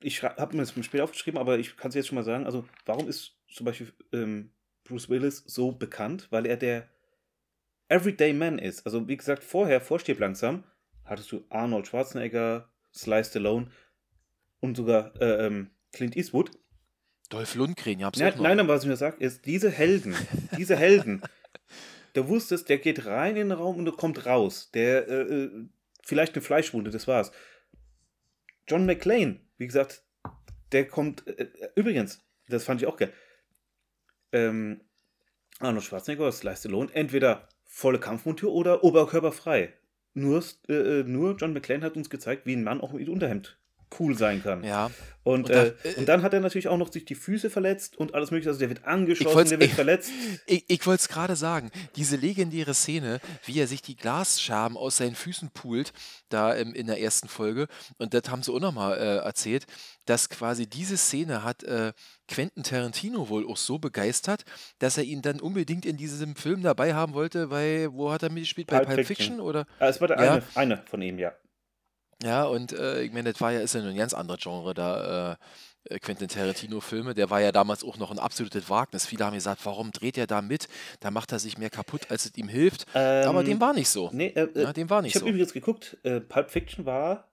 Ich 0.00 0.22
habe 0.22 0.56
mir 0.56 0.62
das 0.62 0.72
später 0.84 1.04
aufgeschrieben, 1.04 1.38
aber 1.38 1.58
ich 1.58 1.76
kann 1.76 1.88
es 1.90 1.94
jetzt 1.94 2.08
schon 2.08 2.16
mal 2.16 2.24
sagen. 2.24 2.46
Also, 2.46 2.66
warum 2.84 3.08
ist 3.08 3.38
zum 3.50 3.64
Beispiel 3.66 3.92
ähm, 4.12 4.52
Bruce 4.84 5.08
Willis 5.08 5.44
so 5.46 5.72
bekannt? 5.72 6.28
Weil 6.30 6.46
er 6.46 6.56
der 6.56 6.88
Everyday 7.88 8.32
Man 8.32 8.58
ist. 8.58 8.84
Also, 8.87 9.06
wie 9.08 9.16
gesagt, 9.16 9.44
vorher, 9.44 9.80
vor 9.80 9.98
Stirb 10.00 10.18
langsam, 10.18 10.64
hattest 11.04 11.30
du 11.32 11.44
Arnold 11.50 11.87
Schwarzenegger, 11.87 12.70
Sly 12.94 13.24
Stallone 13.24 13.70
und 14.60 14.76
sogar 14.76 15.14
äh, 15.20 15.46
ähm, 15.46 15.70
Clint 15.92 16.16
Eastwood. 16.16 16.50
Dolph 17.35 17.57
Lundgren, 17.57 17.99
ja, 17.99 18.07
hab's 18.07 18.18
Nein, 18.20 18.35
nein, 18.38 18.61
aber 18.61 18.75
was 18.75 18.85
ich 18.85 18.88
mir 18.88 18.97
sage, 18.97 19.16
ist, 19.18 19.44
diese 19.44 19.68
Helden, 19.68 20.14
diese 20.57 20.77
Helden, 20.77 21.20
du 22.12 22.29
wusstest, 22.29 22.68
der 22.68 22.79
geht 22.79 23.07
rein 23.07 23.37
in 23.37 23.49
den 23.49 23.59
Raum 23.59 23.77
und 23.77 23.87
der 23.87 23.94
kommt 23.94 24.25
raus. 24.25 24.70
Der, 24.73 25.09
äh, 25.09 25.23
äh, 25.23 25.51
vielleicht 26.05 26.35
eine 26.35 26.42
Fleischwunde, 26.42 26.92
das 26.92 27.09
war's. 27.09 27.33
John 28.68 28.87
McClane, 28.87 29.40
wie 29.59 29.66
gesagt, 29.66 30.05
der 30.70 30.87
kommt, 30.87 31.27
äh, 31.27 31.42
äh, 31.42 31.68
übrigens, 31.75 32.25
das 32.49 32.62
fand 32.62 32.81
ich 32.81 32.87
auch 32.87 32.97
geil, 32.97 33.12
ähm, 34.31 34.83
Arnold 35.59 35.85
Schwarzenegger 35.85 36.23
oder 36.23 36.33
Sly 36.33 36.55
Stallone, 36.55 36.94
entweder 36.94 37.49
volle 37.64 37.99
Kampfmontur 37.99 38.53
oder 38.53 38.85
oberkörperfrei. 38.85 39.73
Nur, 40.12 40.44
äh, 40.68 41.03
nur 41.03 41.35
John 41.35 41.53
McClane 41.53 41.85
hat 41.85 41.97
uns 41.97 42.11
gezeigt, 42.11 42.47
wie 42.47 42.55
ein 42.55 42.62
Mann 42.62 42.81
auch 42.81 42.92
mit 42.92 43.09
Unterhemd 43.09 43.59
cool 43.99 44.16
sein 44.16 44.42
kann. 44.42 44.64
Ja. 44.64 44.90
Und, 45.23 45.44
Und 45.44 45.49
da- 45.49 45.64
äh, 45.64 45.73
und 45.97 46.07
dann 46.07 46.23
hat 46.23 46.35
er 46.35 46.40
natürlich 46.40 46.68
auch 46.68 46.77
noch 46.77 46.92
sich 46.92 47.07
die 47.07 47.14
Füße 47.14 47.49
verletzt 47.49 47.97
und 47.97 48.12
alles 48.14 48.31
mögliche. 48.31 48.51
Also 48.51 48.59
der 48.61 48.68
wird 48.68 48.85
angeschossen, 48.85 49.49
der 49.49 49.61
wird 49.61 49.70
ich- 49.70 49.75
verletzt. 49.75 50.11
Ich, 50.47 50.64
ich 50.68 50.87
wollte 50.87 51.01
es 51.01 51.09
gerade 51.09 51.35
sagen, 51.35 51.70
diese 51.97 52.16
legendäre 52.16 52.75
Szene, 52.75 53.20
wie 53.47 53.59
er 53.59 53.66
sich 53.66 53.81
die 53.81 53.97
Glasscherben 53.97 54.77
aus 54.77 54.99
seinen 54.99 55.14
Füßen 55.14 55.49
pult, 55.55 55.92
da 56.29 56.53
im, 56.53 56.75
in 56.75 56.87
der 56.88 57.01
ersten 57.01 57.29
Folge, 57.29 57.68
und 57.97 58.12
das 58.12 58.25
haben 58.29 58.42
sie 58.42 58.53
auch 58.53 58.61
nochmal 58.61 58.99
äh, 58.99 59.16
erzählt, 59.25 59.66
dass 60.05 60.29
quasi 60.29 60.66
diese 60.66 60.99
Szene 60.99 61.42
hat 61.42 61.62
äh, 61.62 61.94
Quentin 62.29 62.62
Tarantino 62.62 63.31
wohl 63.31 63.49
auch 63.49 63.57
so 63.57 63.79
begeistert, 63.79 64.44
dass 64.79 64.99
er 64.99 65.05
ihn 65.05 65.23
dann 65.23 65.40
unbedingt 65.40 65.87
in 65.87 65.97
diesem 65.97 66.37
Film 66.37 66.62
dabei 66.62 66.92
haben 66.92 67.14
wollte, 67.14 67.47
bei, 67.47 67.88
wo 67.90 68.12
hat 68.12 68.23
er 68.23 68.31
mitgespielt? 68.31 68.66
Bei 68.66 68.81
Pulp 68.81 68.88
Pulp, 68.94 69.07
Fiction. 69.07 69.27
Fiction 69.37 69.40
oder? 69.40 69.66
Ah, 69.79 69.88
es 69.88 70.03
war 70.03 70.09
der 70.09 70.23
Ja. 70.23 70.33
eine, 70.35 70.42
eine 70.75 70.83
von 70.87 71.01
ihm, 71.01 71.18
ja. 71.18 71.33
Ja, 72.22 72.44
und 72.44 72.72
äh, 72.72 73.03
ich 73.03 73.12
meine, 73.12 73.33
das 73.33 73.40
war 73.40 73.53
ja, 73.53 73.61
ist 73.61 73.74
ja 73.74 73.83
ein 73.83 73.96
ganz 73.96 74.14
anderes 74.14 74.40
Genre 74.40 74.74
da, 74.74 75.33
äh, 75.33 75.94
äh, 75.94 75.98
Quentin 75.98 76.29
Tarantino-Filme. 76.29 77.14
Der 77.14 77.29
war 77.31 77.40
ja 77.40 77.53
damals 77.53 77.85
auch 77.85 77.98
noch 77.98 78.11
ein 78.11 78.18
absolutes 78.18 78.70
Wagnis. 78.70 79.07
Viele 79.07 79.24
haben 79.27 79.35
gesagt, 79.35 79.64
warum 79.64 79.90
dreht 79.90 80.16
er 80.16 80.27
da 80.27 80.40
mit? 80.40 80.68
Da 81.00 81.11
macht 81.11 81.33
er 81.33 81.38
sich 81.38 81.59
mehr 81.59 81.70
kaputt, 81.70 82.11
als 82.11 82.24
es 82.27 82.37
ihm 82.37 82.48
hilft. 82.48 82.87
Aber 82.94 83.40
Ähm, 83.40 83.46
dem 83.46 83.61
war 83.61 83.72
nicht 83.74 83.88
so. 83.88 84.11
Nee, 84.12 84.29
äh, 84.29 84.48
Ja, 84.55 84.72
dem 84.72 84.88
war 84.90 85.03
nicht 85.03 85.11
ich 85.11 85.16
habe 85.16 85.24
so. 85.27 85.31
übrigens 85.31 85.53
geguckt, 85.53 85.98
äh, 86.05 86.20
Pulp 86.20 86.50
Fiction 86.50 86.87
war 86.87 87.29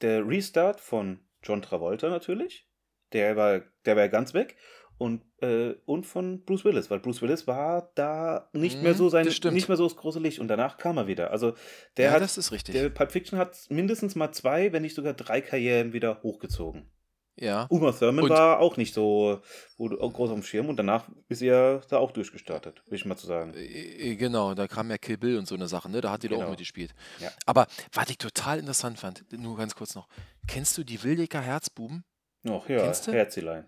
der 0.00 0.26
Restart 0.26 0.80
von 0.80 1.20
John 1.42 1.60
Travolta 1.62 2.08
natürlich. 2.08 2.66
Der 3.12 3.36
war, 3.36 3.60
der 3.84 3.96
war 3.96 4.08
ganz 4.08 4.32
weg. 4.34 4.56
Und, 4.96 5.22
äh, 5.42 5.74
und 5.86 6.06
von 6.06 6.44
Bruce 6.44 6.64
Willis, 6.64 6.88
weil 6.88 7.00
Bruce 7.00 7.20
Willis 7.20 7.46
war 7.48 7.90
da 7.96 8.48
nicht 8.52 8.80
mehr 8.82 8.92
Mhm, 8.92 8.96
so 8.98 9.08
sein, 9.08 9.26
nicht 9.26 9.68
mehr 9.68 9.76
so 9.76 9.84
das 9.88 9.96
große 9.96 10.20
Licht 10.20 10.38
und 10.38 10.46
danach 10.48 10.78
kam 10.78 10.96
er 10.98 11.08
wieder. 11.08 11.32
Also 11.32 11.54
der 11.96 12.06
ja, 12.06 12.10
hat, 12.12 12.20
das 12.22 12.38
ist 12.38 12.52
richtig. 12.52 12.74
der 12.76 12.90
Pulp 12.90 13.10
Fiction 13.10 13.38
hat 13.38 13.56
mindestens 13.70 14.14
mal 14.14 14.30
zwei, 14.32 14.72
wenn 14.72 14.82
nicht 14.82 14.94
sogar 14.94 15.12
drei 15.14 15.40
Karrieren 15.40 15.92
wieder 15.92 16.22
hochgezogen. 16.22 16.88
ja. 17.36 17.66
Uma 17.70 17.90
Thurman 17.90 18.24
Und- 18.26 18.30
war 18.30 18.60
auch 18.60 18.76
nicht 18.76 18.94
so 18.94 19.40
groß 19.76 20.30
auf 20.30 20.34
dem 20.38 20.44
Schirm 20.44 20.68
und 20.68 20.76
danach 20.76 21.08
ist 21.28 21.42
er 21.42 21.80
da 21.90 21.98
auch 21.98 22.12
durchgestartet, 22.12 22.84
will 22.86 22.94
ich 22.96 23.04
mal 23.04 23.16
zu 23.16 23.26
sagen. 23.26 23.52
Äh, 23.54 24.12
äh, 24.12 24.14
Genau, 24.14 24.54
da 24.54 24.68
kam 24.68 24.88
ja 24.90 24.96
Kill 24.98 25.18
Bill 25.18 25.38
und 25.38 25.48
so 25.48 25.56
eine 25.56 25.66
Sache, 25.66 25.90
ne? 25.90 26.00
Da 26.02 26.12
hat 26.12 26.22
die 26.22 26.28
doch 26.28 26.36
Genau. 26.36 26.46
auch 26.46 26.50
mitgespielt. 26.50 26.94
Ja. 27.18 27.30
Aber 27.46 27.66
was 27.92 28.08
ich 28.10 28.18
total 28.18 28.60
interessant 28.60 29.00
fand, 29.00 29.24
nur 29.32 29.56
ganz 29.56 29.74
kurz 29.74 29.96
noch. 29.96 30.06
Kennst 30.46 30.78
du 30.78 30.84
die 30.84 31.02
Wildecker 31.02 31.40
Herzbuben? 31.40 32.04
Ach 32.48 32.68
ja, 32.68 32.78
Kennst 32.78 33.08
du? 33.08 33.12
Herzilein. 33.12 33.66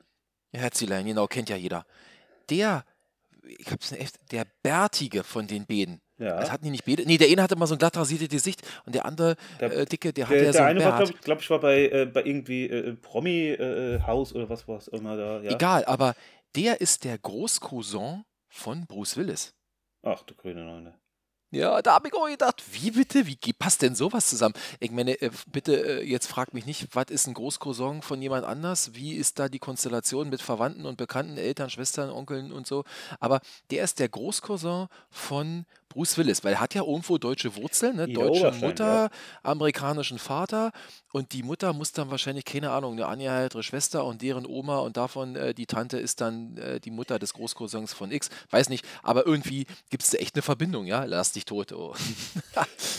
Ja, 0.56 0.62
Herzilein, 0.62 1.06
genau, 1.06 1.26
kennt 1.26 1.48
ja 1.50 1.56
jeder. 1.56 1.84
Der, 2.50 2.84
ich 3.46 3.70
hab's 3.70 3.92
echt, 3.92 4.16
der 4.32 4.46
Bärtige 4.62 5.22
von 5.24 5.46
den 5.46 5.66
beiden. 5.66 6.00
Ja. 6.18 6.40
Das 6.40 6.50
hatten 6.50 6.64
die 6.64 6.70
nicht 6.70 6.86
beide? 6.86 7.04
Nee, 7.04 7.18
der 7.18 7.28
eine 7.28 7.42
hatte 7.42 7.56
mal 7.56 7.66
so 7.66 7.74
ein 7.74 7.78
glatt 7.78 7.96
rasiertes 7.96 8.28
Gesicht 8.30 8.62
und 8.86 8.94
der 8.94 9.04
andere, 9.04 9.36
Der- 9.60 9.70
äh, 9.72 9.84
Dicke, 9.84 10.12
der 10.14 10.26
hatte 10.28 10.36
Der, 10.38 10.44
ja 10.46 10.52
so 10.52 10.58
der 10.58 10.66
ein 10.66 10.76
eine 10.76 10.84
war, 10.84 10.90
Bart. 10.92 11.04
glaube 11.04 11.12
ich, 11.18 11.24
glaub 11.24 11.40
ich, 11.40 11.50
war 11.50 11.60
bei, 11.60 11.88
äh, 11.90 12.06
bei 12.06 12.24
irgendwie 12.24 12.66
äh, 12.68 12.94
Promi-Haus 12.94 14.32
oder 14.34 14.48
was 14.48 14.66
war 14.66 14.78
es 14.78 14.88
immer 14.88 15.16
da. 15.16 15.42
Ja. 15.42 15.50
Egal, 15.52 15.84
aber 15.84 16.14
der 16.54 16.80
ist 16.80 17.04
der 17.04 17.18
Großcousin 17.18 18.24
von 18.48 18.86
Bruce 18.86 19.16
Willis. 19.18 19.52
Ach, 20.02 20.22
du 20.22 20.34
grüne 20.34 20.64
Neune. 20.64 20.94
Ja, 21.52 21.80
da 21.80 21.94
habe 21.94 22.08
ich 22.08 22.14
auch 22.14 22.26
gedacht, 22.26 22.62
wie 22.72 22.90
bitte, 22.90 23.24
wie 23.26 23.36
passt 23.52 23.80
denn 23.82 23.94
sowas 23.94 24.28
zusammen? 24.28 24.54
Ich 24.80 24.90
meine, 24.90 25.20
äh, 25.20 25.30
bitte, 25.46 26.00
äh, 26.00 26.04
jetzt 26.04 26.26
frag 26.26 26.52
mich 26.52 26.66
nicht, 26.66 26.88
was 26.92 27.06
ist 27.08 27.28
ein 27.28 27.34
Großcousin 27.34 28.02
von 28.02 28.20
jemand 28.20 28.44
anders? 28.44 28.94
Wie 28.94 29.14
ist 29.14 29.38
da 29.38 29.48
die 29.48 29.60
Konstellation 29.60 30.28
mit 30.28 30.42
Verwandten 30.42 30.86
und 30.86 30.96
Bekannten, 30.96 31.38
Eltern, 31.38 31.70
Schwestern, 31.70 32.10
Onkeln 32.10 32.52
und 32.52 32.66
so? 32.66 32.84
Aber 33.20 33.40
der 33.70 33.84
ist 33.84 34.00
der 34.00 34.08
Großcousin 34.08 34.88
von 35.08 35.66
Bruce 35.88 36.18
Willis, 36.18 36.44
weil 36.44 36.54
er 36.54 36.60
hat 36.60 36.74
ja 36.74 36.82
irgendwo 36.82 37.16
deutsche 37.18 37.54
Wurzeln, 37.56 37.96
ne? 37.96 38.06
Ja, 38.08 38.14
deutsche 38.14 38.52
Mutter, 38.52 39.10
amerikanischen 39.42 40.18
Vater 40.18 40.72
und 41.12 41.32
die 41.32 41.42
Mutter 41.42 41.72
muss 41.72 41.92
dann 41.92 42.10
wahrscheinlich, 42.10 42.44
keine 42.44 42.70
Ahnung, 42.70 42.92
eine 42.94 43.06
angehaltene 43.06 43.62
Schwester 43.62 44.04
und 44.04 44.20
deren 44.22 44.44
Oma 44.46 44.78
und 44.80 44.96
davon 44.96 45.36
äh, 45.36 45.54
die 45.54 45.66
Tante 45.66 45.98
ist 45.98 46.20
dann 46.20 46.56
äh, 46.58 46.80
die 46.80 46.90
Mutter 46.90 47.18
des 47.18 47.32
Großcousins 47.34 47.92
von 47.94 48.10
X, 48.10 48.28
weiß 48.50 48.68
nicht, 48.68 48.84
aber 49.02 49.26
irgendwie 49.26 49.66
gibt 49.90 50.02
es 50.02 50.10
da 50.10 50.18
echt 50.18 50.34
eine 50.34 50.42
Verbindung, 50.42 50.86
ja? 50.86 51.04
Lass 51.04 51.32
dich 51.32 51.44
tot. 51.44 51.72
Oh. 51.72 51.94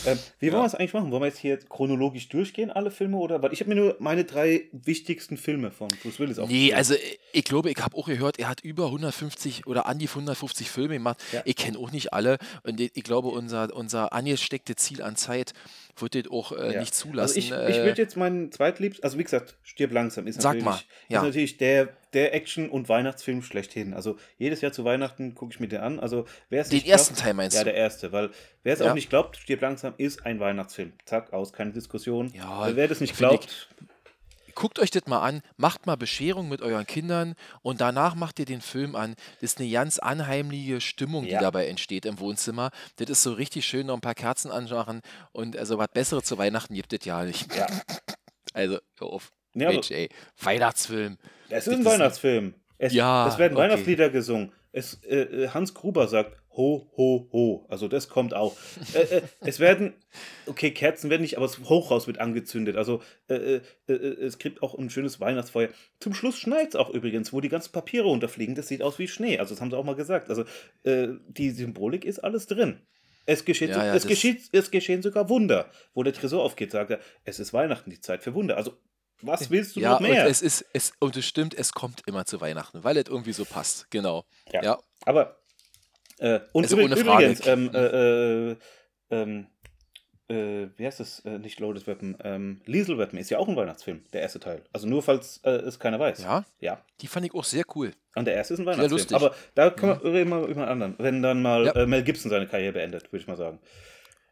Ähm, 0.06 0.16
wie 0.38 0.46
wollen 0.46 0.58
Ja. 0.58 0.62
wir 0.62 0.66
es 0.66 0.74
eigentlich 0.76 0.92
machen? 0.92 1.10
Wollen 1.10 1.22
wir 1.22 1.26
jetzt 1.26 1.38
hier 1.40 1.58
chronologisch 1.58 2.28
durchgehen, 2.28 2.70
alle 2.70 2.92
Filme? 2.92 3.16
Oder? 3.16 3.42
Weil 3.42 3.52
ich 3.52 3.60
habe 3.60 3.70
mir 3.70 3.74
nur 3.80 3.96
meine 3.98 4.24
drei 4.24 4.68
wichtigsten 4.70 5.36
Filme 5.36 5.72
von 5.72 5.88
Bruce 6.02 6.20
Willis 6.20 6.36
Nee, 6.36 6.42
aufgeschrieben. 6.44 6.76
also 6.76 6.94
äh, 6.94 6.98
ich 7.32 7.44
glaube, 7.44 7.70
ich 7.70 7.76
habe 7.78 7.96
auch 7.96 8.06
gehört, 8.06 8.38
er 8.38 8.48
hat 8.48 8.60
über 8.60 8.86
150 8.86 9.66
oder 9.66 9.86
an 9.86 9.98
die 9.98 10.06
150 10.08 10.70
Filme 10.70 10.94
gemacht. 10.94 11.18
Ja. 11.32 11.42
Ich 11.44 11.56
kenne 11.56 11.78
auch 11.78 11.90
nicht 11.90 12.12
alle 12.12 12.38
und 12.62 12.77
ich, 12.80 12.92
ich 12.96 13.02
glaube, 13.04 13.28
unser, 13.28 13.74
unser 13.74 14.12
angesteckte 14.12 14.76
Ziel 14.76 15.02
an 15.02 15.16
Zeit 15.16 15.52
wird 15.96 16.14
das 16.14 16.30
auch 16.32 16.52
äh, 16.52 16.74
Ja. 16.74 16.80
nicht 16.80 16.94
zulassen. 16.94 17.36
Also 17.36 17.38
ich, 17.38 17.46
ich 17.70 17.76
äh, 17.80 17.84
würde 17.84 18.00
jetzt 18.02 18.16
meinen 18.16 18.52
zweitliebsten, 18.52 19.04
also 19.04 19.18
wie 19.18 19.24
gesagt, 19.24 19.56
Stirb 19.62 19.92
langsam 19.92 20.26
ist 20.26 20.36
Sag 20.40 20.54
natürlich, 20.58 20.64
mal, 20.64 20.80
ja. 21.08 21.18
ist 21.20 21.24
natürlich 21.26 21.56
der, 21.56 21.88
der 22.12 22.34
Action- 22.34 22.70
und 22.70 22.88
Weihnachtsfilm 22.88 23.42
schlechthin. 23.42 23.94
Also 23.94 24.16
jedes 24.38 24.60
Jahr 24.60 24.72
zu 24.72 24.84
Weihnachten 24.84 25.34
gucke 25.34 25.52
ich 25.52 25.60
mir 25.60 25.68
den 25.68 25.80
an. 25.80 25.98
Also 26.00 26.26
wer 26.50 26.62
es 26.62 26.68
den 26.68 26.76
nicht 26.76 26.88
ersten 26.88 27.14
glaubt, 27.14 27.24
Teil 27.24 27.34
meinst 27.34 27.56
Ja, 27.56 27.62
du? 27.64 27.70
der 27.70 27.74
erste, 27.74 28.12
weil 28.12 28.30
wer 28.62 28.72
es 28.74 28.80
Ja. 28.80 28.90
auch 28.90 28.94
nicht 28.94 29.10
glaubt, 29.10 29.36
Stirb 29.36 29.60
langsam 29.60 29.94
ist 29.98 30.24
ein 30.24 30.40
Weihnachtsfilm. 30.40 30.92
Zack, 31.04 31.32
aus, 31.32 31.52
keine 31.52 31.72
Diskussion. 31.72 32.32
Ja, 32.34 32.74
wer 32.76 32.86
das 32.88 33.00
nicht 33.00 33.14
finde 33.16 33.34
ich- 33.34 33.40
glaubt, 33.40 33.68
Guckt 34.58 34.80
euch 34.80 34.90
das 34.90 35.06
mal 35.06 35.20
an, 35.20 35.42
macht 35.56 35.86
mal 35.86 35.94
Bescherung 35.96 36.48
mit 36.48 36.62
euren 36.62 36.84
Kindern 36.84 37.34
und 37.62 37.80
danach 37.80 38.16
macht 38.16 38.40
ihr 38.40 38.44
den 38.44 38.60
Film 38.60 38.96
an. 38.96 39.14
Das 39.40 39.52
ist 39.52 39.60
eine 39.60 39.70
ganz 39.70 40.00
anheimliche 40.00 40.80
Stimmung, 40.80 41.26
die 41.26 41.30
Ja. 41.30 41.40
dabei 41.40 41.68
entsteht 41.68 42.04
im 42.04 42.18
Wohnzimmer. 42.18 42.70
Das 42.96 43.08
ist 43.08 43.22
so 43.22 43.34
richtig 43.34 43.66
schön, 43.66 43.86
noch 43.86 43.94
ein 43.94 44.00
paar 44.00 44.16
Kerzen 44.16 44.50
anmachen 44.50 45.00
und 45.30 45.56
also 45.56 45.78
was 45.78 45.86
Besseres 45.94 46.24
zu 46.24 46.38
Weihnachten 46.38 46.74
gibt 46.74 46.92
es 46.92 47.04
ja 47.04 47.22
nicht. 47.24 47.54
ja. 47.54 47.68
Also, 48.52 48.78
hör 48.98 49.06
auf. 49.06 49.30
Ja, 49.54 49.70
Mensch, 49.70 49.92
ey. 49.92 50.08
Weihnachtsfilm. 50.42 51.18
Es 51.48 51.68
ist 51.68 51.68
Das 51.68 51.74
ein 51.76 51.84
Weihnachtsfilm. 51.84 52.54
Es, 52.78 52.92
Ja, 52.92 53.28
es 53.28 53.38
werden 53.38 53.56
okay. 53.56 53.62
Weihnachtslieder 53.62 54.10
gesungen. 54.10 54.52
Es, 54.72 54.94
äh, 55.04 55.20
äh, 55.44 55.48
Hans 55.50 55.72
Gruber 55.72 56.08
sagt 56.08 56.36
Ho, 56.58 56.90
ho, 56.96 57.28
ho. 57.32 57.66
Also 57.70 57.86
das 57.88 58.08
kommt 58.08 58.34
auch. 58.34 58.56
äh, 58.92 58.98
äh, 58.98 59.22
es 59.42 59.60
werden, 59.60 59.94
okay, 60.46 60.72
Kerzen 60.72 61.08
werden 61.08 61.22
nicht, 61.22 61.36
aber 61.36 61.46
das 61.46 61.58
Hochhaus 61.60 62.06
wird 62.08 62.18
angezündet. 62.18 62.76
Also 62.76 63.00
äh, 63.28 63.34
äh, 63.34 63.60
äh, 63.86 63.92
es 63.94 64.38
gibt 64.38 64.60
auch 64.62 64.76
ein 64.76 64.90
schönes 64.90 65.20
Weihnachtsfeuer. 65.20 65.68
Zum 66.00 66.14
Schluss 66.14 66.36
schneit 66.36 66.70
es 66.70 66.76
auch 66.76 66.90
übrigens, 66.90 67.32
wo 67.32 67.40
die 67.40 67.48
ganzen 67.48 67.70
Papiere 67.72 68.06
runterfliegen. 68.08 68.56
Das 68.56 68.66
sieht 68.68 68.82
aus 68.82 68.98
wie 68.98 69.06
Schnee. 69.08 69.38
Also 69.38 69.54
das 69.54 69.60
haben 69.62 69.70
sie 69.70 69.76
auch 69.78 69.84
mal 69.84 69.94
gesagt. 69.94 70.28
Also 70.30 70.44
äh, 70.82 71.08
die 71.28 71.52
Symbolik 71.52 72.04
ist 72.04 72.18
alles 72.18 72.46
drin. 72.46 72.80
Es, 73.24 73.44
geschieht, 73.44 73.70
Ja, 73.70 73.84
ja, 73.84 73.94
es, 73.94 74.06
geschieht, 74.06 74.48
es 74.52 74.70
geschehen 74.70 75.00
sogar 75.02 75.28
Wunder. 75.28 75.70
Wo 75.94 76.02
der 76.02 76.12
Tresor 76.12 76.42
aufgeht, 76.42 76.72
sagt 76.72 76.90
er, 76.90 76.98
es 77.24 77.38
ist 77.38 77.52
Weihnachten, 77.52 77.88
die 77.90 78.00
Zeit 78.00 78.22
für 78.24 78.34
Wunder. 78.34 78.56
Also 78.56 78.72
was 79.20 79.50
willst 79.50 79.76
du 79.76 79.80
Ja, 79.80 79.92
noch 79.92 80.00
und 80.00 80.08
mehr? 80.08 80.26
es 80.26 80.42
ist, 80.42 80.64
es, 80.72 80.92
und 81.00 81.16
es 81.16 81.26
stimmt, 81.26 81.54
es 81.54 81.72
kommt 81.72 82.02
immer 82.06 82.24
zu 82.24 82.40
Weihnachten, 82.40 82.84
weil 82.84 82.96
es 82.96 83.08
irgendwie 83.08 83.32
so 83.32 83.44
passt. 83.44 83.90
Genau. 83.90 84.24
Ja. 84.52 84.62
Ja. 84.62 84.78
Aber, 85.04 85.37
äh, 86.18 86.40
und 86.52 86.64
Also 86.64 86.76
übrig- 86.78 86.98
übrigens, 87.00 87.46
ähm, 87.46 87.70
äh, 87.74 88.50
äh, 88.52 88.56
ähm, 89.10 89.46
äh, 90.28 90.68
wie 90.76 90.84
heißt 90.86 91.00
das? 91.00 91.20
Äh, 91.24 91.38
nicht 91.38 91.58
Loaded 91.60 91.86
Weapon, 91.86 92.16
ähm, 92.22 92.60
Liesel 92.66 92.98
Weapon 92.98 93.18
ist 93.18 93.30
ja 93.30 93.38
auch 93.38 93.48
ein 93.48 93.56
Weihnachtsfilm, 93.56 94.04
der 94.12 94.20
erste 94.22 94.38
Teil. 94.40 94.62
Also 94.72 94.86
nur, 94.86 95.02
falls 95.02 95.38
äh, 95.44 95.50
es 95.50 95.78
keiner 95.78 95.98
weiß. 95.98 96.22
Ja, 96.22 96.44
Ja. 96.60 96.84
die 97.00 97.06
fand 97.06 97.24
ich 97.26 97.34
auch 97.34 97.44
sehr 97.44 97.64
cool. 97.74 97.92
Und 98.14 98.26
der 98.26 98.34
erste 98.34 98.54
ist 98.54 98.60
ein 98.60 98.66
Weihnachtsfilm. 98.66 98.90
lustig. 98.92 99.16
Aber 99.16 99.34
da 99.54 99.70
können 99.70 100.00
wir 100.02 100.12
reden 100.12 100.30
wir 100.30 100.46
über 100.46 100.62
einen 100.62 100.82
anderen. 100.82 100.94
Wenn 100.98 101.22
dann 101.22 101.40
mal 101.40 101.66
Ja. 101.74 101.86
Mel 101.86 102.02
Gibson 102.02 102.30
seine 102.30 102.46
Karriere 102.46 102.72
beendet, 102.74 103.04
würde 103.12 103.22
ich 103.22 103.26
mal 103.26 103.36
sagen. 103.36 103.58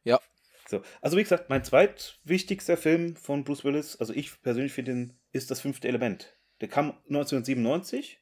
Ja. 0.05 0.21
So. 0.69 0.83
Also 1.01 1.17
wie 1.17 1.23
gesagt, 1.23 1.49
mein 1.49 1.65
zweitwichtigster 1.65 2.77
Film 2.77 3.17
von 3.17 3.45
Bruce 3.45 3.65
Willis, 3.65 3.97
also 4.01 4.13
ich 4.13 4.43
persönlich 4.43 4.73
finde 4.73 4.91
ihn, 4.93 5.13
ist 5.33 5.51
das 5.51 5.61
fünfte 5.61 5.89
Element. 5.89 6.37
Der 6.61 6.69
kam 6.69 6.95
1997. 7.09 8.19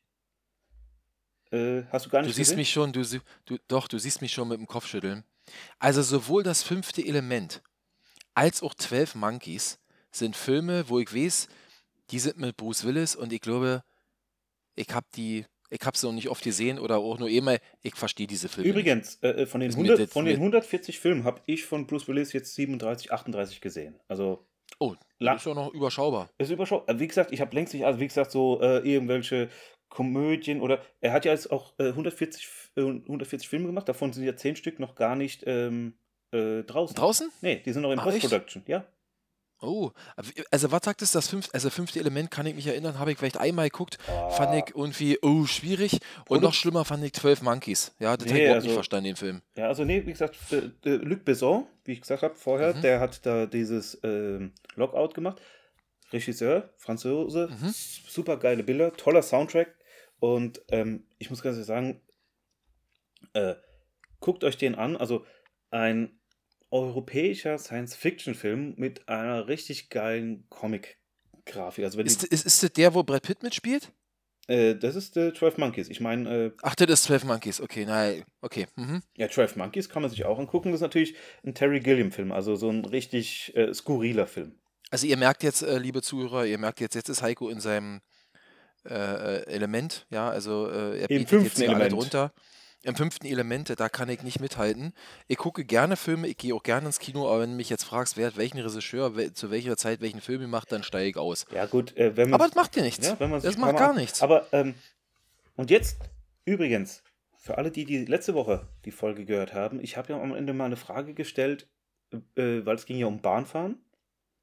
Äh, 1.50 1.82
hast 1.90 2.06
du 2.06 2.10
gar 2.10 2.22
Du 2.22 2.26
nicht 2.28 2.36
siehst 2.36 2.50
gesehen? 2.50 2.58
mich 2.58 2.70
schon, 2.70 2.92
du, 2.92 3.02
du, 3.46 3.58
doch, 3.68 3.88
du 3.88 3.98
siehst 3.98 4.20
mich 4.22 4.32
schon 4.32 4.48
mit 4.48 4.58
dem 4.58 4.66
Kopfschütteln. 4.66 5.24
Also 5.78 6.02
sowohl 6.02 6.42
das 6.42 6.62
fünfte 6.62 7.04
Element 7.04 7.62
als 8.34 8.62
auch 8.62 8.74
12 8.74 9.14
Monkeys 9.14 9.78
sind 10.10 10.36
Filme, 10.36 10.88
wo 10.88 10.98
ich 10.98 11.14
weiß, 11.14 11.48
die 12.10 12.18
sind 12.18 12.38
mit 12.38 12.56
Bruce 12.56 12.84
Willis 12.84 13.14
und 13.14 13.32
ich 13.32 13.40
glaube, 13.40 13.82
ich 14.74 14.88
habe 14.90 15.06
die, 15.14 15.44
ich 15.70 15.80
habe 15.84 15.96
sie 15.96 16.06
noch 16.06 16.14
nicht 16.14 16.28
oft 16.28 16.42
gesehen 16.42 16.78
oder 16.78 16.98
auch 16.98 17.18
nur 17.18 17.28
einmal, 17.28 17.60
ich 17.82 17.94
verstehe 17.94 18.26
diese 18.26 18.48
Filme. 18.48 18.68
Übrigens, 18.70 19.16
äh, 19.22 19.42
äh, 19.42 19.46
von, 19.46 19.60
den 19.60 19.70
Ist 19.70 19.76
mir 19.76 19.82
100, 19.84 19.98
jetzt- 20.00 20.12
von 20.12 20.24
den 20.24 20.34
mir- 20.38 20.40
140 20.44 20.98
Filmen 20.98 21.24
habe 21.24 21.40
ich 21.46 21.64
von 21.64 21.86
Bruce 21.86 22.08
Willis 22.08 22.32
jetzt 22.32 22.54
37, 22.54 23.12
38 23.12 23.60
gesehen. 23.60 24.00
Also 24.08 24.46
Oh, 24.80 24.94
ist 25.20 25.46
ja 25.46 25.54
noch 25.54 25.72
überschaubar. 25.72 26.30
ist 26.38 26.50
überschaubar. 26.50 26.98
Wie 26.98 27.06
gesagt, 27.06 27.30
ich 27.32 27.40
habe 27.40 27.54
längst 27.54 27.72
nicht, 27.74 27.84
also 27.84 28.00
wie 28.00 28.08
gesagt, 28.08 28.32
so 28.32 28.60
äh, 28.60 28.78
irgendwelche 28.78 29.48
Komödien 29.94 30.60
oder 30.60 30.80
er 31.00 31.12
hat 31.12 31.24
ja 31.24 31.32
jetzt 31.32 31.50
auch 31.52 31.72
äh, 31.78 31.88
140, 31.88 32.44
F- 32.44 32.70
äh, 32.76 32.80
140 32.82 33.48
Filme 33.48 33.66
gemacht, 33.66 33.88
davon 33.88 34.12
sind 34.12 34.24
ja 34.24 34.36
10 34.36 34.56
Stück 34.56 34.78
noch 34.80 34.94
gar 34.96 35.14
nicht 35.16 35.44
ähm, 35.46 35.94
äh, 36.32 36.62
draußen. 36.64 36.96
Draußen? 36.96 37.30
Nee, 37.40 37.62
die 37.64 37.72
sind 37.72 37.82
noch 37.82 37.92
in? 37.92 37.98
Post-Production, 37.98 38.64
ja. 38.66 38.84
Oh, 39.62 39.92
also 40.50 40.72
was 40.72 40.82
sagt 40.84 41.00
es, 41.00 41.12
das 41.12 41.28
fünfte, 41.28 41.54
also 41.54 41.70
fünfte 41.70 41.98
Element, 41.98 42.30
kann 42.30 42.44
ich 42.44 42.54
mich 42.54 42.66
erinnern, 42.66 42.98
habe 42.98 43.12
ich 43.12 43.18
vielleicht 43.18 43.38
einmal 43.38 43.70
geguckt, 43.70 43.96
fand 44.04 44.50
Ah. 44.50 44.58
ich 44.58 44.74
irgendwie, 44.74 45.18
oh, 45.22 45.46
schwierig. 45.46 46.00
Und 46.28 46.38
Produ- 46.38 46.42
noch 46.42 46.52
schlimmer 46.54 46.84
fand 46.84 47.02
ich 47.04 47.14
12 47.14 47.40
Monkeys. 47.40 47.94
Ja, 47.98 48.14
das 48.16 48.26
habe 48.26 48.26
ich 48.26 48.32
Nee, 48.34 48.40
überhaupt 48.40 48.54
also- 48.56 48.66
nicht 48.66 48.74
verstanden, 48.74 49.04
den 49.06 49.16
Film. 49.16 49.42
Ja, 49.56 49.68
also 49.68 49.84
nee, 49.84 50.04
wie 50.04 50.10
gesagt, 50.12 50.36
äh, 50.50 50.70
äh, 50.90 50.96
Luc 50.96 51.24
Besson, 51.24 51.66
wie 51.84 51.92
ich 51.92 52.00
gesagt 52.02 52.22
habe 52.24 52.34
vorher, 52.34 52.74
Mhm. 52.74 52.82
der 52.82 53.00
hat 53.00 53.24
da 53.24 53.46
dieses 53.46 53.98
ähm, 54.02 54.52
Lockout 54.74 55.14
gemacht. 55.14 55.40
Regisseur, 56.12 56.70
Franzose, 56.76 57.48
Mhm. 57.48 57.70
super 57.72 58.36
geile 58.36 58.64
Bilder, 58.64 58.92
toller 58.92 59.22
Soundtrack. 59.22 59.74
Und 60.24 60.62
ähm, 60.68 61.04
ich 61.18 61.28
muss 61.28 61.42
ganz 61.42 61.56
ehrlich 61.56 61.66
sagen, 61.66 62.00
äh, 63.34 63.56
guckt 64.20 64.42
euch 64.42 64.56
den 64.56 64.74
an. 64.74 64.96
Also 64.96 65.26
ein 65.70 66.18
europäischer 66.70 67.58
Science-Fiction-Film 67.58 68.72
mit 68.78 69.06
einer 69.06 69.48
richtig 69.48 69.90
geilen 69.90 70.46
Comic-Grafik. 70.48 71.84
Also 71.84 72.00
Ist, 72.00 72.24
ist, 72.24 72.46
ist 72.46 72.62
das 72.62 72.72
der, 72.72 72.94
wo 72.94 73.02
Brad 73.02 73.22
Pitt 73.22 73.42
mitspielt? 73.42 73.92
äh, 74.48 74.74
das 74.74 74.96
ist 74.96 75.14
äh, 75.18 75.34
12 75.34 75.58
Monkeys. 75.58 75.90
Ich 75.90 76.00
meine, 76.00 76.46
äh, 76.46 76.52
Ach, 76.62 76.74
das 76.74 76.88
ist 76.88 77.04
12 77.04 77.24
Monkeys. 77.24 77.60
Okay, 77.60 77.84
nein, 77.84 78.24
okay. 78.40 78.66
Mhm. 78.76 79.02
Ja, 79.18 79.28
12 79.28 79.56
Monkeys 79.56 79.90
kann 79.90 80.00
man 80.00 80.10
sich 80.10 80.24
auch 80.24 80.38
angucken. 80.38 80.70
Das 80.70 80.78
ist 80.78 80.82
natürlich 80.82 81.16
ein 81.44 81.54
Terry 81.54 81.80
Gilliam-Film, 81.80 82.32
also 82.32 82.56
so 82.56 82.70
ein 82.70 82.86
richtig 82.86 83.54
äh, 83.56 83.74
skurriler 83.74 84.26
Film. 84.26 84.58
Also 84.88 85.06
ihr 85.06 85.18
merkt 85.18 85.42
jetzt, 85.42 85.60
äh, 85.62 85.76
liebe 85.76 86.00
Zuhörer, 86.00 86.46
ihr 86.46 86.56
merkt 86.56 86.80
jetzt, 86.80 86.94
jetzt 86.94 87.10
ist 87.10 87.20
Heiko 87.20 87.50
in 87.50 87.60
seinem 87.60 88.00
äh, 88.88 88.94
äh, 88.94 89.46
Element, 89.46 90.06
ja, 90.10 90.28
also 90.28 90.68
äh, 90.70 91.00
er 91.00 91.10
Im 91.10 91.18
bietet 91.18 91.28
fünften 91.28 91.46
jetzt 91.46 91.56
hier 91.58 91.68
alle 91.70 91.84
Element. 91.84 92.02
drunter. 92.02 92.32
Im 92.82 92.96
fünften 92.96 93.26
Element, 93.26 93.80
da 93.80 93.88
kann 93.88 94.10
ich 94.10 94.22
nicht 94.22 94.40
mithalten. 94.40 94.92
Ich 95.26 95.38
gucke 95.38 95.64
gerne 95.64 95.96
Filme, 95.96 96.28
ich 96.28 96.36
gehe 96.36 96.54
auch 96.54 96.62
gerne 96.62 96.86
ins 96.86 96.98
Kino, 96.98 97.26
aber 97.26 97.40
wenn 97.40 97.50
du 97.52 97.56
mich 97.56 97.70
jetzt 97.70 97.84
fragst, 97.84 98.18
wer 98.18 98.26
hat 98.26 98.36
welchen 98.36 98.58
Regisseur, 98.58 99.16
wel, 99.16 99.32
zu 99.32 99.50
welcher 99.50 99.78
Zeit 99.78 100.02
welchen 100.02 100.20
Film 100.20 100.42
gemacht, 100.42 100.70
dann 100.70 100.82
steige 100.82 101.08
ich 101.08 101.16
aus. 101.16 101.46
Ja, 101.50 101.64
gut, 101.64 101.96
äh, 101.96 102.14
wenn 102.14 102.28
man. 102.28 102.38
Aber 102.38 102.46
das 102.46 102.54
macht 102.56 102.76
dir 102.76 102.82
nichts. 102.82 103.06
ja, 103.06 103.18
wenn 103.18 103.30
man 103.30 103.40
das 103.40 103.56
macht 103.56 103.78
gar 103.78 103.94
nichts. 103.94 104.22
Aber, 104.22 104.46
ähm, 104.52 104.74
und 105.56 105.70
jetzt, 105.70 105.96
übrigens, 106.44 107.02
für 107.38 107.56
alle, 107.56 107.70
die, 107.70 107.86
die 107.86 108.04
letzte 108.04 108.34
Woche 108.34 108.68
die 108.84 108.90
Folge 108.90 109.24
gehört 109.24 109.54
haben, 109.54 109.80
ich 109.80 109.96
habe 109.96 110.12
ja 110.12 110.20
am 110.20 110.34
Ende 110.34 110.52
mal 110.52 110.66
eine 110.66 110.76
Frage 110.76 111.14
gestellt, 111.14 111.68
äh, 112.12 112.66
weil 112.66 112.76
es 112.76 112.84
ging 112.84 112.98
ja 112.98 113.06
um 113.06 113.22
Bahnfahren. 113.22 113.74
Und 113.74 113.80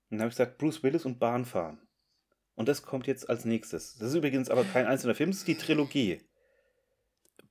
dann 0.10 0.22
habe 0.22 0.30
ich 0.30 0.36
gesagt, 0.36 0.58
Bruce 0.58 0.82
Willis 0.82 1.06
und 1.06 1.20
Bahnfahren. 1.20 1.80
Und 2.56 2.68
das 2.68 2.84
kommt 2.84 3.08
jetzt 3.08 3.30
als 3.30 3.46
nächstes. 3.46 3.98
Das 3.98 4.10
ist 4.10 4.16
übrigens 4.16 4.50
aber 4.50 4.64
kein 4.64 4.86
einzelner 4.86 5.16
Film, 5.16 5.32
das 5.32 5.40
ist 5.40 5.48
die 5.48 5.58
Trilogie. 5.58 6.22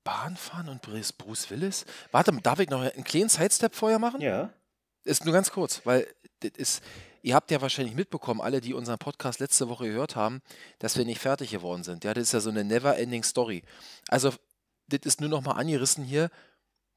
Bahnfahren 0.05 0.69
und 0.69 0.83
Bruce 0.83 1.13
Bruce 1.13 1.51
Willis? 1.51 1.85
Warte, 2.11 2.33
darf 2.43 2.59
ich 2.59 2.71
noch 2.71 2.81
einen 2.81 3.05
kleinen 3.05 3.29
Sidestep 3.29 3.75
vorher 3.75 3.99
machen? 3.99 4.21
Ja. 4.21 4.53
Ist 5.05 5.25
nur 5.25 5.35
ganz 5.35 5.51
kurz, 5.51 5.85
weil 5.85 6.07
das 6.41 6.53
ist, 6.57 6.83
ihr 7.23 7.35
habt 7.35 7.51
ja 7.51 7.61
wahrscheinlich 7.61 7.95
mitbekommen, 7.95 8.41
alle, 8.41 8.61
die 8.61 8.75
unseren 8.75 8.99
Podcast 8.99 9.41
letzte 9.41 9.69
Woche 9.69 9.87
gehört 9.87 10.17
haben, 10.17 10.41
dass 10.79 10.97
wir 10.97 11.05
nicht 11.05 11.21
fertig 11.21 11.51
geworden 11.51 11.83
sind. 11.83 12.05
Ja, 12.05 12.15
das 12.15 12.25
ist 12.25 12.33
ja 12.33 12.41
so 12.41 12.51
eine 12.51 12.65
never-ending 12.65 13.23
Story. 13.23 13.63
Also, 14.09 14.33
das 14.89 15.01
ist 15.05 15.21
nur 15.21 15.31
noch 15.31 15.43
mal 15.43 15.53
angerissen 15.53 16.05
hier. 16.05 16.31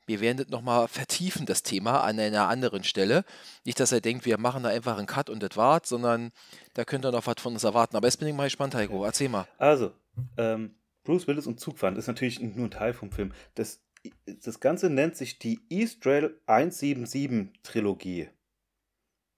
Wir 0.05 0.21
werden 0.21 0.37
das 0.37 0.49
noch 0.49 0.61
mal 0.61 0.87
vertiefen, 0.87 1.45
das 1.45 1.63
Thema, 1.63 2.01
an 2.01 2.19
einer 2.19 2.47
anderen 2.47 2.83
Stelle. 2.83 3.23
Nicht, 3.63 3.79
dass 3.79 3.91
ihr 3.91 4.01
denkt, 4.01 4.25
wir 4.25 4.37
machen 4.37 4.63
da 4.63 4.69
einfach 4.69 4.97
einen 4.97 5.07
Cut 5.07 5.29
und 5.29 5.41
das 5.41 5.55
war's, 5.55 5.89
sondern 5.89 6.31
da 6.73 6.85
könnt 6.85 7.05
ihr 7.05 7.11
noch 7.11 7.25
was 7.27 7.35
von 7.39 7.53
uns 7.53 7.63
erwarten. 7.63 7.95
Aber 7.95 8.07
jetzt 8.07 8.17
bin 8.17 8.27
ich 8.27 8.33
mal 8.33 8.45
gespannt, 8.45 8.75
Heiko. 8.75 9.05
Erzähl 9.05 9.29
mal. 9.29 9.47
Also, 9.57 9.93
ähm, 10.37 10.75
Bruce 11.03 11.27
Willis 11.27 11.47
und 11.47 11.59
Zugfahren 11.59 11.95
ist 11.95 12.07
natürlich 12.07 12.39
nur 12.39 12.67
ein 12.67 12.71
Teil 12.71 12.93
vom 12.93 13.11
Film. 13.11 13.33
Das, 13.55 13.81
das 14.25 14.59
Ganze 14.59 14.89
nennt 14.89 15.15
sich 15.15 15.39
die 15.39 15.59
East 15.69 16.01
Trail 16.01 16.39
177 16.47 17.61
Trilogie. 17.63 18.29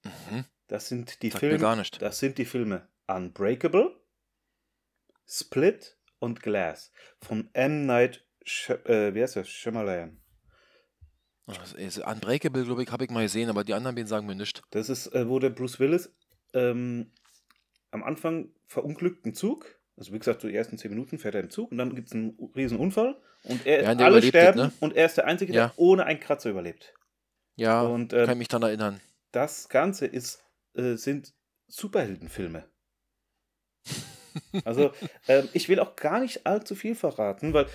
Mhm. 0.03 0.45
Das 0.67 0.87
sind 0.87 1.21
die 1.21 1.31
mir 1.31 1.39
Filme. 1.39 1.83
Das 1.99 2.19
sind 2.19 2.37
die 2.37 2.45
Filme 2.45 2.87
Unbreakable, 3.07 3.99
Split 5.27 5.97
und 6.19 6.41
Glass 6.41 6.91
von 7.21 7.49
M. 7.53 7.85
Night 7.85 8.25
Sh 8.43 8.69
äh, 8.69 9.13
wie 9.13 9.21
heißt 9.21 9.35
das? 9.35 9.49
Shyamalan. 9.49 10.21
Unbreakable, 11.47 12.63
glaube 12.65 12.83
ich, 12.83 12.91
habe 12.91 13.03
ich 13.05 13.11
mal 13.11 13.23
gesehen, 13.23 13.49
aber 13.49 13.63
die 13.63 13.73
anderen 13.73 13.95
beiden 13.95 14.07
sagen 14.07 14.25
mir 14.27 14.35
nichts. 14.35 14.61
Das 14.71 14.89
ist, 14.89 15.07
äh, 15.13 15.27
wo 15.29 15.39
der 15.39 15.49
Bruce 15.51 15.79
Willis 15.79 16.11
ähm, 16.53 17.11
am 17.91 18.03
Anfang 18.03 18.49
verunglückt 18.67 19.25
einen 19.25 19.35
Zug. 19.35 19.79
Also 19.97 20.11
wie 20.11 20.19
gesagt, 20.19 20.41
so 20.41 20.47
die 20.47 20.55
ersten 20.55 20.77
zehn 20.77 20.91
Minuten 20.91 21.19
fährt 21.19 21.35
er 21.35 21.41
im 21.41 21.49
Zug 21.49 21.71
und 21.71 21.77
dann 21.77 21.95
gibt 21.95 22.07
es 22.09 22.13
einen 22.13 22.37
riesen 22.55 22.77
Unfall 22.79 23.15
und 23.43 23.65
er, 23.65 23.83
Ja, 23.83 23.89
alle 24.05 24.21
sterben 24.21 24.59
ne? 24.59 24.71
und 24.79 24.95
er 24.95 25.05
ist 25.05 25.15
der 25.17 25.25
Einzige, 25.27 25.53
Ja. 25.53 25.67
der 25.67 25.73
ohne 25.79 26.05
einen 26.05 26.19
Kratzer 26.19 26.49
überlebt. 26.49 26.93
Ja, 27.55 27.83
Und 27.83 28.09
kann 28.11 28.23
ähm, 28.25 28.29
ich 28.31 28.37
mich 28.37 28.47
daran 28.49 28.63
erinnern. 28.67 28.99
das 29.31 29.69
Ganze 29.69 30.05
ist, 30.07 30.43
äh, 30.73 30.95
sind 30.95 31.33
Superheldenfilme. 31.67 32.65
Also 34.65 34.91
ähm, 35.29 35.47
ich 35.53 35.69
will 35.69 35.79
auch 35.79 35.95
gar 35.95 36.19
nicht 36.19 36.45
allzu 36.45 36.75
viel 36.75 36.93
verraten, 36.93 37.53
weil 37.53 37.67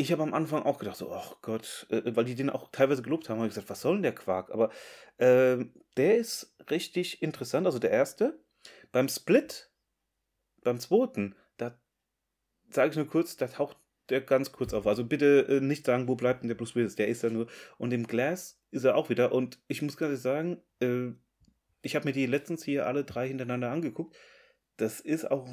ich 0.00 0.12
habe 0.12 0.22
am 0.22 0.32
Anfang 0.32 0.62
auch 0.62 0.78
gedacht, 0.78 0.96
so, 0.96 1.12
oh 1.12 1.36
Gott, 1.42 1.86
äh, 1.90 2.16
weil 2.16 2.24
die 2.24 2.34
den 2.34 2.48
auch 2.48 2.70
teilweise 2.72 3.02
gelobt 3.02 3.28
haben, 3.28 3.36
habe 3.36 3.48
ich 3.48 3.54
gesagt, 3.54 3.68
was 3.68 3.82
soll 3.82 3.96
denn 3.96 4.02
der 4.02 4.14
Quark? 4.14 4.50
Aber 4.50 4.70
ähm, 5.18 5.74
der 5.98 6.16
ist 6.16 6.56
richtig 6.70 7.22
interessant, 7.22 7.66
also 7.66 7.78
der 7.78 7.90
erste. 7.90 8.42
Beim 8.92 9.08
Split, 9.08 9.70
beim 10.62 10.80
zweiten, 10.80 11.36
da 11.58 11.78
sage 12.70 12.90
ich 12.90 12.96
nur 12.96 13.06
kurz, 13.06 13.36
da 13.36 13.46
taucht 13.46 13.76
der 14.08 14.22
ganz 14.22 14.52
kurz 14.52 14.72
auf. 14.72 14.86
Also 14.86 15.04
bitte 15.04 15.46
äh, 15.48 15.60
nicht 15.60 15.84
sagen, 15.84 16.08
wo 16.08 16.14
bleibt 16.14 16.42
denn 16.42 16.48
der 16.48 16.54
Bruce 16.54 16.74
Willis? 16.74 16.96
Der 16.96 17.08
ist 17.08 17.22
ja 17.22 17.28
nur. 17.28 17.46
Und 17.76 17.92
im 17.92 18.06
Glass 18.06 18.58
ist 18.70 18.84
er 18.84 18.96
auch 18.96 19.10
wieder. 19.10 19.32
Und 19.32 19.60
ich 19.68 19.82
muss 19.82 19.98
ganz 19.98 20.08
ehrlich 20.08 20.22
sagen, 20.22 20.62
äh, 20.80 21.12
ich 21.82 21.94
habe 21.94 22.06
mir 22.06 22.12
die 22.12 22.26
letztens 22.26 22.64
hier 22.64 22.86
alle 22.86 23.04
drei 23.04 23.28
hintereinander 23.28 23.70
angeguckt. 23.70 24.16
Das 24.78 25.00
ist 25.00 25.30
auch 25.30 25.46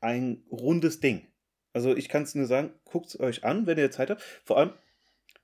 ein 0.00 0.44
rundes 0.50 1.00
Ding. 1.00 1.26
Also 1.72 1.96
ich 1.96 2.08
kann 2.08 2.22
es 2.24 2.34
nur 2.34 2.46
sagen, 2.46 2.72
guckt 2.84 3.08
es 3.08 3.20
euch 3.20 3.44
an, 3.44 3.66
wenn 3.66 3.78
ihr 3.78 3.90
Zeit 3.90 4.10
habt. 4.10 4.22
Vor 4.44 4.58
allem 4.58 4.72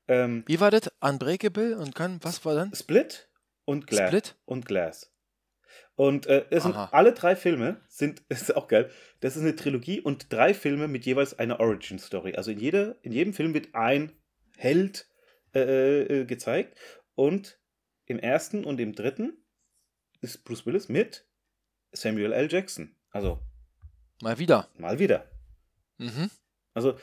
ähm, 0.08 0.44
Wie 0.46 0.60
war 0.60 0.70
das? 0.70 0.90
Unbreakable 1.00 1.76
und 1.76 1.94
kann, 1.94 2.18
was 2.22 2.44
war 2.44 2.54
dann? 2.54 2.74
Split 2.74 3.28
und 3.64 3.86
Glass. 3.86 4.08
Split? 4.08 4.36
Und 4.44 4.66
Glass. 4.66 5.12
Und 5.94 6.26
äh, 6.26 6.44
es 6.50 6.62
sind 6.62 6.76
alle 6.76 7.12
drei 7.12 7.36
Filme, 7.36 7.80
sind, 7.88 8.22
ist 8.28 8.54
auch 8.54 8.68
geil, 8.68 8.90
das 9.20 9.36
ist 9.36 9.42
eine 9.42 9.56
Trilogie 9.56 10.00
und 10.00 10.32
drei 10.32 10.54
Filme 10.54 10.88
mit 10.88 11.06
jeweils 11.06 11.38
einer 11.38 11.58
Origin-Story. 11.58 12.34
Also 12.36 12.50
in, 12.50 12.60
jeder, 12.60 12.96
in 13.02 13.12
jedem 13.12 13.32
Film 13.32 13.54
wird 13.54 13.74
ein 13.74 14.12
Held 14.56 15.08
äh, 15.54 16.02
äh, 16.02 16.24
gezeigt 16.24 16.78
und 17.14 17.58
im 18.04 18.18
ersten 18.18 18.64
und 18.64 18.78
im 18.78 18.94
dritten 18.94 19.38
ist 20.20 20.44
Bruce 20.44 20.66
Willis 20.66 20.88
mit 20.88 21.26
Samuel 21.92 22.32
L. 22.32 22.50
Jackson. 22.50 22.94
Also 23.10 23.40
Mal 24.22 24.38
wieder. 24.38 24.68
mal 24.78 24.98
wieder. 24.98 25.26
Mhm. 25.98 26.30
Also 26.74 26.94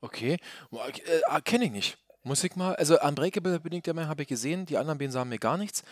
Okay. 0.00 0.36
Äh, 0.72 1.40
Kenne 1.42 1.66
ich 1.66 1.70
nicht. 1.70 1.98
Muss 2.24 2.44
ich 2.44 2.54
mal, 2.54 2.76
also 2.76 3.00
Unbreakable 3.00 3.58
bin 3.58 3.72
ich 3.72 3.82
der 3.82 3.94
Meinung, 3.94 4.08
habe 4.10 4.22
ich 4.22 4.28
gesehen, 4.28 4.64
die 4.64 4.76
anderen 4.76 4.96
beiden 4.98 5.10
sagen 5.10 5.28
mir 5.28 5.38
gar 5.40 5.56
nichts. 5.56 5.82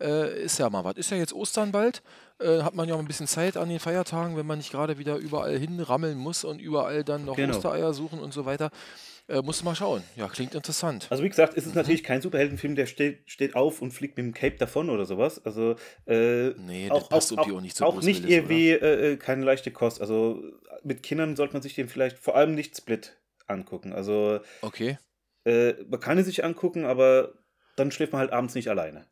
Äh, 0.00 0.42
ist 0.44 0.58
ja 0.58 0.70
mal 0.70 0.84
was. 0.84 0.94
Ist 0.96 1.10
ja 1.10 1.16
jetzt 1.16 1.32
Ostern 1.32 1.72
bald. 1.72 2.02
Äh, 2.38 2.62
hat 2.62 2.74
man 2.74 2.88
ja 2.88 2.94
auch 2.94 3.00
ein 3.00 3.08
bisschen 3.08 3.26
Zeit 3.26 3.56
an 3.56 3.68
den 3.68 3.80
Feiertagen, 3.80 4.36
wenn 4.36 4.46
man 4.46 4.58
nicht 4.58 4.70
gerade 4.70 4.98
wieder 4.98 5.16
überall 5.16 5.58
hinrammeln 5.58 6.16
muss 6.16 6.44
und 6.44 6.60
überall 6.60 7.02
dann 7.02 7.24
noch 7.24 7.34
Genau. 7.34 7.56
Ostereier 7.56 7.92
suchen 7.92 8.20
und 8.20 8.32
so 8.32 8.44
weiter. 8.44 8.70
Äh, 9.30 9.42
musst 9.42 9.60
du 9.60 9.64
mal 9.64 9.74
schauen. 9.76 10.02
Ja, 10.16 10.28
klingt 10.28 10.54
interessant. 10.56 11.06
Also 11.08 11.22
wie 11.22 11.28
gesagt, 11.28 11.56
es 11.56 11.64
ist 11.64 11.70
Mhm. 11.72 11.76
natürlich 11.78 12.02
kein 12.02 12.20
Superheldenfilm, 12.20 12.74
der 12.74 12.86
steht, 12.86 13.30
steht 13.30 13.54
auf 13.54 13.80
und 13.80 13.92
fliegt 13.92 14.16
mit 14.16 14.26
dem 14.26 14.34
Cape 14.34 14.56
davon 14.56 14.90
oder 14.90 15.06
sowas. 15.06 15.44
Also 15.44 15.76
äh, 16.06 16.50
Nee, 16.58 16.90
auch, 16.90 17.08
passt 17.08 17.32
auch, 17.32 17.38
auch, 17.38 17.50
auch 17.52 17.60
nicht 17.60 17.76
zu 17.76 17.84
auch 17.86 18.02
nicht 18.02 18.28
irgendwie 18.28 18.70
äh, 18.70 19.12
äh, 19.12 19.16
keine 19.16 19.44
leichte 19.44 19.70
Kost. 19.70 20.00
Also 20.00 20.42
mit 20.82 21.02
Kindern 21.04 21.36
sollte 21.36 21.52
man 21.52 21.62
sich 21.62 21.74
den 21.74 21.88
vielleicht 21.88 22.18
vor 22.18 22.34
allem 22.36 22.54
nicht 22.54 22.76
Split 22.76 23.16
angucken. 23.46 23.92
Also 23.92 24.40
Okay. 24.62 24.98
äh, 25.44 25.74
man 25.88 26.00
kann 26.00 26.18
ihn 26.18 26.24
sich 26.24 26.42
angucken, 26.44 26.84
aber 26.84 27.34
dann 27.76 27.92
schläft 27.92 28.12
man 28.12 28.20
halt 28.20 28.32
abends 28.32 28.54
nicht 28.56 28.68
alleine. 28.68 29.06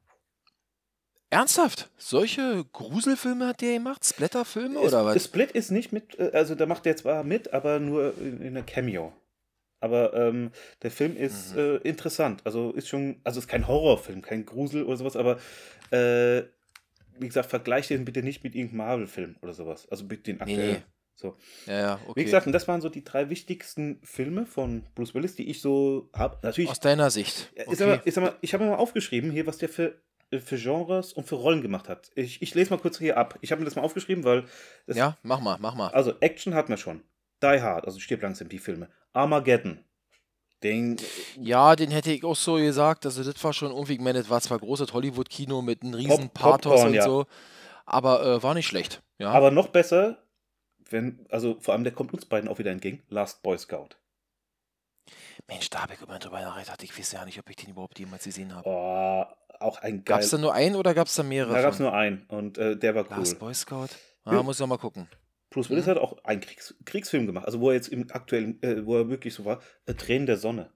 Ernsthaft? 1.31 1.91
Solche 1.99 2.65
Gruselfilme 2.73 3.47
hat 3.47 3.61
der 3.61 3.75
gemacht? 3.75 4.05
Splatterfilme 4.05 4.79
oder 4.81 5.01
Es- 5.01 5.17
was? 5.17 5.25
Split 5.25 5.53
ist 5.53 5.71
nicht 5.71 5.93
mit, 5.93 6.19
äh, 6.19 6.31
also 6.33 6.55
da 6.55 6.67
macht 6.67 6.87
er 6.87 6.97
zwar 6.97 7.23
mit, 7.23 7.53
aber 7.53 7.79
nur 7.79 8.17
in, 8.19 8.41
in 8.41 8.57
einer 8.57 8.63
Cameo. 8.65 9.13
Aber 9.81 10.13
ähm, 10.15 10.51
der 10.83 10.91
Film 10.91 11.17
ist 11.17 11.55
Mhm. 11.55 11.59
äh, 11.59 11.77
interessant. 11.79 12.41
Also 12.45 12.73
ist 12.73 12.89
schon, 12.89 13.21
also 13.25 13.39
ist 13.41 13.49
kein 13.49 13.67
Horrorfilm, 13.69 14.23
kein 14.23 14.45
Grusel 14.45 14.83
oder 14.85 14.97
sowas, 14.97 15.17
aber 15.17 15.39
äh, 15.91 16.43
wie 17.21 17.27
gesagt, 17.27 17.51
vergleicht 17.51 17.91
den 17.91 18.05
bitte 18.05 18.23
nicht 18.23 18.45
mit 18.45 18.55
irgendeinem 18.55 18.79
Marvel-Film 18.79 19.37
oder 19.43 19.53
sowas. 19.55 19.89
Also 19.91 20.05
mit 20.05 20.27
den 20.27 20.41
aktuellen. 20.41 20.77
nee. 20.77 20.83
So. 21.15 21.37
Ja, 21.67 21.81
ja, 21.81 22.01
Wie 22.07 22.11
okay. 22.11 22.25
gesagt, 22.25 22.47
und 22.47 22.53
das 22.53 22.69
waren 22.69 22.81
so 22.81 22.89
die 22.89 23.03
drei 23.03 23.29
wichtigsten 23.29 23.99
Filme 24.05 24.47
von 24.47 24.85
Bruce 24.95 25.15
Willis, 25.15 25.35
die 25.35 25.51
ich 25.51 25.61
so 25.61 26.11
habe. 26.15 26.39
Natürlich, 26.43 26.71
Aus 26.71 26.79
deiner 26.79 27.11
Sicht. 27.11 27.53
ich, 27.57 27.67
Okay. 27.67 27.87
mal, 27.87 28.03
ich, 28.05 28.15
sag 28.15 28.23
mal, 28.23 28.37
ich 28.41 28.55
habe 28.55 28.63
mir 28.63 28.71
mal 28.71 28.77
aufgeschrieben 28.77 29.33
hier, 29.33 29.45
was 29.45 29.59
der 29.59 29.69
für, 29.69 30.01
für 30.31 30.57
Genres 30.57 31.13
und 31.13 31.27
für 31.27 31.35
Rollen 31.35 31.61
gemacht 31.61 31.89
hat. 31.89 32.13
Ich, 32.15 32.41
ich 32.41 32.55
lese 32.55 32.71
mal 32.71 32.79
kurz 32.79 32.99
hier 32.99 33.17
ab. 33.17 33.37
Ich 33.41 33.51
habe 33.51 33.59
mir 33.61 33.65
das 33.65 33.75
mal 33.75 33.83
aufgeschrieben, 33.83 34.23
weil 34.23 34.45
ja, 34.87 35.19
mach 35.25 35.41
mal, 35.41 35.59
mach 35.61 35.75
mal. 35.75 35.89
also 35.89 36.15
Action 36.21 36.55
hatten 36.55 36.69
wir 36.69 36.77
schon. 36.77 37.03
Die 37.43 37.61
Hard, 37.61 37.85
also 37.87 37.99
stirb 37.99 38.23
langsam 38.23 38.49
die 38.49 38.59
Filme. 38.61 38.89
Armageddon. 39.19 39.85
Den, 40.63 40.97
Ja, 41.37 41.77
den 41.77 41.91
hätte 41.93 42.11
ich 42.11 42.25
auch 42.25 42.35
so 42.35 42.55
gesagt. 42.55 43.07
Also, 43.07 43.23
das 43.23 43.43
war 43.45 43.53
schon 43.53 43.71
irgendwie, 43.71 43.95
ich 43.95 44.01
meine, 44.01 44.19
das 44.21 44.29
war 44.31 44.41
zwar 44.41 44.59
großes 44.59 44.93
Hollywood-Kino 44.93 45.63
mit 45.63 45.83
einem 45.83 45.95
riesen 45.95 46.31
Pop- 46.31 46.35
Pathos 46.35 46.73
Popcorn, 46.73 46.89
und 46.89 46.95
ja. 46.95 47.03
so. 47.05 47.27
aber 47.87 48.25
äh, 48.27 48.43
war 48.43 48.55
nicht 48.55 48.67
schlecht. 48.67 49.03
Ja. 49.19 49.31
Aber 49.31 49.51
noch 49.53 49.69
besser, 49.69 50.19
wenn, 50.91 51.25
also 51.31 51.57
vor 51.61 51.75
allem 51.75 51.85
der 51.85 51.93
kommt 51.93 52.13
uns 52.13 52.25
beiden 52.27 52.49
auch 52.49 52.59
wieder 52.59 52.73
entgegen, 52.73 53.03
Last 53.09 53.43
Boy 53.43 53.57
Scout. 53.59 53.91
Mensch, 55.47 55.71
da 55.71 55.83
habe 55.83 55.95
ich 55.95 56.03
immer 56.03 56.19
drüber 56.19 56.41
nachgedacht. 56.41 56.83
Ich 56.83 56.99
weiß 56.99 57.13
ja 57.13 57.25
nicht, 57.25 57.39
ob 57.39 57.49
ich 57.49 57.57
den 57.57 57.71
überhaupt 57.71 57.99
jemals 57.99 58.25
gesehen 58.25 58.55
habe. 58.55 58.69
Oh, 58.69 59.25
auch 59.61 59.79
ein 59.79 60.05
Gab 60.05 60.21
es 60.21 60.31
geil. 60.31 60.39
da 60.41 60.43
nur 60.43 60.55
einen 60.55 60.77
oder 60.77 60.93
gab 60.93 61.07
es 61.07 61.15
da 61.15 61.23
mehrere? 61.23 61.55
Da 61.55 61.63
gab 61.63 61.73
es 61.73 61.79
nur 61.79 61.93
einen 61.95 62.25
und 62.29 62.59
äh, 62.59 62.77
der 62.77 62.95
war 62.95 63.05
cool. 63.11 63.19
Last 63.19 63.39
Boy 63.39 63.55
Scout? 63.55 63.89
Ah, 64.25 64.35
Ja. 64.35 64.43
muss 64.43 64.57
ich 64.57 64.61
noch 64.61 64.67
mal 64.67 64.77
gucken. 64.79 65.09
Bruce 65.59 65.71
Willis 65.71 65.87
Mhm. 65.87 65.91
hat 65.91 65.99
auch 65.99 66.25
einen 66.25 66.41
Kriegs 66.41 66.75
Kriegsfilm 66.85 67.27
gemacht, 67.27 67.47
also 67.47 67.61
wo 67.61 67.71
er 67.71 67.75
jetzt 67.77 67.89
im 67.89 68.11
aktuellen, 68.11 68.63
äh, 68.63 68.85
wo 68.87 68.97
er 68.97 69.09
wirklich 69.09 69.35
so 69.35 69.45
war, 69.45 69.61
äh, 69.87 69.95
Tränen 69.95 70.27
der 70.27 70.37
Sonne. 70.39 70.73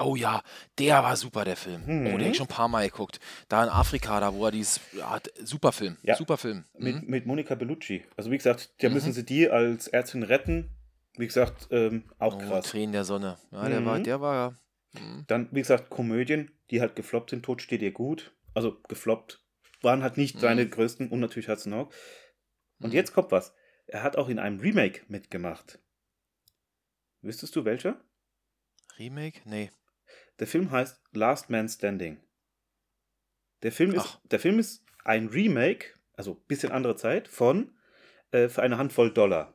Oh 0.00 0.14
ja, 0.14 0.42
der 0.78 1.02
war 1.02 1.16
super, 1.16 1.44
der 1.44 1.56
Film. 1.56 1.82
Mhm. 1.84 2.06
Oh, 2.06 2.10
den 2.18 2.26
hab 2.26 2.30
ich 2.30 2.36
schon 2.36 2.46
ein 2.46 2.54
paar 2.54 2.68
Mal 2.68 2.88
geguckt. 2.88 3.18
Da 3.48 3.64
in 3.64 3.68
Afrika, 3.70 4.20
da 4.20 4.32
wo 4.32 4.44
er 4.44 4.52
dieses. 4.52 4.80
Ja, 4.92 5.18
super 5.42 5.72
Film. 5.72 5.96
Ja. 6.02 6.14
Super 6.14 6.36
Film. 6.36 6.64
Mit, 6.78 7.02
Mhm. 7.02 7.08
mit 7.10 7.26
Monica 7.26 7.56
Bellucci. 7.56 8.04
Also 8.16 8.30
wie 8.30 8.36
gesagt, 8.36 8.74
da 8.80 8.88
Mhm. 8.88 8.94
müssen 8.94 9.12
sie 9.12 9.24
die 9.24 9.48
als 9.50 9.88
Ärztin 9.88 10.22
retten. 10.22 10.70
Wie 11.16 11.26
gesagt, 11.26 11.66
ähm, 11.72 12.04
auch 12.18 12.36
Oh, 12.36 12.38
krass. 12.38 12.66
Tränen 12.66 12.92
der 12.92 13.04
Sonne. 13.04 13.38
Ja, 13.50 13.68
der 13.68 13.84
war, 13.84 13.98
Mhm. 13.98 14.04
der 14.04 14.20
war. 14.20 14.56
mhm. 14.92 15.24
Dann, 15.26 15.48
wie 15.50 15.60
gesagt, 15.62 15.90
Komödien, 15.90 16.52
die 16.70 16.80
halt 16.80 16.94
gefloppt 16.94 17.30
sind. 17.30 17.44
Tod 17.44 17.60
steht 17.60 17.82
ihr 17.82 17.90
gut. 17.92 18.32
Also 18.54 18.80
gefloppt. 18.88 19.42
Waren 19.82 20.02
halt 20.04 20.16
nicht 20.16 20.36
Mhm. 20.36 20.40
seine 20.40 20.68
größten 20.68 21.08
und 21.08 21.18
natürlich 21.18 21.48
Hudson 21.48 21.74
Hawk. 21.74 21.92
Und 22.80 22.90
Mhm. 22.90 22.94
jetzt 22.94 23.12
kommt 23.14 23.32
was. 23.32 23.52
Er 23.88 24.02
hat 24.02 24.16
auch 24.16 24.28
in 24.28 24.38
einem 24.38 24.60
Remake 24.60 25.02
mitgemacht. 25.08 25.78
Wüsstest 27.22 27.56
du 27.56 27.64
welcher? 27.64 28.00
Remake? 28.98 29.40
Nee. 29.44 29.70
Der 30.38 30.46
Film 30.46 30.70
heißt 30.70 31.00
Last 31.12 31.50
Man 31.50 31.68
Standing. 31.68 32.20
Der 33.62 33.72
Film 33.72 33.92
ist, 33.94 34.04
Ach. 34.06 34.20
der 34.24 34.38
Film 34.38 34.58
ist 34.58 34.84
ein 35.04 35.26
Remake, 35.28 35.94
also 36.14 36.34
bisschen 36.34 36.70
andere 36.70 36.96
Zeit, 36.96 37.28
von 37.28 37.74
äh, 38.30 38.48
für 38.48 38.62
eine 38.62 38.78
Handvoll 38.78 39.12
Dollar. 39.12 39.54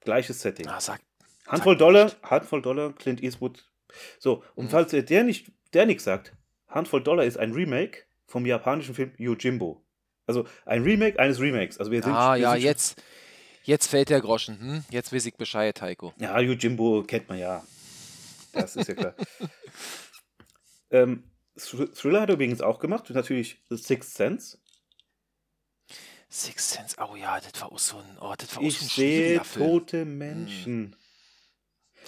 Gleiches 0.00 0.40
Setting. 0.40 0.66
Ah, 0.66 0.80
sag. 0.80 1.00
Handvoll 1.46 1.74
sag 1.74 1.78
Dollar, 1.78 2.04
nicht. 2.06 2.22
Handvoll 2.22 2.62
Dollar, 2.62 2.92
Clint 2.94 3.22
Eastwood. 3.22 3.70
So, 4.18 4.42
und 4.54 4.66
Mhm. 4.66 4.70
falls 4.70 4.90
der 4.92 5.24
nicht, 5.24 5.52
der 5.74 5.86
nichts 5.86 6.04
sagt, 6.04 6.34
Handvoll 6.68 7.02
Dollar 7.02 7.24
ist 7.24 7.36
ein 7.36 7.52
Remake 7.52 8.04
vom 8.26 8.46
japanischen 8.46 8.94
Film 8.94 9.12
Yojimbo. 9.18 9.84
Also 10.30 10.46
ein 10.64 10.82
Remake 10.82 11.18
eines 11.18 11.40
Remakes. 11.40 11.78
Also 11.78 11.90
wir 11.90 12.02
sind, 12.02 12.12
Ah, 12.12 12.34
wir 12.34 12.40
ja, 12.42 12.52
sind 12.52 12.62
jetzt. 12.62 13.02
Jetzt 13.64 13.88
fällt 13.88 14.08
der 14.08 14.20
Groschen. 14.20 14.58
Hm? 14.58 14.84
Jetzt 14.90 15.12
weiß 15.12 15.26
ich 15.26 15.34
Bescheid, 15.34 15.80
Heiko. 15.82 16.14
Ja, 16.18 16.38
Yojimbo 16.40 17.02
kennt 17.02 17.28
man 17.28 17.38
ja. 17.38 17.62
Das 18.52 18.74
ist 18.74 18.88
ja 18.88 18.94
klar. 18.94 19.14
ähm, 20.90 21.24
Thr- 21.58 21.92
Thriller 21.94 22.22
hat 22.22 22.30
er 22.30 22.34
übrigens 22.34 22.60
auch 22.62 22.78
gemacht. 22.78 23.10
Natürlich 23.10 23.62
The 23.68 23.76
Sixth 23.76 24.14
Sense. 24.14 24.58
Six 26.28 26.70
Sense. 26.70 26.96
Oh 27.00 27.16
ja, 27.16 27.38
das 27.40 27.60
war 27.60 27.72
auch 27.72 27.78
so 27.78 27.98
ein. 27.98 28.18
Oh, 28.20 28.34
das 28.38 28.54
war 28.56 28.62
auch 28.62 28.66
Ich 28.66 28.78
so 28.78 28.84
ein 28.84 28.88
sehe 28.88 29.18
schwieriger 29.24 29.44
Film. 29.44 29.66
tote 29.66 30.04
Menschen. 30.04 30.96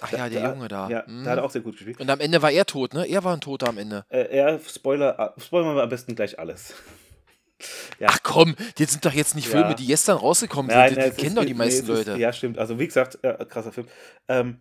Ach 0.01 0.11
ja, 0.11 0.27
der 0.29 0.49
Junge 0.49 0.67
da. 0.69 0.89
Ja, 0.89 1.05
Hm. 1.05 1.23
da 1.23 1.31
hat 1.31 1.37
er 1.37 1.43
auch 1.45 1.51
sehr 1.51 1.61
gut 1.61 1.73
gespielt. 1.75 1.99
Und 1.99 2.09
am 2.09 2.19
Ende 2.19 2.41
war 2.41 2.51
er 2.51 2.65
tot, 2.65 2.93
ne? 2.93 3.05
Er 3.05 3.23
war 3.23 3.33
ein 3.35 3.41
Toter 3.41 3.67
am 3.69 3.77
Ende. 3.77 4.05
Äh, 4.09 4.23
er, 4.35 4.59
Spoiler, 4.59 5.35
äh, 5.37 5.39
spoilern 5.41 5.75
wir 5.75 5.83
am 5.83 5.89
besten 5.89 6.15
gleich 6.15 6.39
alles. 6.39 6.73
Ja. 7.99 8.07
Ach 8.11 8.19
komm, 8.23 8.55
das 8.77 8.91
sind 8.91 9.05
doch 9.05 9.13
jetzt 9.13 9.35
nicht 9.35 9.45
Ja. 9.45 9.51
Filme, 9.59 9.75
die 9.75 9.87
gestern 9.87 10.17
rausgekommen 10.17 10.69
Nein, 10.71 10.89
sind. 10.89 10.97
nein, 10.99 11.09
Das 11.09 11.17
es 11.17 11.21
kennen 11.21 11.29
ist- 11.29 11.37
doch 11.37 11.45
die 11.45 11.53
nee, 11.53 11.57
meisten 11.57 11.81
ist- 11.83 11.87
Leute. 12.07 12.17
Ja, 12.19 12.33
stimmt. 12.33 12.57
Also 12.57 12.79
wie 12.79 12.87
gesagt, 12.87 13.19
äh, 13.23 13.45
krasser 13.47 13.71
Film. 13.71 13.87
Ähm, 14.27 14.59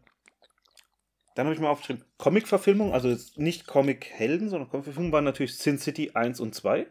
dann 1.34 1.46
habe 1.46 1.54
ich 1.54 1.60
mal 1.60 1.70
aufgeschrieben, 1.70 2.04
Comic-Verfilmung, 2.18 2.92
also 2.92 3.16
nicht 3.36 3.66
Comic-Helden, 3.66 4.48
sondern 4.50 4.68
Comic-Verfilmung 4.68 5.12
waren 5.12 5.24
natürlich 5.24 5.56
Sin 5.56 5.78
City 5.78 6.10
1 6.14 6.40
und 6.40 6.54
2. 6.54 6.86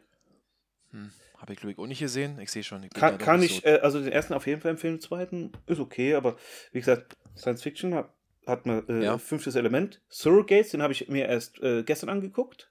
Hm, 0.92 1.12
Habe 1.38 1.54
ich, 1.54 1.60
glaube 1.60 1.72
ich, 1.74 1.78
auch 1.80 1.88
nicht 1.88 2.00
gesehen. 2.00 2.40
Ich 2.40 2.52
sehe 2.52 2.64
schon. 2.64 2.84
Ich 2.84 2.90
Kann, 2.92 3.14
ja 3.14 3.18
kann 3.18 3.42
ich, 3.44 3.58
so- 3.62 3.68
äh, 3.68 3.80
also 3.82 4.00
den 4.00 4.12
ersten 4.12 4.34
auf 4.34 4.48
jeden 4.48 4.62
Fall 4.62 4.72
empfehlen, 4.72 4.96
den 4.96 5.02
zweiten 5.02 5.52
ist 5.68 5.80
okay, 5.80 6.16
aber 6.16 6.38
wie 6.72 6.80
gesagt, 6.80 7.18
Science 7.38 7.62
Fiction 7.64 7.94
hat, 7.96 8.12
hat 8.48 8.66
man 8.66 8.88
äh, 8.90 9.04
Ja. 9.06 9.18
fünftes 9.20 9.56
Element. 9.56 10.02
Surrogates, 10.10 10.72
den 10.72 10.82
habe 10.82 10.94
ich 10.94 11.08
mir 11.08 11.28
erst 11.28 11.60
äh, 11.62 11.84
gestern 11.84 12.10
angeguckt. 12.10 12.71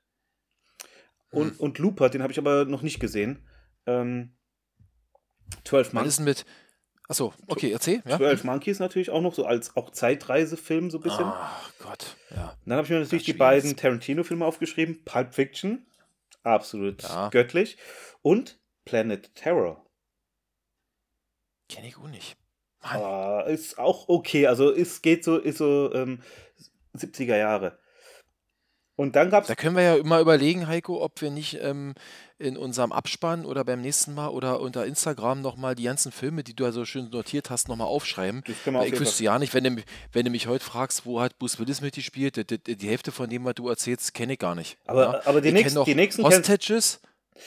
Und, 1.31 1.53
Hm. 1.53 1.57
und 1.61 1.79
Looper, 1.79 2.09
den 2.11 2.23
habe 2.23 2.33
ich 2.33 2.39
aber 2.39 2.65
noch 2.65 2.83
nicht 2.83 3.01
gesehen. 3.01 3.47
Ähm, 3.87 4.35
12 5.65 5.89
Was 5.89 5.93
Monkeys. 5.95 6.09
ist 6.13 6.17
denn 6.19 6.25
mit. 6.27 6.45
Achso, 7.09 7.35
okay, 7.49 7.73
erzähl. 7.73 8.03
Ja? 8.07 8.19
12 8.19 8.45
Monkeys 8.45 8.79
natürlich 8.79 9.11
auch 9.11 9.21
noch 9.21 9.35
so 9.35 9.45
als 9.45 9.77
auch 9.77 9.91
Zeitreisefilm 9.91 10.91
so 10.91 10.99
ein 10.99 11.03
bisschen. 11.03 11.25
Ach 11.27 11.73
Gott, 11.81 12.17
ja. 12.31 12.57
Dann 12.65 12.77
habe 12.77 12.85
ich 12.85 12.91
mir 12.91 13.01
natürlich 13.01 13.25
die 13.25 13.33
beiden 13.33 13.77
Tarantino-Filme 13.77 14.45
aufgeschrieben. 14.45 15.05
Pulp 15.05 15.35
Fiction, 15.35 15.85
absolut 16.45 17.03
Ja. 17.03 17.29
göttlich. 17.31 17.79
Und 18.23 18.61
Planet 18.85 19.35
Terror. 19.35 19.85
Kenne 21.69 21.89
ich 21.89 21.97
auch 21.99 22.07
nicht. 22.09 22.37
Mann. 22.83 22.97
Ah, 23.03 23.41
ist 23.41 23.79
auch 23.79 24.09
okay. 24.09 24.47
Also 24.47 24.73
es 24.73 25.03
geht 25.03 25.25
so, 25.25 25.37
ist 25.37 25.59
so 25.59 25.93
ähm, 25.93 26.23
70er 26.97 27.37
Jahre. 27.37 27.79
Und 29.01 29.17
dann 29.17 29.31
gab 29.31 29.45
es 29.45 29.49
Da 29.49 29.55
können 29.55 29.77
wir 29.77 29.83
ja 29.83 29.95
immer 29.97 30.21
überlegen, 30.21 30.67
Heiko, 30.67 31.03
ob 31.03 31.23
wir 31.23 31.31
nicht 31.31 31.59
ähm, 31.63 31.95
in 32.39 32.59
unserem 32.59 32.93
Abspann 32.93 33.47
oder 33.47 33.65
beim 33.65 33.81
nächsten 33.81 34.13
Mal 34.15 34.29
oder 34.29 34.61
unter 34.61 34.85
Instagram 34.85 35.41
nochmal 35.41 35.75
die 35.75 35.85
ganzen 35.85 36.13
Filme, 36.13 36.45
die 36.45 36.55
du 36.55 36.65
ja 36.65 36.73
so 36.73 36.85
schön 36.85 37.09
notiert 37.09 37.49
hast, 37.49 37.69
nochmal 37.69 37.87
aufschreiben. 37.87 38.43
Das 38.47 38.57
können 38.63 38.77
wir 38.77 38.85
ich 38.87 39.01
wüsste 39.01 39.25
ja 39.25 39.39
nicht, 39.39 39.55
wenn 39.55 39.65
du, 39.65 39.83
wenn 40.13 40.27
du 40.27 40.31
mich 40.31 40.49
heute 40.49 40.63
fragst, 40.65 41.07
wo 41.07 41.21
hat 41.23 41.39
Bruce 41.39 41.59
Willis 41.59 41.81
mitgespielt, 41.81 42.37
die, 42.37 42.59
die, 42.59 42.77
die 42.77 42.89
Hälfte 42.89 43.11
von 43.11 43.31
dem, 43.31 43.45
was 43.47 43.55
du 43.55 43.69
erzählst, 43.71 44.13
kenne 44.13 44.35
ich 44.35 44.39
gar 44.39 44.55
nicht. 44.55 44.77
Aber- 44.87 45.03
ja? 45.15 45.21
aber 45.25 45.41
die 45.41 45.53
nächsten- 45.53 45.83
die 45.85 45.95
nächsten 45.95 46.23
Hostages, 46.23 47.01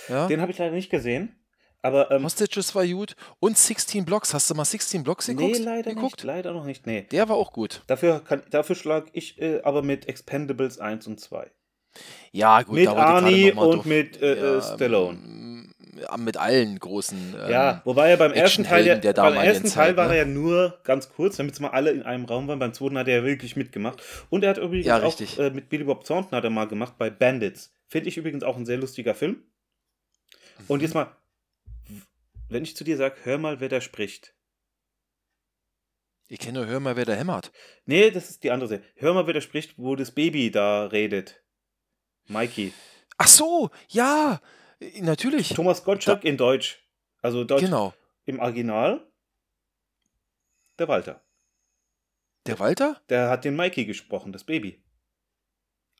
ja? 0.09 0.25
Den 0.27 0.41
habe 0.41 0.51
ich 0.51 0.57
leider 0.57 0.73
nicht 0.73 0.89
gesehen. 0.89 1.35
Aber 1.83 2.09
ähm, 2.11 2.23
Hostages 2.23 2.73
war 2.75 2.85
gut 2.87 3.15
und 3.39 3.57
16 3.57 4.05
Blocks. 4.05 4.33
Hast 4.33 4.49
du 4.49 4.55
mal 4.55 4.63
16 4.65 5.03
Blocks 5.03 5.27
geguckt? 5.27 5.57
nee, 5.59 5.63
leider 5.63 5.93
geguckt? 5.93 6.15
nicht. 6.15 6.23
Leider 6.23 6.53
noch 6.53 6.65
nicht. 6.65 6.87
Nee. 6.87 7.03
Der 7.11 7.27
war 7.29 7.35
auch 7.35 7.51
gut. 7.51 7.83
Dafür, 7.87 8.21
kann, 8.21 8.41
dafür 8.49 8.75
schlage 8.75 9.07
ich 9.13 9.39
äh, 9.41 9.59
aber 9.63 9.81
mit 9.83 10.07
Expendables 10.07 10.79
1 10.79 11.05
und 11.07 11.19
2. 11.19 11.51
Ja, 12.31 12.61
gut. 12.63 12.75
mit 12.75 12.87
Arnie 12.87 13.51
und 13.51 13.75
drauf- 13.79 13.85
mit 13.85 14.19
äh, 14.21 14.33
äh, 14.33 14.53
Ja, 14.55 14.61
Stallone. 14.61 15.67
mit 16.17 16.37
allen 16.37 16.79
großen. 16.79 17.35
Ähm, 17.43 17.51
Ja, 17.51 17.81
wobei 17.83 18.09
er 18.11 18.17
beim 18.17 18.31
ersten 18.31 18.63
Teil, 18.63 18.87
ja, 18.87 18.95
beim 19.13 19.35
ersten 19.35 19.67
Zeit, 19.67 19.87
Teil 19.89 19.97
war 19.97 20.07
ne? 20.07 20.13
er 20.13 20.19
ja 20.19 20.25
nur 20.25 20.79
ganz 20.85 21.09
kurz, 21.09 21.35
damit 21.37 21.53
es 21.53 21.59
mal 21.59 21.69
alle 21.69 21.91
in 21.91 22.01
einem 22.03 22.23
Raum 22.25 22.47
waren. 22.47 22.59
Beim 22.59 22.73
zweiten 22.73 22.97
hat 22.97 23.07
er 23.09 23.17
ja 23.17 23.23
wirklich 23.25 23.55
mitgemacht. 23.57 24.01
Und 24.29 24.43
er 24.43 24.51
hat 24.51 24.57
übrigens 24.57 24.87
Ja, 24.87 25.03
auch 25.03 25.19
äh, 25.37 25.49
mit 25.51 25.67
Billy 25.69 25.83
Bob 25.83 26.05
Thornton 26.05 26.31
hat 26.35 26.43
er 26.45 26.49
mal 26.49 26.65
gemacht 26.67 26.93
bei 26.97 27.09
Bandits. 27.09 27.73
Finde 27.89 28.07
ich 28.09 28.17
übrigens 28.17 28.43
auch 28.43 28.55
ein 28.55 28.65
sehr 28.65 28.77
lustiger 28.77 29.13
Film. 29.13 29.43
Und 30.69 30.77
Mhm. 30.77 30.83
jetzt 30.85 30.93
mal, 30.95 31.07
wenn 32.53 32.63
ich 32.63 32.75
zu 32.77 32.83
dir 32.83 32.97
sage, 32.97 33.17
hör 33.23 33.37
mal, 33.37 33.59
wer 33.59 33.69
da 33.69 33.81
spricht. 33.81 34.33
Ich 36.27 36.39
kenne 36.39 36.59
nur, 36.59 36.67
hör 36.67 36.79
mal, 36.79 36.95
wer 36.95 37.05
da 37.05 37.13
hämmert. 37.13 37.51
Nee, 37.85 38.09
das 38.09 38.29
ist 38.29 38.43
die 38.43 38.51
andere 38.51 38.69
Seite. 38.69 38.83
Hör 38.95 39.13
mal, 39.13 39.27
wer 39.27 39.33
da 39.33 39.41
spricht, 39.41 39.77
wo 39.77 39.95
das 39.95 40.11
Baby 40.11 40.51
da 40.51 40.85
redet. 40.85 41.43
Mikey. 42.27 42.73
Ach 43.17 43.27
so, 43.27 43.69
ja, 43.89 44.41
natürlich. 45.01 45.49
Thomas 45.49 45.83
Gottschalk 45.83 46.23
in 46.23 46.37
Deutsch. 46.37 46.79
Also 47.21 47.43
Deutsch 47.43 47.61
Genau. 47.61 47.93
im 48.25 48.39
Original. 48.39 49.05
Der 50.79 50.87
Walter. 50.87 51.23
Der 52.47 52.59
Walter? 52.59 53.01
Der 53.09 53.29
hat 53.29 53.45
den 53.45 53.55
Mikey 53.55 53.85
gesprochen, 53.85 54.31
das 54.31 54.43
Baby. 54.43 54.83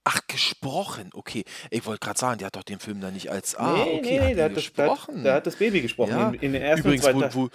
Ach, 0.06 0.20
gesprochen. 0.28 1.10
Okay. 1.14 1.46
Ich 1.70 1.86
wollte 1.86 2.06
gerade 2.06 2.20
sagen, 2.20 2.38
der 2.38 2.48
hat 2.48 2.56
doch 2.56 2.64
den 2.64 2.80
Film 2.80 3.00
da 3.00 3.10
nicht 3.10 3.32
als. 3.32 3.56
Ah, 3.56 3.74
nee, 3.74 3.82
okay. 3.82 4.02
nee, 4.02 4.20
hat 4.20 4.28
nee, 4.28 4.36
der 4.36 4.46
hat, 4.46 4.58
das, 4.58 4.74
der, 4.74 4.98
der 5.24 5.34
hat 5.36 5.48
das 5.48 5.56
Baby 5.56 5.82
gesprochen. 5.82 6.12
Ja. 6.12 6.30
In, 6.30 6.34
in 6.36 6.54
den 6.54 6.62
ersten 6.62 6.88
Übrigens, 6.88 7.08
und 7.08 7.36
wo, 7.36 7.44
wo, 7.44 7.50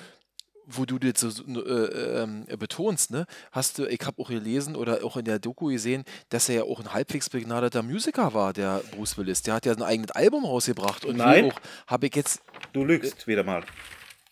wo 0.68 0.84
du 0.86 0.98
das 0.98 1.20
so 1.20 1.42
äh, 1.60 2.22
ähm, 2.22 2.46
betonst, 2.58 3.10
ne, 3.10 3.26
hast 3.52 3.78
du, 3.78 3.86
ich 3.86 4.00
habe 4.04 4.22
auch 4.22 4.28
gelesen 4.28 4.76
oder 4.76 5.04
auch 5.04 5.16
in 5.16 5.24
der 5.24 5.38
Doku 5.38 5.66
gesehen, 5.66 6.04
dass 6.30 6.48
er 6.48 6.54
ja 6.56 6.62
auch 6.62 6.80
ein 6.80 6.92
halbwegs 6.92 7.28
begnadeter 7.28 7.82
Musiker 7.82 8.32
war, 8.32 8.52
der 8.54 8.82
Bruce 8.92 9.18
Willis. 9.18 9.42
Der 9.42 9.54
hat 9.54 9.66
ja 9.66 9.72
ein 9.72 9.82
eigenes 9.82 10.12
Album 10.12 10.44
rausgebracht 10.44 11.04
und 11.04 11.16
Nein. 11.16 11.52
habe 11.86 12.06
ich 12.06 12.16
jetzt, 12.16 12.40
Du 12.72 12.84
lügst 12.84 13.26
wieder 13.26 13.44
mal. 13.44 13.64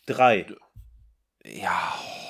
Drei. 0.07 0.47
ja, 1.45 1.95
oh. 2.01 2.26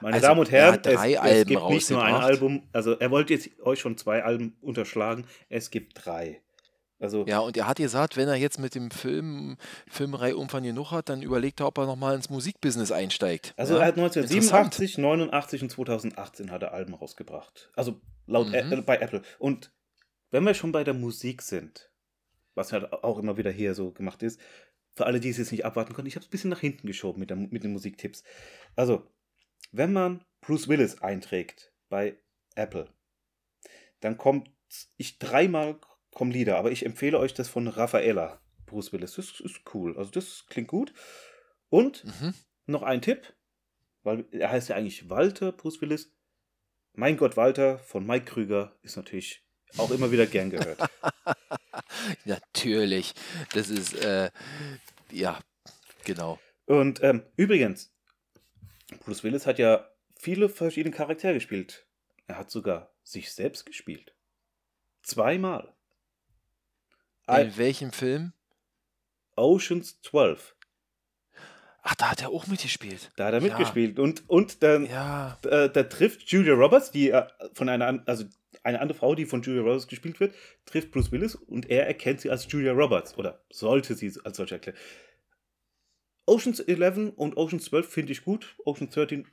Meine 0.00 0.14
Also, 0.14 0.26
Damen 0.26 0.40
und 0.40 0.52
er 0.52 0.62
Herren, 0.62 0.80
es, 0.84 0.94
drei 0.94 1.12
es 1.12 1.18
Alben 1.18 1.48
gibt 1.48 1.68
nicht 1.68 1.90
nur 1.90 2.02
ein. 2.04 2.14
Album. 2.14 2.62
Also 2.72 2.92
er 2.98 3.10
wollte 3.10 3.34
jetzt 3.34 3.48
euch 3.60 3.80
schon 3.80 3.96
zwei 3.96 4.22
Alben 4.22 4.56
unterschlagen. 4.60 5.24
Es 5.48 5.70
gibt 5.70 6.04
drei. 6.04 6.42
Also 6.98 7.26
Ja, 7.26 7.40
und 7.40 7.56
er 7.56 7.66
hat 7.66 7.76
gesagt, 7.76 8.16
wenn 8.16 8.26
er 8.28 8.36
jetzt 8.36 8.58
mit 8.58 8.74
dem 8.74 8.90
Film, 8.90 9.58
Filmreihe 9.88 10.36
Umfang 10.36 10.62
genug 10.62 10.92
hat, 10.92 11.10
dann 11.10 11.20
überlegt 11.22 11.60
er, 11.60 11.66
ob 11.66 11.76
er 11.78 11.84
nochmal 11.86 12.14
ins 12.16 12.30
Musikbusiness 12.30 12.90
einsteigt. 12.90 13.52
Also 13.56 13.74
ja? 13.74 13.80
er 13.80 13.86
hat 13.88 13.96
Interessant. 13.98 14.32
1987, 14.32 14.98
89 14.98 15.62
und 15.62 15.70
2018 15.70 16.50
hat 16.50 16.62
er 16.62 16.72
Alben 16.72 16.94
rausgebracht. 16.94 17.70
Also 17.76 18.00
laut 18.26 18.48
Mhm. 18.48 18.54
Ä- 18.54 18.78
äh, 18.78 18.82
bei 18.82 18.96
Apple. 18.98 19.20
Und 19.38 19.72
wenn 20.30 20.44
wir 20.44 20.54
schon 20.54 20.72
bei 20.72 20.84
der 20.84 20.94
Musik 20.94 21.42
sind, 21.42 21.90
was 22.54 22.72
halt 22.72 22.90
auch 22.92 23.18
immer 23.18 23.36
wieder 23.36 23.50
hier 23.50 23.74
so 23.74 23.92
gemacht 23.92 24.22
ist, 24.22 24.40
für 24.94 25.04
alle, 25.04 25.20
die 25.20 25.28
es 25.28 25.36
jetzt 25.36 25.52
nicht 25.52 25.66
abwarten 25.66 25.92
können, 25.92 26.06
ich 26.08 26.14
habe 26.16 26.22
es 26.22 26.28
ein 26.28 26.30
bisschen 26.30 26.50
nach 26.50 26.60
hinten 26.60 26.86
geschoben 26.86 27.20
mit, 27.20 27.28
der, 27.28 27.36
mit 27.36 27.62
den 27.62 27.72
Musiktipps. 27.72 28.24
Also, 28.74 29.06
wenn 29.76 29.92
man 29.92 30.24
Bruce 30.40 30.68
Willis 30.68 31.02
einträgt 31.02 31.72
bei 31.88 32.18
Apple, 32.54 32.92
dann 34.00 34.16
kommt 34.16 34.50
ich 34.96 35.18
dreimal 35.18 35.78
kommen 36.10 36.30
Lieder, 36.32 36.58
aber 36.58 36.70
ich 36.70 36.84
empfehle 36.84 37.18
euch 37.18 37.34
das 37.34 37.48
von 37.48 37.68
Raffaella. 37.68 38.40
Bruce 38.66 38.92
Willis. 38.92 39.14
Das 39.14 39.38
ist 39.40 39.60
cool. 39.74 39.96
Also 39.96 40.10
das 40.10 40.46
klingt 40.48 40.68
gut. 40.68 40.92
Und 41.68 42.04
Mhm. 42.04 42.34
noch 42.66 42.82
ein 42.82 43.00
Tipp, 43.00 43.34
weil 44.02 44.24
er 44.32 44.50
heißt 44.50 44.68
ja 44.68 44.76
eigentlich 44.76 45.08
Walter 45.08 45.52
Bruce 45.52 45.80
Willis. 45.80 46.12
Mein 46.94 47.16
Gott, 47.16 47.36
Walter 47.36 47.78
von 47.78 48.04
Mike 48.06 48.24
Krüger 48.24 48.76
ist 48.82 48.96
natürlich 48.96 49.46
auch 49.76 49.90
immer 49.90 50.10
wieder 50.10 50.26
gern 50.26 50.50
gehört. 50.50 50.80
Natürlich. 52.24 53.14
Das 53.52 53.68
ist, 53.68 53.94
äh, 53.94 54.30
ja, 55.12 55.38
genau. 56.04 56.40
Und 56.64 57.02
ähm, 57.02 57.22
übrigens, 57.36 57.94
Bruce 59.00 59.24
Willis 59.24 59.46
hat 59.46 59.58
ja 59.58 59.88
viele 60.18 60.48
verschiedene 60.48 60.94
Charaktere 60.94 61.34
gespielt. 61.34 61.86
Er 62.26 62.38
hat 62.38 62.50
sogar 62.50 62.92
sich 63.02 63.32
selbst 63.32 63.66
gespielt. 63.66 64.14
Zweimal. 65.02 65.72
Ein 67.26 67.48
In 67.48 67.56
welchem 67.56 67.92
Film? 67.92 68.32
Oceans 69.36 70.00
12. 70.02 70.54
Ach, 71.82 71.94
da 71.94 72.10
hat 72.10 72.22
er 72.22 72.30
auch 72.30 72.46
mitgespielt. 72.48 73.10
Da 73.16 73.26
hat 73.26 73.34
er 73.34 73.40
Ja. 73.42 73.46
mitgespielt. 73.48 73.98
Und, 73.98 74.28
und 74.28 74.62
dann 74.62 74.86
Ja. 74.86 75.38
äh, 75.44 75.70
da 75.70 75.82
trifft 75.84 76.22
Julia 76.30 76.54
Roberts, 76.54 76.90
die 76.90 77.10
äh, 77.10 77.26
von 77.54 77.68
einer, 77.68 78.02
also 78.06 78.24
eine 78.64 78.80
andere 78.80 78.98
Frau, 78.98 79.14
die 79.14 79.26
von 79.26 79.42
Julia 79.42 79.62
Roberts 79.62 79.86
gespielt 79.86 80.18
wird, 80.18 80.34
trifft 80.64 80.90
Bruce 80.90 81.12
Willis 81.12 81.36
und 81.36 81.70
er 81.70 81.86
erkennt 81.86 82.20
sie 82.20 82.30
als 82.30 82.50
Julia 82.50 82.72
Roberts 82.72 83.16
oder 83.16 83.44
sollte 83.50 83.94
sie 83.94 84.12
als 84.24 84.36
solche 84.36 84.54
erklären. 84.56 84.76
Oceans 86.26 86.60
11 86.60 87.12
und 87.16 87.36
Oceans 87.36 87.64
12 87.66 87.88
finde 87.88 88.12
ich 88.12 88.24
gut, 88.24 88.56
Oceans 88.64 88.92
13 88.94 89.26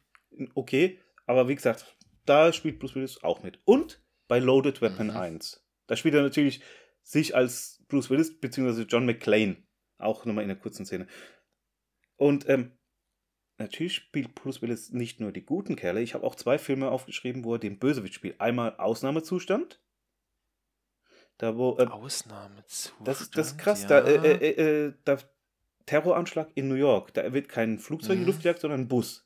okay, 0.56 1.00
aber 1.26 1.48
wie 1.48 1.56
gesagt, 1.56 1.98
da 2.26 2.54
spielt 2.54 2.80
Bruce 2.80 2.96
Willis 2.96 3.24
auch 3.24 3.44
mit. 3.44 3.60
Und 3.66 4.02
bei 4.28 4.40
Loaded 4.40 4.82
Weapon 4.82 5.08
Mhm. 5.08 5.18
1, 5.18 5.66
da 5.88 5.96
spielt 5.96 6.16
er 6.16 6.22
natürlich 6.22 6.62
sich 7.02 7.36
als 7.36 7.84
Bruce 7.88 8.10
Willis 8.10 8.40
bzw. 8.40 8.84
John 8.84 9.06
McClane, 9.06 9.58
auch 9.98 10.26
nochmal 10.26 10.44
in 10.44 10.52
einer 10.52 10.60
kurzen 10.60 10.86
Szene. 10.86 11.08
Und 12.16 12.48
ähm, 12.48 12.72
natürlich 13.58 13.96
spielt 13.96 14.36
Bruce 14.36 14.62
Willis 14.62 14.92
nicht 14.92 15.20
nur 15.20 15.32
die 15.32 15.46
guten 15.46 15.76
Kerle. 15.76 16.02
Ich 16.02 16.14
habe 16.14 16.26
auch 16.26 16.36
zwei 16.36 16.58
Filme 16.58 16.90
aufgeschrieben, 16.90 17.44
wo 17.44 17.56
er 17.56 17.60
den 17.60 17.80
Bösewicht 17.80 18.14
spielt. 18.14 18.40
Einmal 18.40 18.78
Ausnahmezustand. 18.78 19.82
Da 21.38 21.58
wo 21.58 21.78
ähm, 21.80 21.90
Ausnahmezustand. 21.90 23.08
das 23.08 23.22
ist 23.22 23.38
das 23.38 23.48
ist 23.48 23.58
krass. 23.58 23.82
ja. 23.84 23.88
Da, 23.90 24.00
äh, 24.08 24.38
äh, 24.38 24.86
äh, 24.88 24.94
da 25.04 25.18
Terroranschlag 25.86 26.50
in 26.56 26.68
New 26.68 26.76
York. 26.76 27.14
Da 27.14 27.34
wird 27.34 27.50
kein 27.50 27.80
Flugzeug 27.80 28.12
in 28.12 28.18
die 28.18 28.22
Mhm. 28.22 28.28
Luft 28.28 28.42
gejagt, 28.44 28.62
sondern 28.62 28.82
ein 28.82 28.88
Bus. 28.88 29.26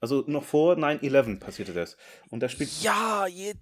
Also 0.00 0.24
noch 0.26 0.44
vor 0.44 0.76
9-11 0.76 1.40
passierte 1.40 1.72
das. 1.72 1.96
Und 2.30 2.40
da 2.40 2.48
spielt 2.48 2.70
Ja, 2.82 3.26
jetzt, 3.26 3.60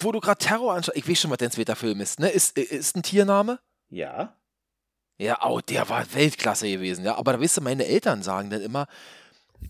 wo 0.00 0.12
du 0.12 0.20
gerade 0.20 0.38
Terror 0.38 0.72
anschaust, 0.74 0.96
ich 0.96 1.08
weiß 1.08 1.20
schon, 1.20 1.30
was 1.30 1.38
dein 1.38 1.50
zweiter 1.50 1.76
Film 1.76 2.00
ist, 2.00 2.20
ne? 2.20 2.30
Ist, 2.30 2.56
ist 2.58 2.96
ein 2.96 3.02
Tiername? 3.02 3.60
ja. 3.90 4.34
Ja, 5.20 5.44
oh, 5.44 5.58
der 5.60 5.88
war 5.88 6.06
Weltklasse 6.14 6.68
gewesen, 6.70 7.04
ja. 7.04 7.16
Aber 7.16 7.32
da 7.32 7.40
weißt 7.40 7.56
du, 7.56 7.60
meine 7.60 7.84
Eltern 7.86 8.22
sagen 8.22 8.50
dann 8.50 8.60
immer, 8.62 8.86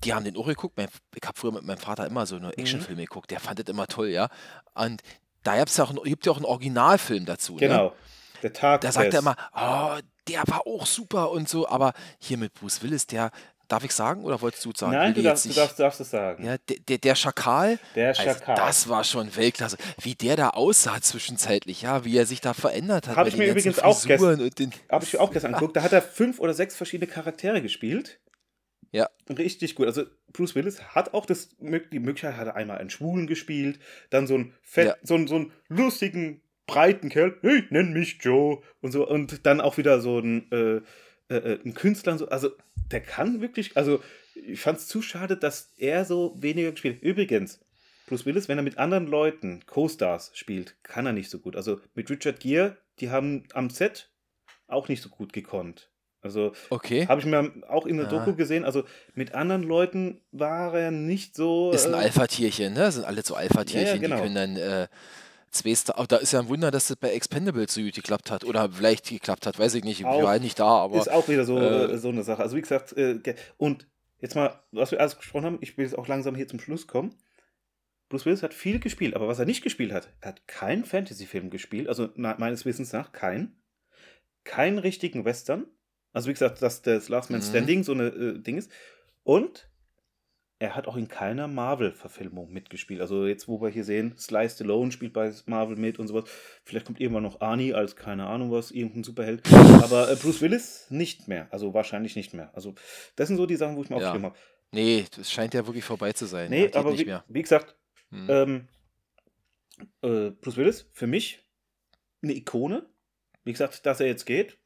die 0.04 0.12
haben 0.12 0.22
den 0.24 0.36
auch 0.36 0.44
geguckt. 0.46 0.76
Mein, 0.76 0.88
ich 1.14 1.26
habe 1.26 1.38
früher 1.40 1.52
mit 1.52 1.62
meinem 1.64 1.78
Vater 1.78 2.06
immer 2.06 2.26
so 2.26 2.36
eine 2.36 2.52
Actionfilme 2.59 3.00
geguckt, 3.00 3.30
der 3.30 3.40
fand 3.40 3.59
das 3.59 3.66
immer 3.66 3.86
toll, 3.86 4.09
ja. 4.09 4.28
Und 4.74 5.00
da 5.44 5.56
gibt's 5.56 5.78
ja 5.78 5.84
auch, 5.84 5.90
ein- 5.90 6.02
gibt 6.04 6.26
ja 6.26 6.32
auch 6.32 6.36
einen 6.36 6.44
Originalfilm 6.44 7.24
dazu, 7.24 7.54
ne? 7.54 7.61
Genau. 7.61 7.96
Der 8.42 8.52
Tag. 8.52 8.82
Da 8.82 8.92
sagt 8.92 9.14
er 9.14 9.20
immer, 9.20 9.36
oh, 9.54 9.98
der 10.29 10.43
war 10.47 10.66
auch 10.66 10.87
super 10.87 11.31
und 11.31 11.49
so, 11.49 11.68
aber 11.68 11.93
hier 12.18 12.39
mit 12.39 12.55
Bruce 12.55 12.83
Willis, 12.83 13.07
der, 13.07 13.31
darf 13.68 13.85
ich 13.85 13.93
sagen 13.93 14.24
oder 14.24 14.41
wolltest 14.41 14.64
du 14.64 14.72
sagen? 14.74 14.93
Nein, 14.93 15.12
du 15.14 15.22
darfst, 15.22 15.45
du 15.45 15.49
nicht- 15.51 15.59
darfst, 15.59 15.79
darfst 15.79 16.01
es 16.01 16.11
sagen. 16.11 16.45
Ja, 16.45 16.57
der, 16.57 16.76
der, 16.89 16.99
der 16.99 17.14
Schakal, 17.14 17.79
Der 17.95 18.09
also 18.09 18.22
Schakal. 18.22 18.57
das 18.57 18.89
war 18.89 19.05
schon 19.05 19.35
Weltklasse. 19.37 19.76
Wie 20.01 20.14
der 20.14 20.37
da 20.37 20.51
aussah 20.51 21.01
zwischenzeitlich, 21.01 21.83
ja, 21.83 22.05
wie 22.05 22.16
er 22.16 22.24
sich 22.26 22.41
da 22.41 22.55
verändert 22.55 23.09
hat. 23.09 23.16
Hab 23.16 23.24
bei 23.24 23.29
ich 23.29 23.37
mir 23.37 23.49
übrigens 23.51 23.79
auch 23.81 24.01
den, 24.03 24.72
Habe 24.91 25.05
ich 25.05 25.12
mir 25.12 25.20
auch 25.20 25.31
gestern 25.31 25.55
angeguckt. 25.55 25.76
Da 25.76 25.83
hat 25.83 25.93
er 25.93 26.01
fünf 26.03 26.39
oder 26.41 26.55
sechs 26.55 26.76
verschiedene 26.76 27.11
Charaktere 27.11 27.61
gespielt. 27.61 28.20
Ja. 28.91 29.11
Richtig 29.29 29.74
gut. 29.74 29.87
Also 29.87 30.05
Bruce 30.33 30.55
Willis 30.55 30.81
hat 30.83 31.12
auch 31.12 31.26
das, 31.26 31.51
die 31.59 31.99
Möglichkeit, 31.99 32.37
hat 32.39 32.47
er 32.47 32.57
einmal 32.57 32.79
einen 32.79 32.89
Schwulen 32.89 33.26
gespielt, 33.26 33.79
dann 34.09 34.26
so 34.26 34.35
einen, 34.35 34.55
fett, 34.62 34.87
Ja. 34.89 34.97
so, 35.03 35.14
einen 35.14 35.26
so 35.26 35.35
einen 35.35 35.53
lustigen, 35.68 36.41
breiten 36.68 37.08
Kerl, 37.08 37.36
hey, 37.42 37.64
nenn 37.70 37.92
mich 37.92 38.18
Joe 38.20 38.62
und 38.80 38.92
so. 38.92 39.08
Und 39.08 39.44
dann 39.44 39.60
auch 39.60 39.76
wieder 39.78 40.00
so 40.00 40.18
einen, 40.18 40.46
äh, 40.52 40.76
äh, 41.34 41.36
äh, 41.54 41.60
einen 41.64 41.74
Künstler 41.74 42.12
und 42.12 42.18
so. 42.18 42.28
Also 42.28 42.50
der 42.92 43.00
kann 43.00 43.40
wirklich, 43.40 43.76
also 43.76 44.00
ich 44.34 44.60
fand 44.60 44.78
es 44.78 44.86
zu 44.86 45.02
schade, 45.02 45.36
dass 45.36 45.72
er 45.76 46.04
so 46.04 46.36
weniger 46.40 46.70
gespielt 46.70 46.96
hat. 46.96 47.02
Übrigens, 47.02 47.58
Bruce 48.06 48.24
Willis, 48.24 48.48
wenn 48.48 48.58
er 48.58 48.62
mit 48.64 48.78
anderen 48.78 49.06
Leuten, 49.08 49.60
Co-Stars 49.66 50.30
spielt, 50.34 50.76
kann 50.84 51.06
er 51.06 51.12
nicht 51.12 51.30
so 51.30 51.40
gut. 51.40 51.56
Also 51.56 51.80
mit 51.94 52.08
Richard 52.08 52.38
Gere, 52.38 52.76
die 53.00 53.10
haben 53.10 53.44
am 53.52 53.68
Set 53.70 54.10
auch 54.68 54.88
nicht 54.88 55.02
so 55.02 55.08
gut 55.08 55.32
gekonnt. 55.32 55.90
Also 56.20 56.52
okay, 56.70 57.06
habe 57.06 57.20
ich 57.20 57.26
mir 57.26 57.52
auch 57.68 57.86
in 57.86 57.96
der 57.96 58.06
Ja. 58.06 58.18
Doku 58.18 58.34
gesehen, 58.34 58.64
also 58.64 58.84
mit 59.14 59.34
anderen 59.34 59.62
Leuten 59.62 60.20
war 60.32 60.74
er 60.74 60.90
nicht 60.90 61.36
so. 61.36 61.70
ist 61.70 61.86
ein 61.86 61.94
äh, 61.94 61.98
Alpha-Tierchen, 61.98 62.74
ne? 62.74 62.90
Sind 62.90 63.04
alle 63.04 63.22
so 63.22 63.34
Alpha-Tierchen, 63.36 63.86
Ja, 63.86 63.94
ja, 63.94 64.00
genau. 64.00 64.16
die 64.16 64.22
können 64.22 64.34
dann 64.34 64.56
äh, 64.56 64.88
zwei 65.51 65.74
Star. 65.74 66.07
Da 66.07 66.16
ist 66.16 66.32
ja 66.32 66.40
ein 66.40 66.49
Wunder, 66.49 66.70
dass 66.70 66.88
das 66.88 66.96
bei 66.96 67.11
Expendables 67.11 67.74
so 67.74 67.80
gut 67.80 67.94
geklappt 67.94 68.30
hat. 68.30 68.44
Oder 68.44 68.70
vielleicht 68.70 69.09
geklappt 69.09 69.46
hat, 69.46 69.59
weiß 69.59 69.74
ich 69.74 69.84
nicht. 69.84 70.01
Ich 70.01 70.07
Auch- 70.07 70.22
war 70.22 70.38
nicht 70.38 70.59
da, 70.59 70.66
aber. 70.66 70.99
ist 70.99 71.11
auch 71.11 71.28
wieder 71.28 71.44
so, 71.44 71.59
äh, 71.59 71.99
so 71.99 72.09
eine 72.09 72.22
Sache. 72.22 72.42
Also 72.42 72.57
wie 72.57 72.61
gesagt, 72.62 72.92
äh, 72.96 73.18
und 73.57 73.86
jetzt 74.20 74.34
mal, 74.34 74.61
was 74.72 74.90
wir 74.90 75.01
alles 75.01 75.16
gesprochen 75.16 75.44
haben, 75.44 75.59
ich 75.61 75.76
will 75.78 75.84
jetzt 75.84 75.96
auch 75.99 76.09
langsam 76.09 76.34
hier 76.34 76.49
zum 76.49 76.61
Schluss 76.61 76.86
kommen. 76.86 77.14
Bruce 78.09 78.24
Willis 78.24 78.42
hat 78.42 78.55
viel 78.55 78.80
gespielt, 78.80 79.14
aber 79.14 79.28
was 79.28 79.38
er 79.38 79.44
nicht 79.44 79.62
gespielt 79.62 79.92
hat, 79.92 80.09
er 80.22 80.30
hat 80.30 80.46
keinen 80.49 80.84
Fantasy-Film 80.86 81.51
gespielt, 81.51 81.88
also 81.88 82.09
na, 82.16 82.36
meines 82.38 82.64
Wissens 82.64 82.92
nach 82.92 83.12
keinen. 83.12 83.61
Keinen 84.44 84.78
richtigen 84.78 85.26
Western. 85.26 85.66
Also 86.14 86.28
wie 86.28 86.32
gesagt, 86.32 86.62
dass 86.62 86.80
das 86.80 87.11
Last 87.11 87.30
Man 87.30 87.40
Mhm. 87.40 87.44
Standing 87.44 87.84
so 87.84 87.92
eine 87.92 88.07
äh, 88.07 88.38
Ding 88.38 88.57
ist. 88.57 88.70
Und 89.24 89.67
er 90.61 90.74
hat 90.74 90.88
auch 90.88 90.96
in 90.96 91.06
keiner 91.06 91.46
Marvel-Verfilmung 91.46 92.50
mitgespielt. 92.52 93.00
Also 93.00 93.26
jetzt, 93.26 93.46
wo 93.46 93.61
wir 93.61 93.68
hier 93.68 93.84
sehen, 93.84 94.14
Sly 94.18 94.48
Stallone 94.50 94.90
spielt 94.90 95.12
bei 95.12 95.32
Marvel 95.46 95.76
mit 95.76 95.98
und 96.00 96.09
sowas. 96.09 96.24
Vielleicht 96.64 96.86
kommt 96.86 97.00
irgendwann 97.00 97.22
noch 97.22 97.40
Arnie 97.40 97.74
als 97.74 97.94
keine 97.94 98.26
Ahnung 98.26 98.50
was, 98.50 98.70
irgendein 98.72 99.04
Superheld. 99.04 99.42
Aber 99.52 100.11
äh, 100.11 100.16
Bruce 100.16 100.40
Willis 100.40 100.86
nicht 100.90 101.28
mehr. 101.28 101.46
Also 101.52 101.74
wahrscheinlich 101.74 102.16
nicht 102.16 102.34
mehr. 102.34 102.50
Also 102.54 102.74
das 103.14 103.28
sind 103.28 103.36
so 103.36 103.46
die 103.46 103.54
Sachen, 103.56 103.76
wo 103.76 103.82
ich 103.82 103.90
mir 103.90 103.96
Ja. 104.00 104.09
aufgeschrieben 104.09 104.26
habe. 104.26 104.38
nee, 104.72 105.04
das 105.16 105.30
scheint 105.30 105.54
ja 105.54 105.64
wirklich 105.66 105.84
vorbei 105.84 106.12
zu 106.12 106.26
sein. 106.26 106.50
Nee, 106.50 106.70
aber 106.72 106.92
wie, 106.98 107.14
wie 107.28 107.42
gesagt, 107.42 107.76
Hm. 108.11 108.26
ähm, 108.28 108.68
äh, 110.02 110.30
Bruce 110.30 110.56
Willis, 110.56 110.88
für 110.92 111.06
mich 111.06 111.46
eine 112.22 112.32
Ikone. 112.34 112.88
Wie 113.44 113.52
gesagt, 113.52 113.86
dass 113.86 114.00
er 114.00 114.06
jetzt 114.09 114.24
geht, 114.26 114.59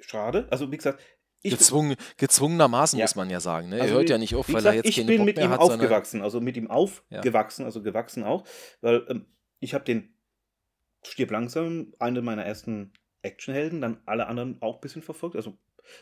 schade. 0.00 0.48
Also 0.50 0.72
wie 0.72 0.76
gesagt, 0.76 1.00
Gezwungen, 1.50 1.96
gezwungenermaßen 2.18 2.98
Ja. 2.98 3.04
muss 3.04 3.16
man 3.16 3.28
ja 3.30 3.40
sagen. 3.40 3.68
Ne? 3.70 3.80
Also 3.80 3.86
er 3.94 3.96
hört 3.98 4.08
wie- 4.08 4.12
ja 4.12 4.18
nicht 4.18 4.34
auf, 4.34 4.48
weil 4.48 4.56
gesagt, 4.56 4.74
er 4.74 4.76
jetzt 4.84 4.88
ich 4.98 5.06
bin 5.06 5.16
Bock 5.18 5.26
mit 5.26 5.36
mehr 5.36 5.46
ihm 5.46 5.50
hat, 5.50 5.60
sondern 5.60 5.80
aufgewachsen, 5.80 6.22
also 6.22 6.40
mit 6.40 6.56
ihm 6.56 6.70
aufgewachsen, 6.70 7.64
also 7.64 7.82
gewachsen 7.82 8.22
auch, 8.24 8.44
weil 8.80 9.04
ähm, 9.08 9.26
ich 9.60 9.74
habe 9.74 9.84
den 9.84 10.14
Stirb 11.04 11.30
langsam, 11.32 11.92
eine 11.98 12.22
meiner 12.22 12.44
ersten 12.44 12.92
Actionhelden, 13.22 13.80
dann 13.80 14.00
alle 14.06 14.26
anderen 14.26 14.60
auch 14.62 14.76
ein 14.76 14.80
bisschen 14.80 15.02
verfolgt, 15.02 15.36
also 15.36 15.56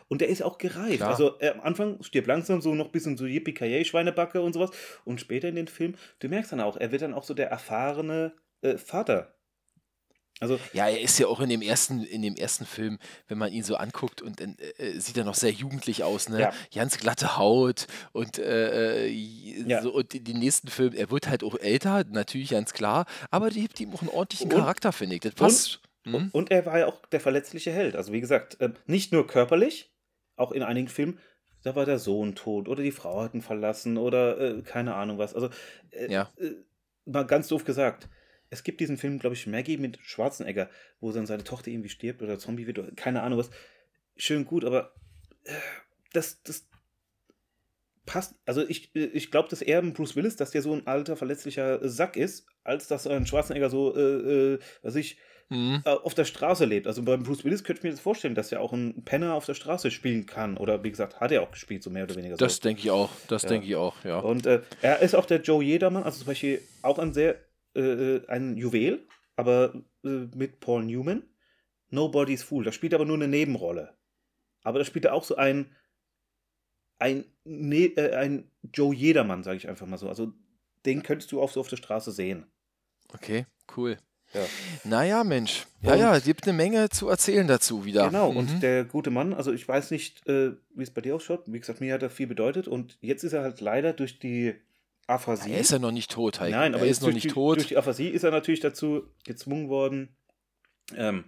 und 0.09 0.21
der 0.21 0.29
ist 0.29 0.43
auch 0.43 0.59
gereift. 0.59 0.99
Klar. 0.99 1.11
Also 1.11 1.39
äh, 1.41 1.49
am 1.49 1.61
Anfang 1.61 2.03
stirbt 2.03 2.27
langsam 2.29 2.61
so 2.61 2.75
noch 2.75 2.87
ein 2.87 2.93
bisschen 2.93 3.17
so 3.17 3.25
yippie 3.25 3.85
Schweinebacke 3.85 4.43
und 4.43 4.53
sowas 4.53 4.71
und 5.07 5.21
später 5.23 5.49
in 5.49 5.55
den 5.55 5.69
Film, 5.69 5.95
du 6.19 6.29
merkst 6.29 6.53
dann 6.53 6.61
auch, 6.61 6.77
er 6.77 6.93
wird 6.93 7.01
dann 7.01 7.15
auch 7.15 7.25
so 7.25 7.33
der 7.33 7.49
erfahrene 7.51 8.35
äh, 8.61 8.77
Vater. 8.77 9.35
Also 10.41 10.59
Ja, 10.73 10.89
er 10.89 11.01
ist 11.01 11.19
ja 11.19 11.27
auch 11.27 11.41
in 11.41 11.51
dem 11.51 11.61
ersten, 11.63 12.03
in 12.03 12.23
dem 12.23 12.35
ersten 12.35 12.65
Film, 12.65 12.99
wenn 13.29 13.37
man 13.39 13.53
ihn 13.53 13.63
so 13.63 13.77
anguckt 13.77 14.23
und 14.23 14.41
dann 14.41 14.57
äh, 14.79 14.99
sieht 14.99 15.17
er 15.19 15.25
noch 15.25 15.35
sehr 15.35 15.51
jugendlich 15.53 16.03
aus, 16.03 16.29
ne? 16.31 16.41
Ja. 16.41 16.53
Ganz 16.75 16.97
glatte 16.99 17.37
Haut 17.37 17.87
und 18.13 18.39
äh, 18.39 19.07
äh, 19.07 19.63
Ja. 19.67 19.83
so, 19.83 19.93
und 19.93 20.15
in 20.15 20.25
den 20.25 20.39
nächsten 20.39 20.69
Film, 20.69 20.95
er 20.95 21.11
wird 21.11 21.29
halt 21.29 21.45
auch 21.45 21.57
älter, 21.59 22.05
natürlich 22.11 22.51
ganz 22.51 22.73
klar, 22.73 23.05
aber 23.31 23.51
die 23.51 23.61
gibt 23.63 23.79
ihm 23.81 23.93
auch 23.95 24.01
einen 24.01 24.09
ordentlichen 24.11 24.51
Und- 24.51 24.59
Charakter, 24.59 24.93
finde 24.93 25.17
ich. 25.17 25.21
Das 25.21 25.35
passt. 25.35 25.81
Hm? 26.05 26.31
Und 26.33 26.51
er 26.51 26.65
war 26.65 26.79
ja 26.79 26.87
auch 26.87 27.05
der 27.07 27.21
verletzliche 27.21 27.71
Held. 27.71 27.95
Also 27.95 28.11
wie 28.13 28.23
gesagt, 28.23 28.57
ähm, 28.61 28.73
nicht 28.87 29.13
nur 29.13 29.27
körperlich, 29.27 29.93
auch 30.37 30.53
in 30.53 30.63
einigen 30.63 30.89
Filmen, 30.89 31.19
da 31.63 31.77
war 31.77 31.85
der 31.85 31.99
Sohn 31.99 32.35
tot 32.35 32.67
oder 32.69 32.83
die 32.83 32.91
Frau 32.93 33.21
hat 33.23 33.35
ihn 33.35 33.43
verlassen 33.43 33.99
oder 33.99 34.41
äh, 34.41 34.63
keine 34.63 34.95
Ahnung 34.95 35.19
was. 35.19 35.35
Also 35.35 35.51
äh, 35.91 36.11
Ja. 36.11 36.31
äh, 36.39 36.53
mal 37.05 37.27
ganz 37.27 37.49
doof 37.49 37.65
gesagt. 37.65 38.09
Es 38.51 38.65
gibt 38.65 38.81
diesen 38.81 38.99
Film, 38.99 39.19
glaube 39.19 39.35
ich, 39.35 39.47
Maggie 39.47 39.77
mit 39.79 39.99
Schwarzenegger, 40.03 40.69
wo 41.01 41.13
dann 41.13 41.27
seine 41.27 41.45
Tochter 41.45 41.71
irgendwie 41.71 41.89
stirbt 41.89 42.21
oder 42.23 42.39
Zombie 42.39 42.67
wird 42.67 42.79
oder 42.79 42.91
keine 42.93 43.23
Ahnung 43.23 43.39
was. 43.39 43.51
Schön 44.17 44.45
gut, 44.45 44.65
aber 44.65 44.93
äh, 45.45 45.53
das, 46.13 46.43
das 46.43 46.67
passt. 48.07 48.35
Also 48.47 48.67
ich, 48.69 48.95
äh, 48.97 49.05
ich 49.07 49.31
glaube, 49.31 49.49
dass 49.49 49.63
eher 49.63 49.79
ein 49.79 49.93
Bruce 49.93 50.17
Willis, 50.17 50.37
dass 50.37 50.51
der 50.51 50.63
so 50.63 50.73
ein 50.75 50.87
alter, 50.87 51.17
verletzlicher 51.17 51.89
Sack 51.89 52.17
ist, 52.17 52.47
als 52.65 52.89
dass 52.89 53.07
ein 53.07 53.27
Schwarzenegger 53.27 53.71
so, 53.71 53.97
äh, 53.97 54.55
äh, 54.55 54.59
was 54.83 54.97
ich, 54.97 55.19
Hm. 55.53 55.83
äh, 55.85 55.91
auf 55.91 56.15
der 56.15 56.25
Straße 56.27 56.65
lebt. 56.65 56.87
Also 56.87 57.03
beim 57.03 57.25
Bruce 57.25 57.45
Willis 57.45 57.65
könnte 57.65 57.81
ich 57.81 57.83
mir 57.83 57.91
das 57.91 57.99
vorstellen, 57.99 58.37
dass 58.37 58.53
er 58.53 58.61
auch 58.61 58.73
ein 58.73 59.03
Penner 59.05 59.35
auf 59.35 59.47
der 59.47 59.55
Straße 59.55 59.91
spielen 59.91 60.25
kann. 60.25 60.57
Oder 60.57 60.85
wie 60.85 60.91
gesagt, 60.91 61.19
hat 61.21 61.33
er 61.33 61.43
auch 61.43 61.51
gespielt, 61.51 61.83
so 61.83 61.91
mehr 61.91 62.05
oder 62.05 62.15
weniger. 62.15 62.37
Das 62.37 62.57
so. 62.57 62.63
denke 62.63 62.83
ich 62.83 62.91
auch. 62.93 63.11
Das 63.27 63.43
Ja. 63.43 63.49
denke 63.49 63.67
ich 63.67 63.75
auch, 63.75 64.05
ja. 64.05 64.21
Und 64.21 64.47
äh, 64.47 64.61
er 64.81 65.01
ist 65.01 65.17
auch 65.17 65.27
der 65.27 65.41
Joe 65.41 65.65
Jedermann, 65.65 66.05
also 66.05 66.19
zum 66.19 66.29
Beispiel 66.29 66.63
auch 66.83 67.01
ein 67.01 67.13
sehr, 67.13 67.35
äh, 67.83 68.27
ein 68.29 68.57
Juwel, 68.57 69.07
aber 69.37 69.75
äh, 70.05 70.27
mit 70.35 70.61
Paul 70.61 70.85
Newman. 70.85 71.23
Nobody's 71.91 72.43
Fool. 72.45 72.65
Da 72.65 72.73
spielt 72.73 72.93
er 72.93 72.97
aber 72.99 73.07
nur 73.07 73.17
eine 73.17 73.29
Nebenrolle. 73.29 73.97
aber 74.63 74.79
da 74.79 74.85
spielt 74.85 75.05
er 75.07 75.15
auch 75.15 75.25
so 75.25 75.37
ein, 75.37 75.75
ein, 76.99 77.25
ne, 77.45 77.87
äh, 77.97 78.15
ein 78.15 78.51
Joe 78.75 78.95
Jedermann, 78.95 79.43
sage 79.43 79.57
ich 79.57 79.69
einfach 79.69 79.87
mal 79.87 79.97
so. 79.99 80.09
Also 80.09 80.33
den 80.87 81.03
könntest 81.03 81.33
du 81.33 81.41
auch 81.41 81.51
so 81.51 81.61
auf 81.61 81.69
der 81.69 81.77
Straße 81.77 82.13
sehen. 82.13 82.47
Okay, 83.13 83.47
cool. 83.77 83.99
Ja. 84.33 84.41
Naja, 84.85 85.25
Mensch. 85.25 85.67
Ja, 85.83 85.97
ja, 85.97 86.17
es 86.17 86.23
gibt 86.25 86.45
eine 86.47 86.57
Menge 86.57 86.89
zu 86.89 87.09
erzählen 87.09 87.49
dazu 87.49 87.85
wieder. 87.85 88.07
Genau, 88.07 88.31
Mhm. 88.31 88.37
und 88.37 88.63
der 88.63 88.85
gute 88.85 89.11
Mann, 89.11 89.35
also 89.35 89.53
ich 89.53 89.67
weiß 89.67 89.91
nicht, 89.91 90.25
äh, 90.29 90.53
wie 90.75 90.83
es 90.85 90.93
bei 90.93 91.01
dir 91.01 91.17
ausschaut. 91.17 91.43
Wie 91.47 91.59
gesagt, 91.59 91.81
mir 91.81 91.93
hat 91.95 92.03
er 92.03 92.11
viel 92.11 92.29
bedeutet 92.29 92.69
und 92.69 92.97
jetzt 93.01 93.25
ist 93.25 93.33
er 93.33 93.43
halt 93.43 93.61
leider 93.61 93.93
durch 93.93 94.21
die 94.21 94.55
Aphasie. 95.11 95.53
er 95.53 95.61
ist 95.61 95.73
ja 95.73 95.79
noch 95.79 95.91
nicht 95.93 96.11
tot, 96.11 96.41
Heiko. 96.41 96.57
Nein, 96.57 96.75
aber 96.75 96.85
er 96.85 96.91
ist 96.91 97.03
noch 97.03 97.13
nicht 97.13 97.25
die, 97.25 97.29
tot. 97.29 97.59
Durch 97.59 97.69
die 97.69 97.77
Aphasie 97.77 98.09
ist 98.09 98.23
er 98.25 98.31
natürlich 98.31 98.61
dazu 98.61 99.03
gezwungen 99.25 99.69
worden, 99.69 100.17
ähm, 100.97 101.25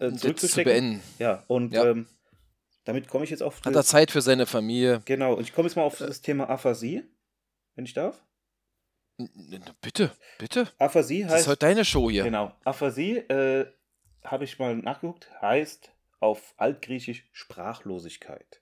äh, 0.00 0.12
zu 0.12 0.62
beenden. 0.64 1.02
Ja, 1.18 1.44
und 1.46 1.72
Ja. 1.72 1.90
Ähm, 1.90 2.06
damit 2.84 3.08
komme 3.08 3.24
ich 3.24 3.30
jetzt 3.30 3.42
auf. 3.42 3.60
Hat 3.64 3.74
er 3.74 3.82
Zeit 3.82 4.10
für 4.12 4.20
seine 4.22 4.46
Familie? 4.46 5.02
genau, 5.04 5.34
und 5.34 5.42
ich 5.42 5.52
komme 5.52 5.66
jetzt 5.66 5.74
mal 5.76 5.82
auf 5.82 5.98
das 5.98 6.20
Thema 6.20 6.48
Aphasie, 6.48 7.02
wenn 7.74 7.84
ich 7.84 7.94
darf. 7.94 8.22
Bitte, 9.80 10.12
bitte. 10.38 10.68
Aphasie 10.78 11.22
Das 11.22 11.30
ist 11.30 11.36
heißt. 11.38 11.48
heute 11.48 11.58
deine 11.60 11.84
Show 11.84 12.10
hier. 12.10 12.24
Genau, 12.24 12.52
Aphasie, 12.64 13.16
äh, 13.16 13.66
habe 14.22 14.44
ich 14.44 14.58
mal 14.58 14.76
nachgeguckt, 14.76 15.30
heißt 15.40 15.90
auf 16.20 16.54
Altgriechisch 16.58 17.28
Sprachlosigkeit. 17.32 18.60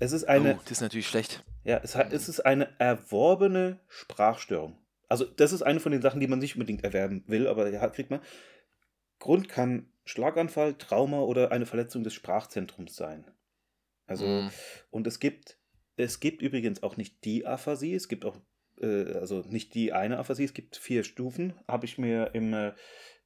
Es 0.00 0.12
ist 0.12 0.24
eine, 0.24 0.56
oh, 0.56 0.60
das 0.62 0.72
ist 0.72 0.80
natürlich 0.80 1.06
schlecht. 1.06 1.44
ja, 1.64 1.78
es, 1.82 1.94
es 1.94 2.28
ist 2.28 2.40
eine 2.40 2.68
erworbene 2.78 3.80
Sprachstörung. 3.88 4.78
Also 5.08 5.24
das 5.24 5.52
ist 5.52 5.62
eine 5.62 5.80
von 5.80 5.92
den 5.92 6.02
Sachen, 6.02 6.20
die 6.20 6.26
man 6.26 6.38
nicht 6.38 6.54
unbedingt 6.54 6.84
erwerben 6.84 7.24
will, 7.26 7.46
aber 7.46 7.70
ja, 7.70 7.86
kriegt 7.88 8.10
man. 8.10 8.20
Grund 9.18 9.48
kann 9.48 9.92
Schlaganfall, 10.04 10.74
Trauma 10.74 11.20
oder 11.20 11.52
eine 11.52 11.66
Verletzung 11.66 12.02
des 12.02 12.14
Sprachzentrums 12.14 12.96
sein. 12.96 13.30
Also 14.06 14.26
Mm. 14.26 14.50
und 14.90 15.06
es 15.06 15.20
gibt, 15.20 15.58
es 15.96 16.20
gibt 16.20 16.42
übrigens 16.42 16.82
auch 16.82 16.96
nicht 16.96 17.24
die 17.24 17.46
Aphasie, 17.46 17.94
es 17.94 18.08
gibt 18.08 18.24
auch, 18.24 18.36
äh, 18.80 19.12
also 19.14 19.42
nicht 19.42 19.74
die 19.74 19.92
eine 19.92 20.18
Aphasie, 20.18 20.44
es 20.44 20.54
gibt 20.54 20.76
vier 20.76 21.04
Stufen, 21.04 21.54
habe 21.68 21.84
ich 21.86 21.98
mir 21.98 22.30
im, 22.34 22.54
äh, 22.54 22.72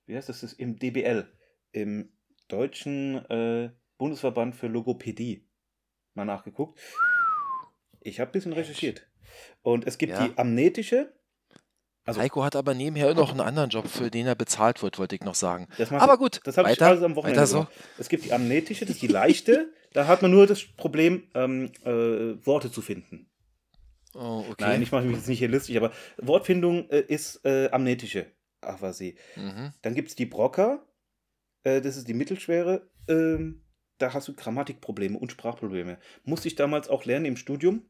wie 0.06 0.16
heißt 0.16 0.28
das, 0.28 0.42
im 0.52 0.78
DBL, 0.78 1.26
im 1.72 2.12
Deutschen 2.48 3.24
äh, 3.30 3.70
Bundesverband 3.96 4.56
für 4.56 4.66
Logopädie 4.66 5.48
mal 6.14 6.24
nachgeguckt. 6.24 6.78
Ich 8.00 8.20
habe 8.20 8.30
ein 8.30 8.32
bisschen 8.32 8.52
recherchiert. 8.52 9.06
Und 9.62 9.86
es 9.86 9.98
gibt 9.98 10.12
Ja. 10.12 10.26
die 10.28 10.38
amnetische, 10.38 11.12
also 12.06 12.20
Heiko 12.20 12.44
hat 12.44 12.54
aber 12.54 12.74
nebenher 12.74 13.14
noch 13.14 13.30
einen 13.30 13.40
anderen 13.40 13.70
Job, 13.70 13.88
für 13.88 14.10
den 14.10 14.26
er 14.26 14.34
bezahlt 14.34 14.82
wird, 14.82 14.98
wollte 14.98 15.14
ich 15.14 15.22
noch 15.22 15.34
sagen. 15.34 15.68
Aber 15.90 16.18
gut, 16.18 16.40
Das 16.44 16.58
habe 16.58 16.70
ich 16.70 16.82
alles 16.82 17.02
am 17.02 17.16
Wochenende 17.16 17.40
weiter 17.40 17.46
so. 17.46 17.56
gemacht. 17.60 17.72
Es 17.98 18.10
gibt 18.10 18.26
die 18.26 18.32
amnetische, 18.34 18.84
das 18.84 18.96
ist 18.96 19.02
die 19.02 19.06
leichte. 19.06 19.72
da 19.94 20.06
hat 20.06 20.20
man 20.20 20.30
nur 20.30 20.46
das 20.46 20.62
Problem, 20.64 21.28
ähm, 21.34 21.72
äh, 21.84 22.44
Worte 22.46 22.70
zu 22.70 22.82
finden. 22.82 23.30
Oh, 24.12 24.44
okay. 24.50 24.54
Nein, 24.60 24.82
ich 24.82 24.92
mache 24.92 25.04
mich 25.04 25.16
jetzt 25.16 25.28
nicht 25.28 25.38
hier 25.38 25.48
lustig, 25.48 25.76
aber 25.78 25.92
Wortfindung 26.18 26.88
äh, 26.90 27.00
ist 27.00 27.42
äh, 27.46 27.70
amnetische 27.70 28.26
Aphasie. 28.60 29.16
mhm. 29.36 29.72
Dann 29.80 29.94
gibt 29.94 30.10
es 30.10 30.14
die 30.14 30.26
Broca, 30.26 30.84
äh, 31.62 31.80
das 31.80 31.96
ist 31.96 32.06
die 32.06 32.14
mittelschwere. 32.14 32.86
Ähm, 33.08 33.63
da 33.98 34.12
hast 34.12 34.28
du 34.28 34.34
Grammatikprobleme 34.34 35.18
und 35.18 35.30
Sprachprobleme. 35.32 35.98
Musste 36.24 36.48
ich 36.48 36.54
damals 36.54 36.88
auch 36.88 37.04
lernen 37.04 37.26
im 37.26 37.36
Studium. 37.36 37.82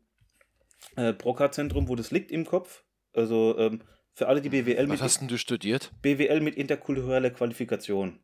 Äh, 0.97 1.13
Broca-Zentrum, 1.13 1.89
wo 1.89 1.97
das 1.97 2.11
liegt 2.11 2.31
im 2.31 2.45
Kopf. 2.45 2.85
Also 3.13 3.57
ähm, 3.59 3.83
für 4.13 4.29
alle, 4.29 4.41
die 4.41 4.51
BWL 4.51 4.85
Was 4.85 4.89
mit, 4.89 5.03
hast 5.03 5.21
denn 5.21 5.29
du 5.29 5.39
studiert? 5.39 5.93
BWL 6.03 6.41
mit 6.41 6.57
interkultureller 6.57 7.31
Qualifikation. 7.31 8.21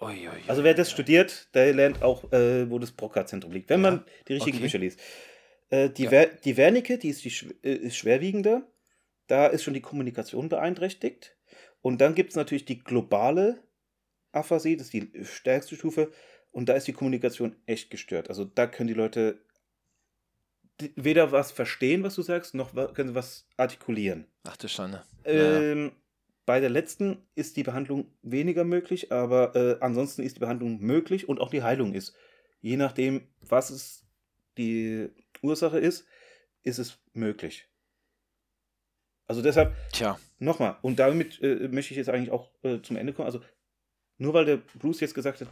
Ui, 0.00 0.12
ui, 0.12 0.28
ui. 0.28 0.42
Also 0.48 0.64
wer 0.64 0.74
das 0.74 0.90
studiert, 0.90 1.54
der 1.54 1.72
lernt 1.72 2.02
auch, 2.02 2.32
äh, 2.32 2.68
wo 2.68 2.78
das 2.78 2.92
Broca-Zentrum 2.92 3.52
liegt, 3.52 3.70
wenn 3.70 3.84
Ja, 3.84 3.90
man 3.90 4.04
die 4.26 4.34
richtigen 4.34 4.56
okay. 4.56 4.64
Bücher 4.64 4.78
liest. 4.78 5.00
Äh, 5.70 5.90
die, 5.90 6.04
Ja. 6.04 6.10
Wer 6.10 6.26
die 6.26 6.56
Wernicke, 6.56 6.98
die 6.98 7.08
ist, 7.08 7.24
die 7.24 7.30
schw 7.30 7.54
äh, 7.62 7.74
ist 7.74 7.96
schwerwiegender. 7.96 8.66
Da 9.26 9.46
ist 9.46 9.62
schon 9.62 9.74
die 9.74 9.80
Kommunikation 9.80 10.48
beeinträchtigt. 10.48 11.36
Und 11.80 12.00
dann 12.00 12.14
gibt 12.14 12.30
es 12.30 12.36
natürlich 12.36 12.64
die 12.64 12.82
globale 12.82 13.62
Aphasie, 14.32 14.76
das 14.76 14.88
ist 14.88 14.92
die 14.94 15.24
stärkste 15.24 15.76
Stufe. 15.76 16.10
Und 16.54 16.68
da 16.68 16.74
ist 16.74 16.86
die 16.86 16.92
Kommunikation 16.92 17.56
echt 17.66 17.90
gestört. 17.90 18.28
Also 18.28 18.44
da 18.44 18.68
können 18.68 18.86
die 18.86 18.94
Leute 18.94 19.40
weder 20.94 21.32
was 21.32 21.50
verstehen, 21.50 22.04
was 22.04 22.14
du 22.14 22.22
sagst, 22.22 22.54
noch 22.54 22.72
können 22.94 23.08
sie 23.08 23.14
was 23.16 23.48
artikulieren. 23.56 24.28
Ach 24.44 24.56
du 24.56 24.68
Schande. 24.68 25.02
Ja. 25.26 25.32
Ähm, 25.60 25.90
bei 26.46 26.60
der 26.60 26.70
letzten 26.70 27.26
ist 27.34 27.56
die 27.56 27.64
Behandlung 27.64 28.06
weniger 28.22 28.62
möglich, 28.62 29.10
aber 29.10 29.56
äh, 29.56 29.78
ansonsten 29.80 30.22
ist 30.22 30.36
die 30.36 30.40
Behandlung 30.40 30.80
möglich 30.80 31.28
und 31.28 31.40
auch 31.40 31.50
die 31.50 31.64
Heilung 31.64 31.92
ist. 31.92 32.14
Je 32.60 32.76
nachdem, 32.76 33.26
was 33.40 33.70
es 33.70 34.06
die 34.56 35.10
Ursache 35.42 35.80
ist, 35.80 36.06
ist 36.62 36.78
es 36.78 36.98
möglich. 37.14 37.68
Also 39.26 39.42
deshalb 39.42 39.74
Tja, 39.92 40.20
nochmal, 40.38 40.76
und 40.82 41.00
damit 41.00 41.42
äh, 41.42 41.66
möchte 41.68 41.94
ich 41.94 41.98
jetzt 41.98 42.10
eigentlich 42.10 42.30
auch 42.30 42.52
äh, 42.62 42.80
zum 42.80 42.96
Ende 42.96 43.12
kommen. 43.12 43.26
Also 43.26 43.40
nur 44.18 44.34
weil 44.34 44.44
der 44.44 44.58
Bruce 44.78 45.00
jetzt 45.00 45.14
gesagt 45.14 45.40
hat, 45.40 45.48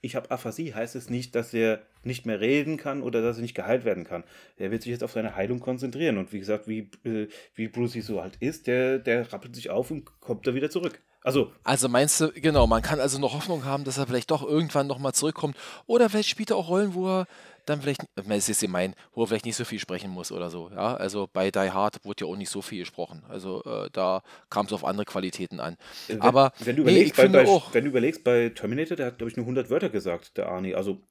ich 0.00 0.16
habe 0.16 0.30
Aphasie, 0.30 0.74
heißt 0.74 0.96
es 0.96 1.10
nicht, 1.10 1.34
dass 1.34 1.52
er 1.52 1.82
nicht 2.02 2.24
mehr 2.26 2.40
reden 2.40 2.76
kann 2.76 3.02
oder 3.02 3.20
dass 3.22 3.36
er 3.36 3.42
nicht 3.42 3.54
geheilt 3.54 3.84
werden 3.84 4.04
kann. 4.04 4.24
Er 4.56 4.70
wird 4.70 4.82
sich 4.82 4.90
jetzt 4.90 5.04
auf 5.04 5.12
seine 5.12 5.36
Heilung 5.36 5.60
konzentrieren. 5.60 6.16
Und 6.16 6.32
wie 6.32 6.38
gesagt, 6.38 6.66
wie, 6.68 6.90
äh, 7.04 7.28
wie 7.54 7.68
Brucey 7.68 8.00
so 8.00 8.22
halt 8.22 8.36
ist, 8.40 8.66
der, 8.66 8.98
der 8.98 9.32
rappelt 9.32 9.54
sich 9.54 9.70
auf 9.70 9.90
und 9.90 10.04
kommt 10.20 10.46
da 10.46 10.54
wieder 10.54 10.70
zurück. 10.70 11.02
Also, 11.22 11.52
also 11.64 11.88
meinst 11.88 12.18
du, 12.20 12.32
genau, 12.32 12.66
man 12.66 12.80
kann 12.80 12.98
also 12.98 13.18
noch 13.18 13.34
Hoffnung 13.34 13.64
haben, 13.64 13.84
dass 13.84 13.98
er 13.98 14.06
vielleicht 14.06 14.30
doch 14.30 14.42
irgendwann 14.42 14.86
nochmal 14.86 15.12
zurückkommt. 15.12 15.56
Oder 15.86 16.08
vielleicht 16.08 16.30
spielt 16.30 16.50
er 16.50 16.56
auch 16.56 16.68
Rollen, 16.68 16.94
wo 16.94 17.08
er 17.08 17.26
dann 17.66 17.82
vielleicht, 17.82 18.02
es 18.28 18.48
ist 18.48 18.60
gemein, 18.60 18.94
wo 19.12 19.22
er 19.22 19.26
vielleicht 19.26 19.44
nicht 19.44 19.56
so 19.56 19.64
viel 19.64 19.78
sprechen 19.78 20.10
muss 20.10 20.32
oder 20.32 20.50
so. 20.50 20.70
Ja, 20.70 20.94
also 20.94 21.28
bei 21.30 21.50
Die 21.50 21.70
Hard 21.70 22.04
wurde 22.04 22.24
ja 22.24 22.30
auch 22.30 22.36
nicht 22.36 22.48
so 22.48 22.62
viel 22.62 22.80
gesprochen. 22.80 23.22
Also 23.28 23.62
äh, 23.64 23.90
da 23.92 24.22
kam 24.48 24.66
es 24.66 24.72
auf 24.72 24.84
andere 24.84 25.04
Qualitäten 25.04 25.60
an. 25.60 25.76
wenn, 26.06 26.22
Aber 26.22 26.52
wenn, 26.60 26.76
du 26.76 26.84
nee, 26.84 27.12
bei, 27.14 27.28
bei, 27.28 27.46
wenn 27.72 27.84
du 27.84 27.90
überlegst, 27.90 28.24
bei 28.24 28.48
Terminator, 28.48 28.96
der 28.96 29.06
hat, 29.06 29.18
glaube 29.18 29.30
ich, 29.30 29.36
nur 29.36 29.44
100 29.44 29.68
Wörter 29.68 29.90
gesagt, 29.90 30.38
der 30.38 30.48
Arnie. 30.48 30.74
Also, 30.74 31.02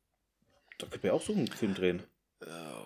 da 0.80 0.88
könnte 0.88 1.08
man 1.08 1.14
ja 1.16 1.20
auch 1.20 1.26
so 1.26 1.34
einen 1.34 1.48
Film 1.48 1.76
drehen. 1.76 2.04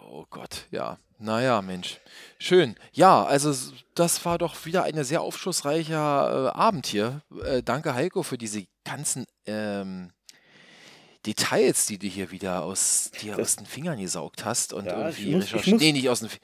Oh 0.09 0.25
Gott, 0.29 0.67
ja. 0.71 0.97
Naja, 1.19 1.61
Mensch. 1.61 1.99
Schön. 2.39 2.75
Ja, 2.91 3.23
also 3.23 3.51
s- 3.51 3.71
das 3.95 4.23
war 4.25 4.37
doch 4.37 4.65
wieder 4.65 4.83
ein 4.83 5.01
sehr 5.03 5.21
aufschlussreicher 5.21 6.51
äh, 6.53 6.57
Abend 6.57 6.87
hier. 6.87 7.21
Äh, 7.45 7.61
danke, 7.63 7.93
Heiko, 7.93 8.23
für 8.23 8.37
diese 8.37 8.65
ganzen 8.83 9.25
ähm, 9.45 10.11
Details, 11.25 11.85
die 11.85 11.97
du 11.97 12.07
hier 12.07 12.31
wieder 12.31 12.63
aus 12.63 13.11
dir 13.21 13.35
Das- 13.37 13.41
aus 13.51 13.55
den 13.57 13.65
Fingern 13.65 13.99
gesaugt 13.99 14.43
hast 14.43 14.73
und 14.73 14.85
Ja, 14.85 15.07
ich 15.09 15.19
irgendwie 15.19 15.35
muss- 15.35 15.53
ich 15.53 15.71
muss- 15.71 15.81
nee, 15.81 15.91
nicht 15.93 16.09
aus 16.09 16.19
den 16.19 16.29
Fi- 16.29 16.39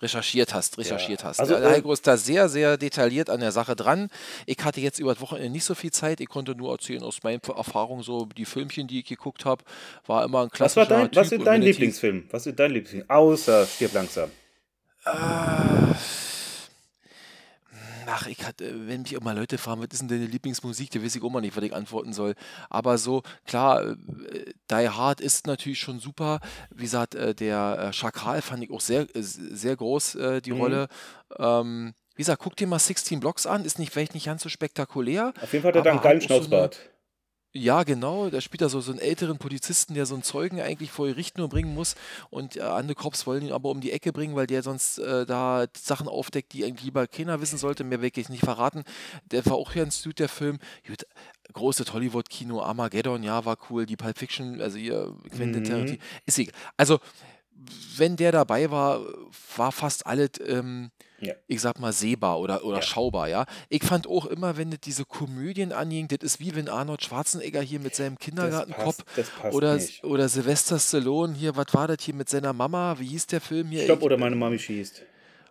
recherchiert 0.00 0.54
hast, 0.54 0.78
recherchiert 0.78 1.24
hast. 1.24 1.40
also, 1.40 1.54
Also, 1.54 1.66
äh, 1.66 1.70
Heiko 1.70 1.92
ist 1.92 2.06
da 2.06 2.16
sehr, 2.16 2.48
sehr 2.48 2.76
detailliert 2.76 3.30
an 3.30 3.40
der 3.40 3.52
Sache 3.52 3.76
dran. 3.76 4.08
Ich 4.44 4.58
hatte 4.62 4.80
jetzt 4.80 4.98
über 4.98 5.14
das 5.14 5.22
Wochenende 5.22 5.50
nicht 5.50 5.64
so 5.64 5.74
viel 5.74 5.90
Zeit. 5.90 6.20
Ich 6.20 6.28
konnte 6.28 6.54
nur 6.54 6.72
erzählen 6.72 7.02
aus 7.02 7.22
meinen 7.22 7.40
Erfahrungen, 7.42 8.02
so 8.02 8.26
die 8.26 8.44
Filmchen, 8.44 8.86
die 8.86 9.00
ich 9.00 9.06
geguckt 9.06 9.44
habe, 9.44 9.64
war 10.06 10.24
immer 10.24 10.40
ein 10.42 10.48
Was 10.50 10.52
klassischer 10.52 10.90
war 10.90 10.98
dein, 10.98 11.10
was 11.14 11.28
Typ 11.28 11.32
ist 11.32 11.38
und 11.40 11.44
dein 11.44 11.62
Lieblingsfilm? 11.62 12.24
Was 12.30 12.46
ist 12.46 12.58
dein 12.58 12.70
Lieblingsfilm? 12.72 13.04
Außer 13.08 13.66
Stirb 13.66 13.94
langsam. 13.94 14.30
Ah, 15.04 15.94
Ach, 18.06 18.26
ich 18.26 18.44
hatte, 18.46 18.86
wenn 18.88 19.02
mich 19.02 19.12
immer 19.14 19.34
Leute 19.34 19.58
fragen, 19.58 19.80
was 19.82 19.88
ist 19.92 20.00
denn 20.00 20.08
deine 20.08 20.26
Lieblingsmusik, 20.26 20.90
da 20.90 21.02
weiß 21.02 21.16
ich 21.16 21.22
auch 21.22 21.30
mal 21.30 21.40
nicht, 21.40 21.56
was 21.56 21.64
ich 21.64 21.74
antworten 21.74 22.12
soll. 22.12 22.34
Aber 22.70 22.98
so, 22.98 23.22
klar, 23.44 23.82
äh, 23.84 23.94
Die 24.70 24.88
Hard 24.88 25.20
ist 25.20 25.46
natürlich 25.46 25.80
schon 25.80 25.98
super. 25.98 26.40
Wie 26.74 26.82
gesagt, 26.84 27.14
äh, 27.14 27.34
der 27.34 27.88
äh, 27.88 27.92
Schakal 27.92 28.42
fand 28.42 28.62
ich 28.64 28.70
auch 28.70 28.80
sehr, 28.80 29.06
sehr 29.14 29.76
groß, 29.76 30.18
die 30.44 30.52
Mhm. 30.52 30.56
Rolle. 30.60 30.88
Ähm, 31.38 31.94
wie 32.14 32.22
gesagt, 32.22 32.42
guck 32.42 32.56
dir 32.56 32.66
mal 32.66 32.78
16 32.78 33.20
Blocks 33.20 33.46
an, 33.46 33.64
ist 33.64 33.78
nicht, 33.78 33.92
vielleicht 33.92 34.14
nicht 34.14 34.26
ganz 34.26 34.42
so 34.42 34.48
spektakulär. 34.48 35.32
Auf 35.42 35.52
jeden 35.52 35.62
Fall 35.62 35.70
hat 35.70 35.76
er 35.76 35.82
da 35.82 35.90
einen 35.90 36.00
geilen 36.00 36.18
auch 36.18 36.22
so 36.22 36.26
Schnauzbart. 36.26 36.80
Ja, 37.56 37.84
genau. 37.84 38.28
Da 38.28 38.40
spielt 38.42 38.60
er 38.60 38.68
so, 38.68 38.80
so 38.80 38.92
einen 38.92 39.00
älteren 39.00 39.38
Polizisten, 39.38 39.94
der 39.94 40.04
so 40.04 40.14
einen 40.14 40.22
Zeugen 40.22 40.60
eigentlich 40.60 40.90
vor 40.90 41.06
Gericht 41.06 41.38
nur 41.38 41.48
bringen 41.48 41.72
muss. 41.72 41.94
Und 42.28 42.56
äh, 42.56 42.60
andere 42.60 42.94
Cops 42.94 43.26
wollen 43.26 43.46
ihn 43.46 43.52
aber 43.52 43.70
um 43.70 43.80
die 43.80 43.92
Ecke 43.92 44.12
bringen, 44.12 44.36
weil 44.36 44.46
der 44.46 44.62
sonst 44.62 44.98
äh, 44.98 45.24
da 45.24 45.66
Sachen 45.76 46.06
aufdeckt, 46.06 46.52
die 46.52 46.64
eigentlich 46.64 46.84
lieber 46.84 47.06
keiner 47.06 47.40
wissen 47.40 47.56
sollte. 47.58 47.82
Mehr 47.82 48.02
wirklich 48.02 48.28
nicht 48.28 48.44
verraten. 48.44 48.84
Der 49.30 49.44
war 49.46 49.54
auch 49.54 49.72
hier 49.72 49.82
ganz 49.82 50.02
gut, 50.02 50.18
der 50.18 50.28
Film. 50.28 50.58
Gut, 50.86 51.06
großes 51.52 51.92
Hollywood-Kino, 51.92 52.60
Armageddon, 52.60 53.22
ja, 53.22 53.44
war 53.46 53.56
cool. 53.70 53.86
Die 53.86 53.96
Pulp 53.96 54.18
Fiction, 54.18 54.60
also 54.60 54.76
hier 54.76 55.14
Quentin 55.34 55.62
Mhm. 55.62 55.64
Tarantino. 55.64 55.98
Ist 56.26 56.38
egal. 56.38 56.54
Also, 56.76 56.98
wenn 57.96 58.16
der 58.16 58.32
dabei 58.32 58.70
war, 58.70 59.00
war 59.56 59.72
fast 59.72 60.06
alles. 60.06 60.30
Ähm, 60.46 60.90
Ja. 61.18 61.32
ich 61.46 61.62
sag 61.62 61.80
mal, 61.80 61.94
sehbar 61.94 62.38
oder, 62.40 62.62
oder 62.64 62.76
Ja. 62.76 62.82
schaubar, 62.82 63.26
ja. 63.28 63.46
Ich 63.70 63.82
fand 63.82 64.06
auch 64.06 64.26
immer, 64.26 64.58
wenn 64.58 64.70
das 64.70 64.80
diese 64.80 65.06
Komödien 65.06 65.72
anging, 65.72 66.08
das 66.08 66.18
ist 66.20 66.40
wie 66.40 66.54
wenn 66.54 66.68
Arnold 66.68 67.02
Schwarzenegger 67.02 67.62
hier 67.62 67.80
mit 67.80 67.94
seinem 67.94 68.18
Kindergartenkopf 68.18 68.98
oder, 69.50 69.76
nicht. 69.76 70.04
oder 70.04 70.28
Sylvester 70.28 70.78
Stallone 70.78 71.34
hier, 71.34 71.56
was 71.56 71.72
war 71.72 71.88
das 71.88 71.98
hier 72.02 72.14
mit 72.14 72.28
seiner 72.28 72.52
Mama? 72.52 72.96
Wie 72.98 73.06
hieß 73.06 73.28
der 73.28 73.40
Film 73.40 73.68
hier? 73.68 73.84
Stopp 73.84 74.00
Ich- 74.00 74.04
oder 74.04 74.18
meine 74.18 74.36
Mami 74.36 74.58
schießt. 74.58 75.02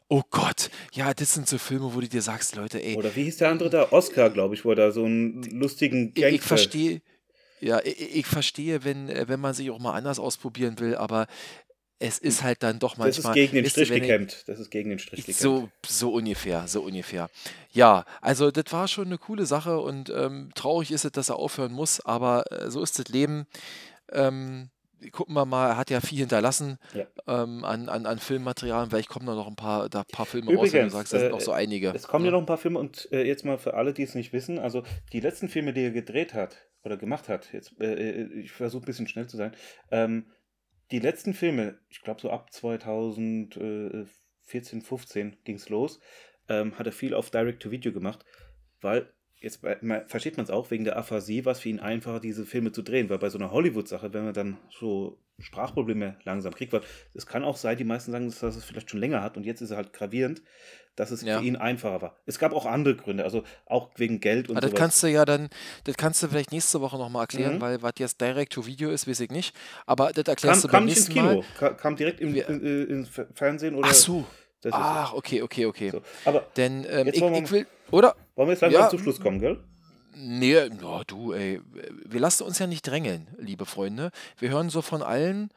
Oh 0.07 0.22
Gott, 0.30 0.70
ja, 0.93 1.16
das 1.16 1.34
sind 1.34 1.49
so 1.49 1.57
Filme, 1.57 1.95
wo 1.95 1.99
du 1.99 2.07
dir 2.07 2.22
sagst, 2.22 2.55
Leute, 2.55 2.80
ey, 2.84 2.95
Oder 2.95 3.16
wie 3.16 3.24
hieß 3.24 3.38
der 3.38 3.49
andere 3.49 3.72
da? 3.72 3.88
Oscar, 3.91 4.30
glaube 4.30 4.53
ich, 4.53 4.63
wo 4.66 4.70
er 4.70 4.76
da 4.76 4.91
so 4.91 5.03
einen 5.05 5.41
lustigen 5.59 6.09
ich, 6.09 6.22
Gangster. 6.22 6.30
ich 6.36 6.41
verstehe. 6.43 7.01
Ja, 7.59 7.80
ich, 7.84 8.18
ich 8.18 8.26
verstehe, 8.28 8.84
wenn, 8.84 9.09
äh, 9.09 9.28
wenn 9.28 9.39
man 9.39 9.55
sich 9.55 9.72
auch 9.72 9.80
mal 9.80 9.93
anders 9.93 10.20
ausprobieren 10.20 10.78
will, 10.78 10.95
aber 10.95 11.26
es 11.99 12.17
ist 12.17 12.43
halt 12.43 12.61
dann 12.63 12.79
doch 12.79 12.95
Das 12.95 13.17
ist 13.17 13.23
manchmal, 13.23 13.33
gegen 13.35 13.55
den 13.55 13.65
Strich 13.69 13.89
gekämmt. 13.89 14.43
Das 14.47 14.59
ist 14.59 14.69
gegen 14.69 14.89
den 14.89 14.99
Strich 14.99 15.25
gekämmt. 15.25 15.37
so, 15.37 15.69
so 15.85 16.13
ungefähr, 16.13 16.67
so 16.67 16.81
ungefähr. 16.81 17.29
Ja, 17.71 18.05
also 18.21 18.51
das 18.51 18.65
war 18.71 18.87
schon 18.87 19.05
eine 19.05 19.17
coole 19.17 19.45
Sache 19.45 19.79
und 19.79 20.09
ähm, 20.09 20.51
traurig 20.55 20.91
ist 20.91 21.05
es, 21.05 21.11
dass 21.11 21.29
er 21.29 21.37
aufhören 21.37 21.71
muss, 21.71 22.01
aber 22.01 22.51
äh, 22.51 22.69
so 22.69 22.81
ist 22.83 22.99
das 22.99 23.07
Leben. 23.07 23.45
Ähm, 24.11 24.69
gucken 25.11 25.35
wir 25.35 25.45
mal, 25.45 25.69
er 25.69 25.77
hat 25.77 25.89
ja 25.89 26.01
viel 26.01 26.19
hinterlassen 26.19 26.77
Ja. 26.93 27.05
ähm, 27.27 27.63
an, 27.63 27.89
an, 27.89 28.05
an 28.05 28.19
Filmmaterial. 28.19 28.87
Vielleicht 28.89 29.09
kommen 29.09 29.25
da 29.25 29.35
noch 29.35 29.47
ein 29.47 29.55
paar, 29.55 29.87
da 29.89 29.99
ein 29.99 30.05
paar 30.11 30.25
Filme 30.25 30.47
raus, 30.47 30.55
wenn 30.55 30.63
du 30.63 30.67
Übrigens, 30.87 30.93
sagst, 30.93 31.13
da 31.13 31.19
sind 31.19 31.31
noch 31.31 31.39
äh, 31.39 31.43
so 31.43 31.51
einige. 31.51 31.93
es 31.93 32.07
kommen 32.07 32.25
ja 32.25 32.31
ne? 32.31 32.37
noch 32.37 32.43
ein 32.43 32.47
paar 32.47 32.57
Filme 32.57 32.79
und 32.79 33.07
äh, 33.11 33.23
jetzt 33.23 33.45
mal 33.45 33.57
für 33.57 33.73
alle, 33.75 33.93
die 33.93 34.03
es 34.03 34.15
nicht 34.15 34.33
wissen, 34.33 34.59
also 34.59 34.83
die 35.13 35.19
letzten 35.19 35.47
Filme, 35.49 35.73
die 35.73 35.83
er 35.83 35.91
gedreht 35.91 36.33
hat 36.33 36.57
oder 36.83 36.97
gemacht 36.97 37.29
hat, 37.29 37.51
jetzt, 37.53 37.79
äh, 37.79 37.93
äh, 37.93 38.39
ich 38.41 38.51
versuche 38.51 38.83
ein 38.83 38.85
bisschen 38.85 39.07
schnell 39.07 39.27
zu 39.27 39.37
sein, 39.37 39.53
ähm, 39.91 40.25
die 40.91 40.99
letzten 40.99 41.33
Filme, 41.33 41.79
ich 41.89 42.01
glaube 42.01 42.21
so 42.21 42.29
ab 42.29 42.53
2014, 42.53 44.81
15 44.81 45.38
ging 45.43 45.55
es 45.55 45.69
los, 45.69 45.99
ähm, 46.47 46.77
hat 46.77 46.86
er 46.86 46.91
viel 46.91 47.13
auf 47.13 47.31
Direct-to-Video 47.31 47.91
gemacht, 47.91 48.23
weil, 48.81 49.11
jetzt 49.39 49.61
versteht 50.07 50.38
man 50.38 50.43
es 50.43 50.51
auch, 50.51 50.71
wegen 50.71 50.83
der 50.83 50.97
Aphasie 50.97 51.45
war 51.45 51.53
es 51.53 51.59
für 51.59 51.69
ihn 51.69 51.79
einfacher, 51.79 52.19
diese 52.19 52.45
Filme 52.45 52.71
zu 52.71 52.83
drehen, 52.83 53.09
weil 53.09 53.19
bei 53.19 53.29
so 53.29 53.38
einer 53.38 53.51
Hollywood-Sache, 53.51 54.13
wenn 54.13 54.25
man 54.25 54.33
dann 54.33 54.57
so 54.69 55.19
Sprachprobleme 55.39 56.17
langsam 56.23 56.53
kriegt, 56.53 56.71
weil 56.71 56.81
es 57.13 57.25
kann 57.25 57.43
auch 57.43 57.57
sein, 57.57 57.77
die 57.77 57.83
meisten 57.83 58.11
sagen, 58.11 58.27
dass 58.27 58.41
er 58.41 58.49
es 58.49 58.63
vielleicht 58.63 58.89
schon 58.89 58.99
länger 58.99 59.21
hat 59.21 59.38
und 59.38 59.45
jetzt 59.45 59.61
ist 59.61 59.71
er 59.71 59.77
halt 59.77 59.91
gravierend, 59.91 60.41
dass 60.95 61.11
es 61.11 61.21
Ja. 61.21 61.39
für 61.39 61.45
ihn 61.45 61.55
einfacher 61.55 62.01
war. 62.01 62.15
Es 62.25 62.39
gab 62.39 62.53
auch 62.53 62.65
andere 62.65 62.95
Gründe, 62.95 63.23
also 63.23 63.43
auch 63.65 63.89
wegen 63.97 64.19
Geld 64.19 64.49
und 64.49 64.55
Aber 64.55 64.61
das 64.61 64.71
sowas. 64.71 64.79
kannst 64.79 65.03
du 65.03 65.07
ja 65.07 65.25
dann, 65.25 65.49
das 65.83 65.97
kannst 65.97 66.23
du 66.23 66.27
vielleicht 66.27 66.51
nächste 66.51 66.81
Woche 66.81 66.97
nochmal 66.97 67.23
erklären, 67.23 67.55
Mhm. 67.55 67.61
weil 67.61 67.81
was 67.81 67.93
jetzt 67.97 68.21
Direct-to-Video 68.21 68.89
ist, 68.91 69.07
weiß 69.07 69.19
ich 69.19 69.29
nicht. 69.31 69.55
Aber 69.85 70.07
das 70.13 70.23
kam, 70.23 70.31
erklärst 70.33 70.63
du 70.63 70.67
kam 70.67 70.79
beim 70.81 70.85
nicht 70.85 70.97
ins 70.97 71.07
nächsten 71.09 71.27
Kino, 71.27 71.35
Mal. 71.41 71.45
Ka- 71.59 71.73
kam 71.73 71.95
direkt 71.95 72.19
im, 72.21 72.33
in, 72.35 72.61
ins 72.87 73.09
Fer- 73.09 73.27
Fernsehen 73.33 73.75
oder 73.75 73.87
Ach 73.89 73.93
so. 73.93 74.25
Ach, 74.71 75.13
okay, 75.13 75.41
okay, 75.43 75.65
okay. 75.67 75.91
so. 75.91 76.01
Aber 76.25 76.43
Denn 76.57 76.85
ähm, 76.89 77.07
ich, 77.13 77.21
wir 77.21 77.31
ich 77.43 77.51
will, 77.51 77.67
oder? 77.91 78.15
wollen 78.35 78.47
wir 78.47 78.53
jetzt 78.53 78.61
langsam 78.61 78.81
Ja. 78.81 78.89
zum 78.89 78.99
Schluss 78.99 79.19
kommen, 79.19 79.39
gell? 79.39 79.59
Nee, 80.17 80.69
no, 80.81 81.03
du, 81.05 81.33
ey, 81.33 81.61
wir 82.05 82.19
lassen 82.21 82.43
uns 82.43 82.57
ja 82.57 82.67
nicht 82.67 82.81
drängeln, 82.87 83.27
liebe 83.37 83.65
Freunde. 83.65 84.11
Wir 84.39 84.49
hören 84.49 84.69
so 84.69 84.81
von 84.81 85.03
allen, 85.03 85.49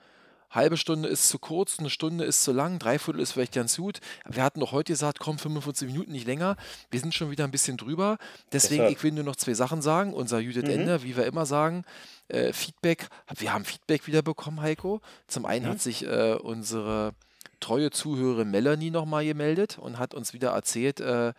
halbe 0.51 0.77
Stunde 0.77 1.09
ist 1.09 1.29
zu 1.29 1.39
kurz, 1.39 1.79
eine 1.79 1.91
Stunde 1.91 2.25
ist 2.25 2.43
zu 2.43 2.53
lang, 2.53 2.79
dreiviertel 2.79 3.21
ist 3.21 3.33
vielleicht 3.33 3.53
ganz 3.55 3.77
gut. 3.77 4.01
Wir 4.27 4.43
hatten 4.43 4.61
doch 4.61 4.73
heute 4.73 4.93
gesagt, 4.93 5.19
komm, 5.19 5.39
45 5.39 5.89
Minuten, 5.89 6.13
nicht 6.13 6.27
länger. 6.27 6.57
Wir 6.91 7.01
sind 7.01 7.15
schon 7.15 7.31
wieder 7.31 7.45
ein 7.45 7.51
bisschen 7.51 7.77
drüber. 7.77 8.19
Deswegen, 8.53 8.83
Deshalb. 8.83 8.97
ich 8.97 9.03
will 9.03 9.13
nur 9.13 9.25
noch 9.25 9.37
zwei 9.37 9.55
Sachen 9.55 9.83
sagen. 9.83 10.15
Unser 10.15 10.39
Judith 10.39 10.65
Mhm. 10.65 10.71
Ende, 10.71 11.03
wie 11.03 11.17
wir 11.17 11.27
immer 11.27 11.47
sagen, 11.47 11.85
äh, 12.29 12.53
Feedback. 12.53 13.09
Wir 13.37 13.53
haben 13.53 13.65
Feedback 13.65 14.07
wieder 14.07 14.23
bekommen, 14.23 14.61
Heiko. 14.61 15.01
Zum 15.27 15.45
einen 15.45 15.67
Mhm. 15.67 15.71
hat 15.71 15.81
sich 15.81 16.05
äh, 16.07 16.35
unsere 16.35 17.13
treue 17.61 17.91
Zuhörerin 17.91 18.51
Melanie 18.51 18.91
nochmal 18.91 19.25
gemeldet 19.25 19.79
und 19.79 19.99
hat 19.99 20.15
uns 20.15 20.33
wieder 20.33 20.51
erzählt, 20.51 21.01
äh, 21.01 21.33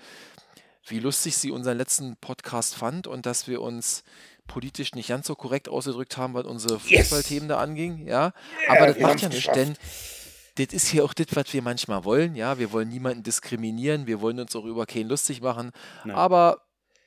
wie 0.88 1.00
lustig 1.00 1.38
sie 1.38 1.52
unseren 1.52 1.78
letzten 1.78 2.16
Podcast 2.18 2.76
fand 2.76 3.08
und 3.08 3.26
dass 3.26 3.48
wir 3.48 3.62
uns 3.62 4.04
politisch 4.50 4.94
nicht 4.94 5.08
ganz 5.08 5.28
so 5.28 5.36
korrekt 5.36 5.70
ausgedrückt 5.70 6.18
haben, 6.18 6.34
was 6.34 6.46
unsere 6.46 6.82
Yes! 6.86 7.08
Fußballthemen 7.08 7.48
da 7.48 7.60
anging. 7.60 8.06
Ja, 8.06 8.34
aber 8.68 8.88
das 8.88 9.00
macht 9.00 9.22
ja 9.22 9.30
nichts, 9.30 9.46
geschafft. 9.46 9.56
denn 9.56 9.78
das 10.56 10.74
ist 10.74 10.88
hier 10.90 11.06
auch 11.06 11.14
das, 11.14 11.28
was 11.34 11.54
wir 11.54 11.62
manchmal 11.62 12.04
wollen. 12.04 12.36
Ja, 12.36 12.60
wir 12.60 12.74
wollen 12.74 12.90
niemanden 12.90 13.24
diskriminieren, 13.24 14.08
wir 14.08 14.20
wollen 14.20 14.40
uns 14.40 14.54
auch 14.58 14.66
über 14.66 14.86
keinen 14.86 15.08
lustig 15.08 15.40
machen, 15.42 15.72
Nein. 16.04 16.18
aber 16.18 16.64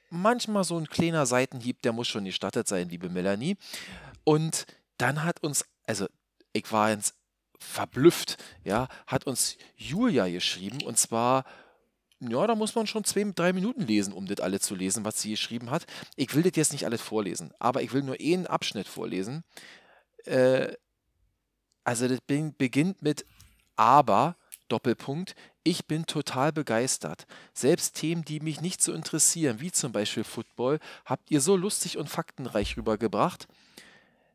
manchmal 0.08 0.64
so 0.64 0.78
ein 0.78 0.86
kleiner 0.88 1.26
Seitenhieb, 1.26 1.82
der 1.82 1.92
muss 1.92 2.08
schon 2.08 2.24
gestattet 2.24 2.66
sein, 2.68 2.88
liebe 2.88 3.10
Melanie. 3.10 3.56
Und 4.24 4.66
dann 4.96 5.24
hat 5.24 5.42
uns, 5.42 5.66
also 5.86 6.06
ich 6.52 6.70
war 6.72 6.90
jetzt 6.90 7.14
verblüfft, 7.58 8.42
ja, 8.64 8.88
hat 9.06 9.26
uns 9.26 9.56
Julia 9.76 10.28
geschrieben 10.28 10.82
und 10.82 10.98
zwar, 10.98 11.44
ja, 12.30 12.46
da 12.46 12.54
muss 12.54 12.74
man 12.74 12.86
schon 12.86 13.04
zwei, 13.04 13.24
drei 13.34 13.52
Minuten 13.52 13.82
lesen, 13.82 14.12
um 14.12 14.26
das 14.26 14.40
alle 14.40 14.60
zu 14.60 14.74
lesen, 14.74 15.04
was 15.04 15.20
sie 15.20 15.30
geschrieben 15.30 15.70
hat. 15.70 15.86
Ich 16.16 16.34
will 16.34 16.42
das 16.42 16.52
jetzt 16.54 16.72
nicht 16.72 16.84
alles 16.84 17.00
vorlesen, 17.00 17.52
aber 17.58 17.82
ich 17.82 17.92
will 17.92 18.02
nur 18.02 18.16
einen 18.20 18.46
Abschnitt 18.46 18.86
vorlesen. 18.86 19.44
Äh, 20.24 20.74
also 21.84 22.06
das 22.06 22.20
beginnt 22.20 23.02
mit 23.02 23.26
aber, 23.76 24.36
Doppelpunkt, 24.68 25.34
ich 25.64 25.86
bin 25.86 26.06
total 26.06 26.52
begeistert. 26.52 27.26
Selbst 27.54 27.94
Themen, 27.94 28.24
die 28.24 28.40
mich 28.40 28.60
nicht 28.60 28.82
so 28.82 28.92
interessieren, 28.92 29.60
wie 29.60 29.72
zum 29.72 29.92
Beispiel 29.92 30.24
Football, 30.24 30.78
habt 31.04 31.30
ihr 31.30 31.40
so 31.40 31.56
lustig 31.56 31.98
und 31.98 32.08
faktenreich 32.08 32.76
rübergebracht, 32.76 33.48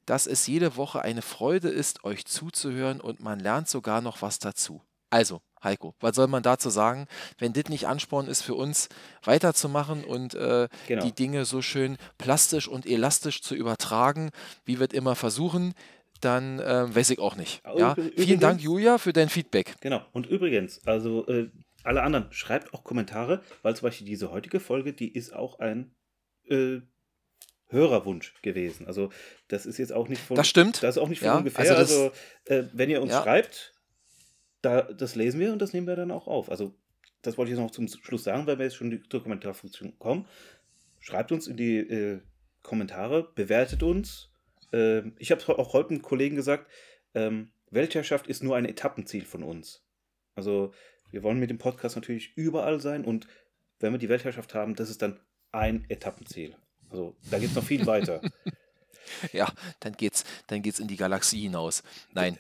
dass 0.06 0.26
es 0.28 0.48
jede 0.48 0.78
Woche 0.78 1.02
eine 1.02 1.22
Freude 1.22 1.70
ist, 1.70 2.04
euch 2.04 2.26
zuzuhören 2.26 3.02
und 3.02 3.20
man 3.20 3.40
lernt 3.40 3.68
sogar 3.68 4.02
noch 4.02 4.22
was 4.22 4.40
dazu. 4.40 4.82
Also, 5.10 5.42
Heiko, 5.64 5.96
was 6.00 6.16
soll 6.16 6.28
man 6.28 6.44
dazu 6.44 6.70
sagen, 6.70 7.08
wenn 7.40 7.54
das 7.54 7.66
nicht 7.70 7.88
Ansporn 7.88 8.28
ist 8.28 8.42
für 8.44 8.54
uns, 8.56 8.90
weiterzumachen 9.24 10.04
und 10.04 10.34
äh, 10.36 10.68
Genau. 10.88 11.04
die 11.06 11.12
Dinge 11.14 11.46
so 11.46 11.62
schön 11.62 11.98
plastisch 12.18 12.68
und 12.68 12.86
elastisch 12.86 13.42
zu 13.42 13.56
übertragen, 13.56 14.30
wie 14.66 14.80
wir 14.80 14.88
es 14.88 14.94
immer 14.94 15.16
versuchen, 15.16 15.74
dann 16.22 16.60
äh, 16.60 16.94
weiß 16.96 17.10
ich 17.12 17.20
auch 17.20 17.36
nicht. 17.36 17.64
Aber 17.66 17.80
Ja? 17.80 17.94
übr- 17.94 18.12
Vielen 18.22 18.40
Dank, 18.40 18.60
übrigens- 18.60 18.64
Julia, 18.64 18.98
für 18.98 19.14
dein 19.14 19.30
Feedback. 19.30 19.76
Genau. 19.82 20.02
Und 20.14 20.26
übrigens, 20.28 20.86
also 20.88 21.28
äh, 21.28 21.50
alle 21.84 22.02
anderen, 22.04 22.32
schreibt 22.32 22.74
auch 22.74 22.84
Kommentare, 22.84 23.42
weil 23.62 23.76
zum 23.76 23.88
Beispiel 23.88 24.08
diese 24.08 24.32
heutige 24.32 24.60
Folge, 24.60 24.94
die 24.94 25.12
ist 25.14 25.34
auch 25.34 25.60
ein 25.60 25.94
äh, 26.50 26.80
Hörerwunsch 27.70 28.34
gewesen. 28.42 28.88
Also 28.88 29.10
das 29.50 29.66
ist 29.66 29.78
jetzt 29.78 29.92
auch 29.94 30.08
nicht 30.08 30.22
von 30.22 30.38
Das 30.38 30.48
stimmt. 30.48 30.82
Das 30.84 30.96
ist 30.96 31.02
auch 31.02 31.10
nicht 31.10 31.20
von 31.20 31.28
Ja, 31.28 31.38
ungefähr. 31.38 31.60
also 31.62 31.76
Also, 31.76 32.12
das- 32.46 32.58
äh, 32.58 32.64
wenn 32.74 32.90
ihr 32.90 33.02
uns 33.02 33.12
Ja. 33.12 33.22
schreibt, 33.24 33.74
da, 34.68 34.82
das 34.82 35.16
lesen 35.16 35.40
wir 35.40 35.54
und 35.54 35.62
das 35.62 35.72
nehmen 35.72 35.88
wir 35.88 35.96
dann 35.96 36.12
auch 36.12 36.28
auf. 36.28 36.52
Also 36.52 36.76
das 37.22 37.38
wollte 37.38 37.52
ich 37.52 37.58
jetzt 37.58 37.64
noch 37.64 37.72
zum 37.72 37.88
Schluss 37.88 38.26
sagen, 38.26 38.46
weil 38.48 38.58
wir 38.58 38.66
jetzt 38.66 38.76
schon 38.76 38.92
die, 38.92 39.02
zur 39.02 39.24
Kommentarfunktion 39.24 39.98
kommen. 39.98 40.26
Schreibt 41.00 41.32
uns 41.32 41.48
in 41.48 41.56
die 41.56 41.78
äh, 41.78 42.20
Kommentare, 42.64 43.32
bewertet 43.34 43.82
uns. 43.82 44.30
Ähm, 44.74 45.14
ich 45.20 45.32
habe 45.32 45.58
auch 45.58 45.74
heute 45.74 45.92
einem 45.92 46.02
Kollegen 46.02 46.36
gesagt, 46.36 46.70
ähm, 47.16 47.50
Weltherrschaft 47.72 48.28
ist 48.28 48.44
nur 48.44 48.58
ein 48.58 48.66
Etappenziel 48.66 49.24
von 49.24 49.44
uns. 49.44 49.86
Also 50.36 50.74
wir 51.12 51.24
wollen 51.24 51.40
mit 51.40 51.50
dem 51.50 51.58
Podcast 51.58 51.96
natürlich 51.96 52.36
überall 52.36 52.82
sein 52.82 53.06
und 53.06 53.28
wenn 53.80 53.94
wir 53.94 54.00
die 54.00 54.10
Weltherrschaft 54.10 54.54
haben, 54.54 54.76
das 54.76 54.90
ist 54.90 55.02
dann 55.02 55.20
ein 55.54 55.86
Etappenziel. 55.88 56.56
Also 56.90 57.16
da 57.32 57.40
geht 57.40 57.50
es 57.50 57.56
noch 57.56 57.64
viel 57.64 57.86
weiter. 57.86 58.22
Ja, 59.34 59.48
dann 59.80 59.94
geht's, 59.94 60.24
dann 60.48 60.62
geht's 60.62 60.80
in 60.80 60.88
die 60.88 60.96
Galaxie 60.96 61.42
hinaus. 61.42 61.84
Nein. 62.14 62.38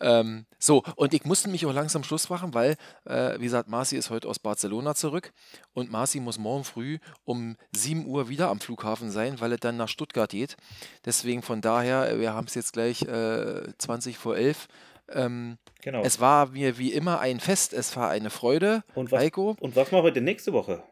Ähm, 0.00 0.46
so, 0.58 0.82
und 0.96 1.14
ich 1.14 1.24
musste 1.24 1.48
mich 1.48 1.64
auch 1.66 1.72
langsam 1.72 2.04
Schluss 2.04 2.28
machen, 2.28 2.54
weil, 2.54 2.76
äh, 3.04 3.38
wie 3.38 3.44
gesagt, 3.44 3.68
Marci 3.68 3.96
ist 3.96 4.10
heute 4.10 4.28
aus 4.28 4.38
Barcelona 4.38 4.94
zurück 4.94 5.32
und 5.72 5.90
Marci 5.90 6.20
muss 6.20 6.38
morgen 6.38 6.64
früh 6.64 6.98
um 7.24 7.56
7 7.72 8.06
Uhr 8.06 8.28
wieder 8.28 8.48
am 8.48 8.60
Flughafen 8.60 9.10
sein, 9.10 9.40
weil 9.40 9.52
er 9.52 9.58
dann 9.58 9.76
nach 9.76 9.88
Stuttgart 9.88 10.30
geht. 10.30 10.56
Deswegen 11.04 11.42
von 11.42 11.60
daher, 11.60 12.10
äh, 12.10 12.20
wir 12.20 12.34
haben 12.34 12.46
es 12.46 12.54
jetzt 12.54 12.72
gleich 12.72 13.02
äh, 13.02 13.62
20 13.78 14.18
vor 14.18 14.36
11. 14.36 14.68
Ähm, 15.10 15.58
Genau. 15.84 16.02
Es 16.02 16.18
war 16.18 16.46
mir 16.46 16.78
wie 16.78 16.94
immer 16.94 17.20
ein 17.20 17.40
Fest, 17.40 17.74
es 17.74 17.94
war 17.94 18.08
eine 18.08 18.30
Freude. 18.30 18.84
Und 18.94 19.12
was, 19.12 19.20
Heiko, 19.20 19.54
und 19.60 19.76
was 19.76 19.92
machen 19.92 20.04
wir 20.04 20.12
denn 20.12 20.24
nächste 20.24 20.54
Woche? 20.54 20.82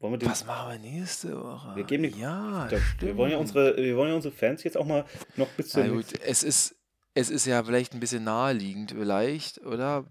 Wollen 0.00 0.20
wir 0.20 0.28
was 0.28 0.44
machen 0.46 0.72
wir 0.82 0.90
nächste 0.90 1.36
Woche? 1.42 1.74
Wir 1.74 1.84
geben 1.84 2.04
den- 2.04 2.18
ja, 2.18 2.68
Da- 2.68 2.78
wir, 3.00 3.16
wollen 3.16 3.32
ja 3.32 3.38
unsere, 3.38 3.76
wir 3.76 3.96
wollen 3.96 4.10
ja 4.10 4.14
unsere 4.16 4.32
Fans 4.34 4.62
jetzt 4.62 4.76
auch 4.76 4.86
mal 4.86 5.04
noch 5.36 5.48
bis 5.48 5.70
zum 5.70 5.82
Na 5.82 5.88
gut, 5.92 6.06
es 6.24 6.42
ist, 6.44 6.76
es 7.14 7.30
ist 7.30 7.46
ja 7.46 7.64
vielleicht 7.64 7.94
ein 7.94 8.00
bisschen 8.00 8.22
naheliegend, 8.24 8.92
vielleicht, 8.92 9.58
oder? 9.66 10.04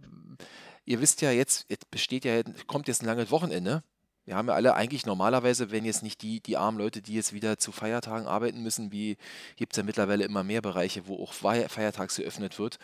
Ihr 0.86 1.00
wisst 1.02 1.22
ja 1.22 1.32
jetzt, 1.32 1.66
jetzt 1.70 1.90
besteht 1.90 2.26
ja, 2.26 2.42
kommt 2.66 2.88
jetzt 2.88 3.02
ein 3.02 3.06
langes 3.06 3.32
Wochenende. 3.32 3.84
Wir 4.26 4.36
haben 4.36 4.50
ja 4.50 4.56
alle 4.56 4.74
eigentlich 4.76 5.06
normalerweise, 5.06 5.72
wenn 5.72 5.86
jetzt 5.86 6.04
nicht 6.04 6.22
die, 6.22 6.42
die 6.42 6.58
armen 6.58 6.78
Leute, 6.78 7.02
die 7.02 7.14
jetzt 7.14 7.32
wieder 7.32 7.58
zu 7.58 7.72
Feiertagen 7.72 8.28
arbeiten 8.28 8.62
müssen, 8.62 8.92
wie 8.92 9.16
gibt 9.56 9.72
es 9.74 9.78
ja 9.78 9.84
mittlerweile 9.84 10.26
immer 10.26 10.44
mehr 10.44 10.62
Bereiche, 10.62 11.08
wo 11.08 11.24
auch 11.24 11.32
fei- 11.32 11.70
feiertags 11.70 12.18
geöffnet 12.18 12.60
wird 12.60 12.78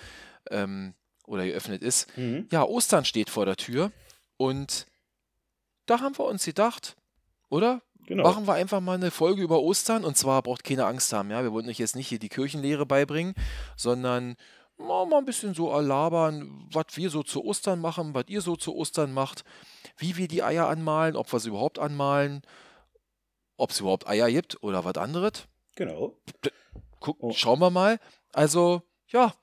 ähm, 0.52 0.94
oder 1.26 1.46
geöffnet 1.46 1.82
ist. 1.84 2.08
Mhm. 2.18 2.48
Ja, 2.50 2.64
Ostern 2.64 3.04
steht 3.04 3.30
vor 3.30 3.46
der 3.46 3.58
Tür 3.58 3.92
und 4.38 4.88
da 5.86 6.00
haben 6.00 6.18
wir 6.18 6.26
uns 6.26 6.46
gedacht, 6.46 6.96
oder? 7.50 7.82
Genau. 8.06 8.24
Machen 8.24 8.48
wir 8.48 8.54
einfach 8.54 8.82
mal 8.82 8.96
eine 8.96 9.12
Folge 9.12 9.42
über 9.42 9.62
Ostern 9.62 10.04
und 10.04 10.18
zwar 10.18 10.42
braucht 10.42 10.64
keine 10.66 10.86
Angst 10.86 11.14
haben, 11.14 11.32
ja. 11.32 11.42
Wir 11.44 11.54
wollen 11.54 11.70
euch 11.70 11.80
jetzt 11.80 11.96
nicht 11.96 12.10
hier 12.10 12.20
die 12.20 12.30
Kirchenlehre 12.30 12.86
beibringen, 12.86 13.34
sondern 13.78 14.36
mal, 14.78 15.06
mal 15.06 15.20
ein 15.20 15.26
bisschen 15.26 15.54
so 15.54 15.70
erlabern, 15.70 16.68
was 16.72 16.88
wir 16.96 17.10
so 17.10 17.24
zu 17.24 17.46
Ostern 17.46 17.80
machen, 17.80 18.14
was 18.14 18.26
ihr 18.28 18.42
so 18.42 18.58
zu 18.58 18.76
Ostern 18.76 19.14
macht, 19.14 19.46
wie 19.98 20.18
wir 20.18 20.28
die 20.28 20.44
Eier 20.44 20.68
anmalen, 20.68 21.16
ob 21.16 21.32
wir 21.32 21.40
sie 21.40 21.50
überhaupt 21.50 21.80
anmalen, 21.80 22.42
ob 23.56 23.72
es 23.72 23.80
überhaupt 23.80 24.08
Eier 24.08 24.30
gibt 24.30 24.62
oder 24.62 24.84
was 24.84 24.98
anderes. 24.98 25.48
Genau. 25.76 26.18
Guck, 27.00 27.18
Oh. 27.22 27.32
Schauen 27.34 27.60
wir 27.60 27.70
mal. 27.70 28.00
Also, 28.32 28.82
ja, 29.08 29.34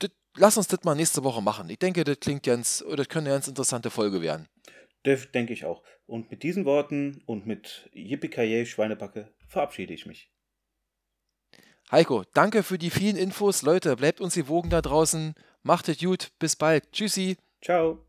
das, 0.00 0.10
lass 0.36 0.56
uns 0.58 0.68
das 0.68 0.84
mal 0.84 0.94
nächste 0.94 1.24
Woche 1.24 1.40
machen. 1.42 1.68
Ich 1.70 1.78
denke, 1.78 2.04
das 2.04 2.20
klingt 2.20 2.42
ganz, 2.42 2.82
oder 2.86 2.96
das 2.96 3.08
könnte 3.08 3.30
eine 3.30 3.36
ganz 3.36 3.48
interessante 3.48 3.90
Folge 3.90 4.20
werden. 4.20 4.48
Das 5.02 5.30
denke 5.32 5.52
ich 5.52 5.64
auch. 5.64 5.82
Und 6.06 6.30
mit 6.30 6.42
diesen 6.42 6.64
Worten 6.64 7.22
und 7.26 7.46
mit 7.46 7.88
Yippie 7.92 8.66
Schweinebacke 8.66 9.32
verabschiede 9.48 9.94
ich 9.94 10.06
mich. 10.06 10.30
Heiko, 11.90 12.24
danke 12.34 12.62
für 12.62 12.78
die 12.78 12.90
vielen 12.90 13.16
Infos. 13.16 13.62
Leute, 13.62 13.96
bleibt 13.96 14.20
uns 14.20 14.34
gewogen 14.34 14.70
da 14.70 14.80
draußen. 14.80 15.34
Macht 15.62 15.88
es 15.88 15.98
gut. 15.98 16.30
Bis 16.38 16.54
bald. 16.54 16.92
Tschüssi. 16.92 17.36
Ciao. 17.62 18.06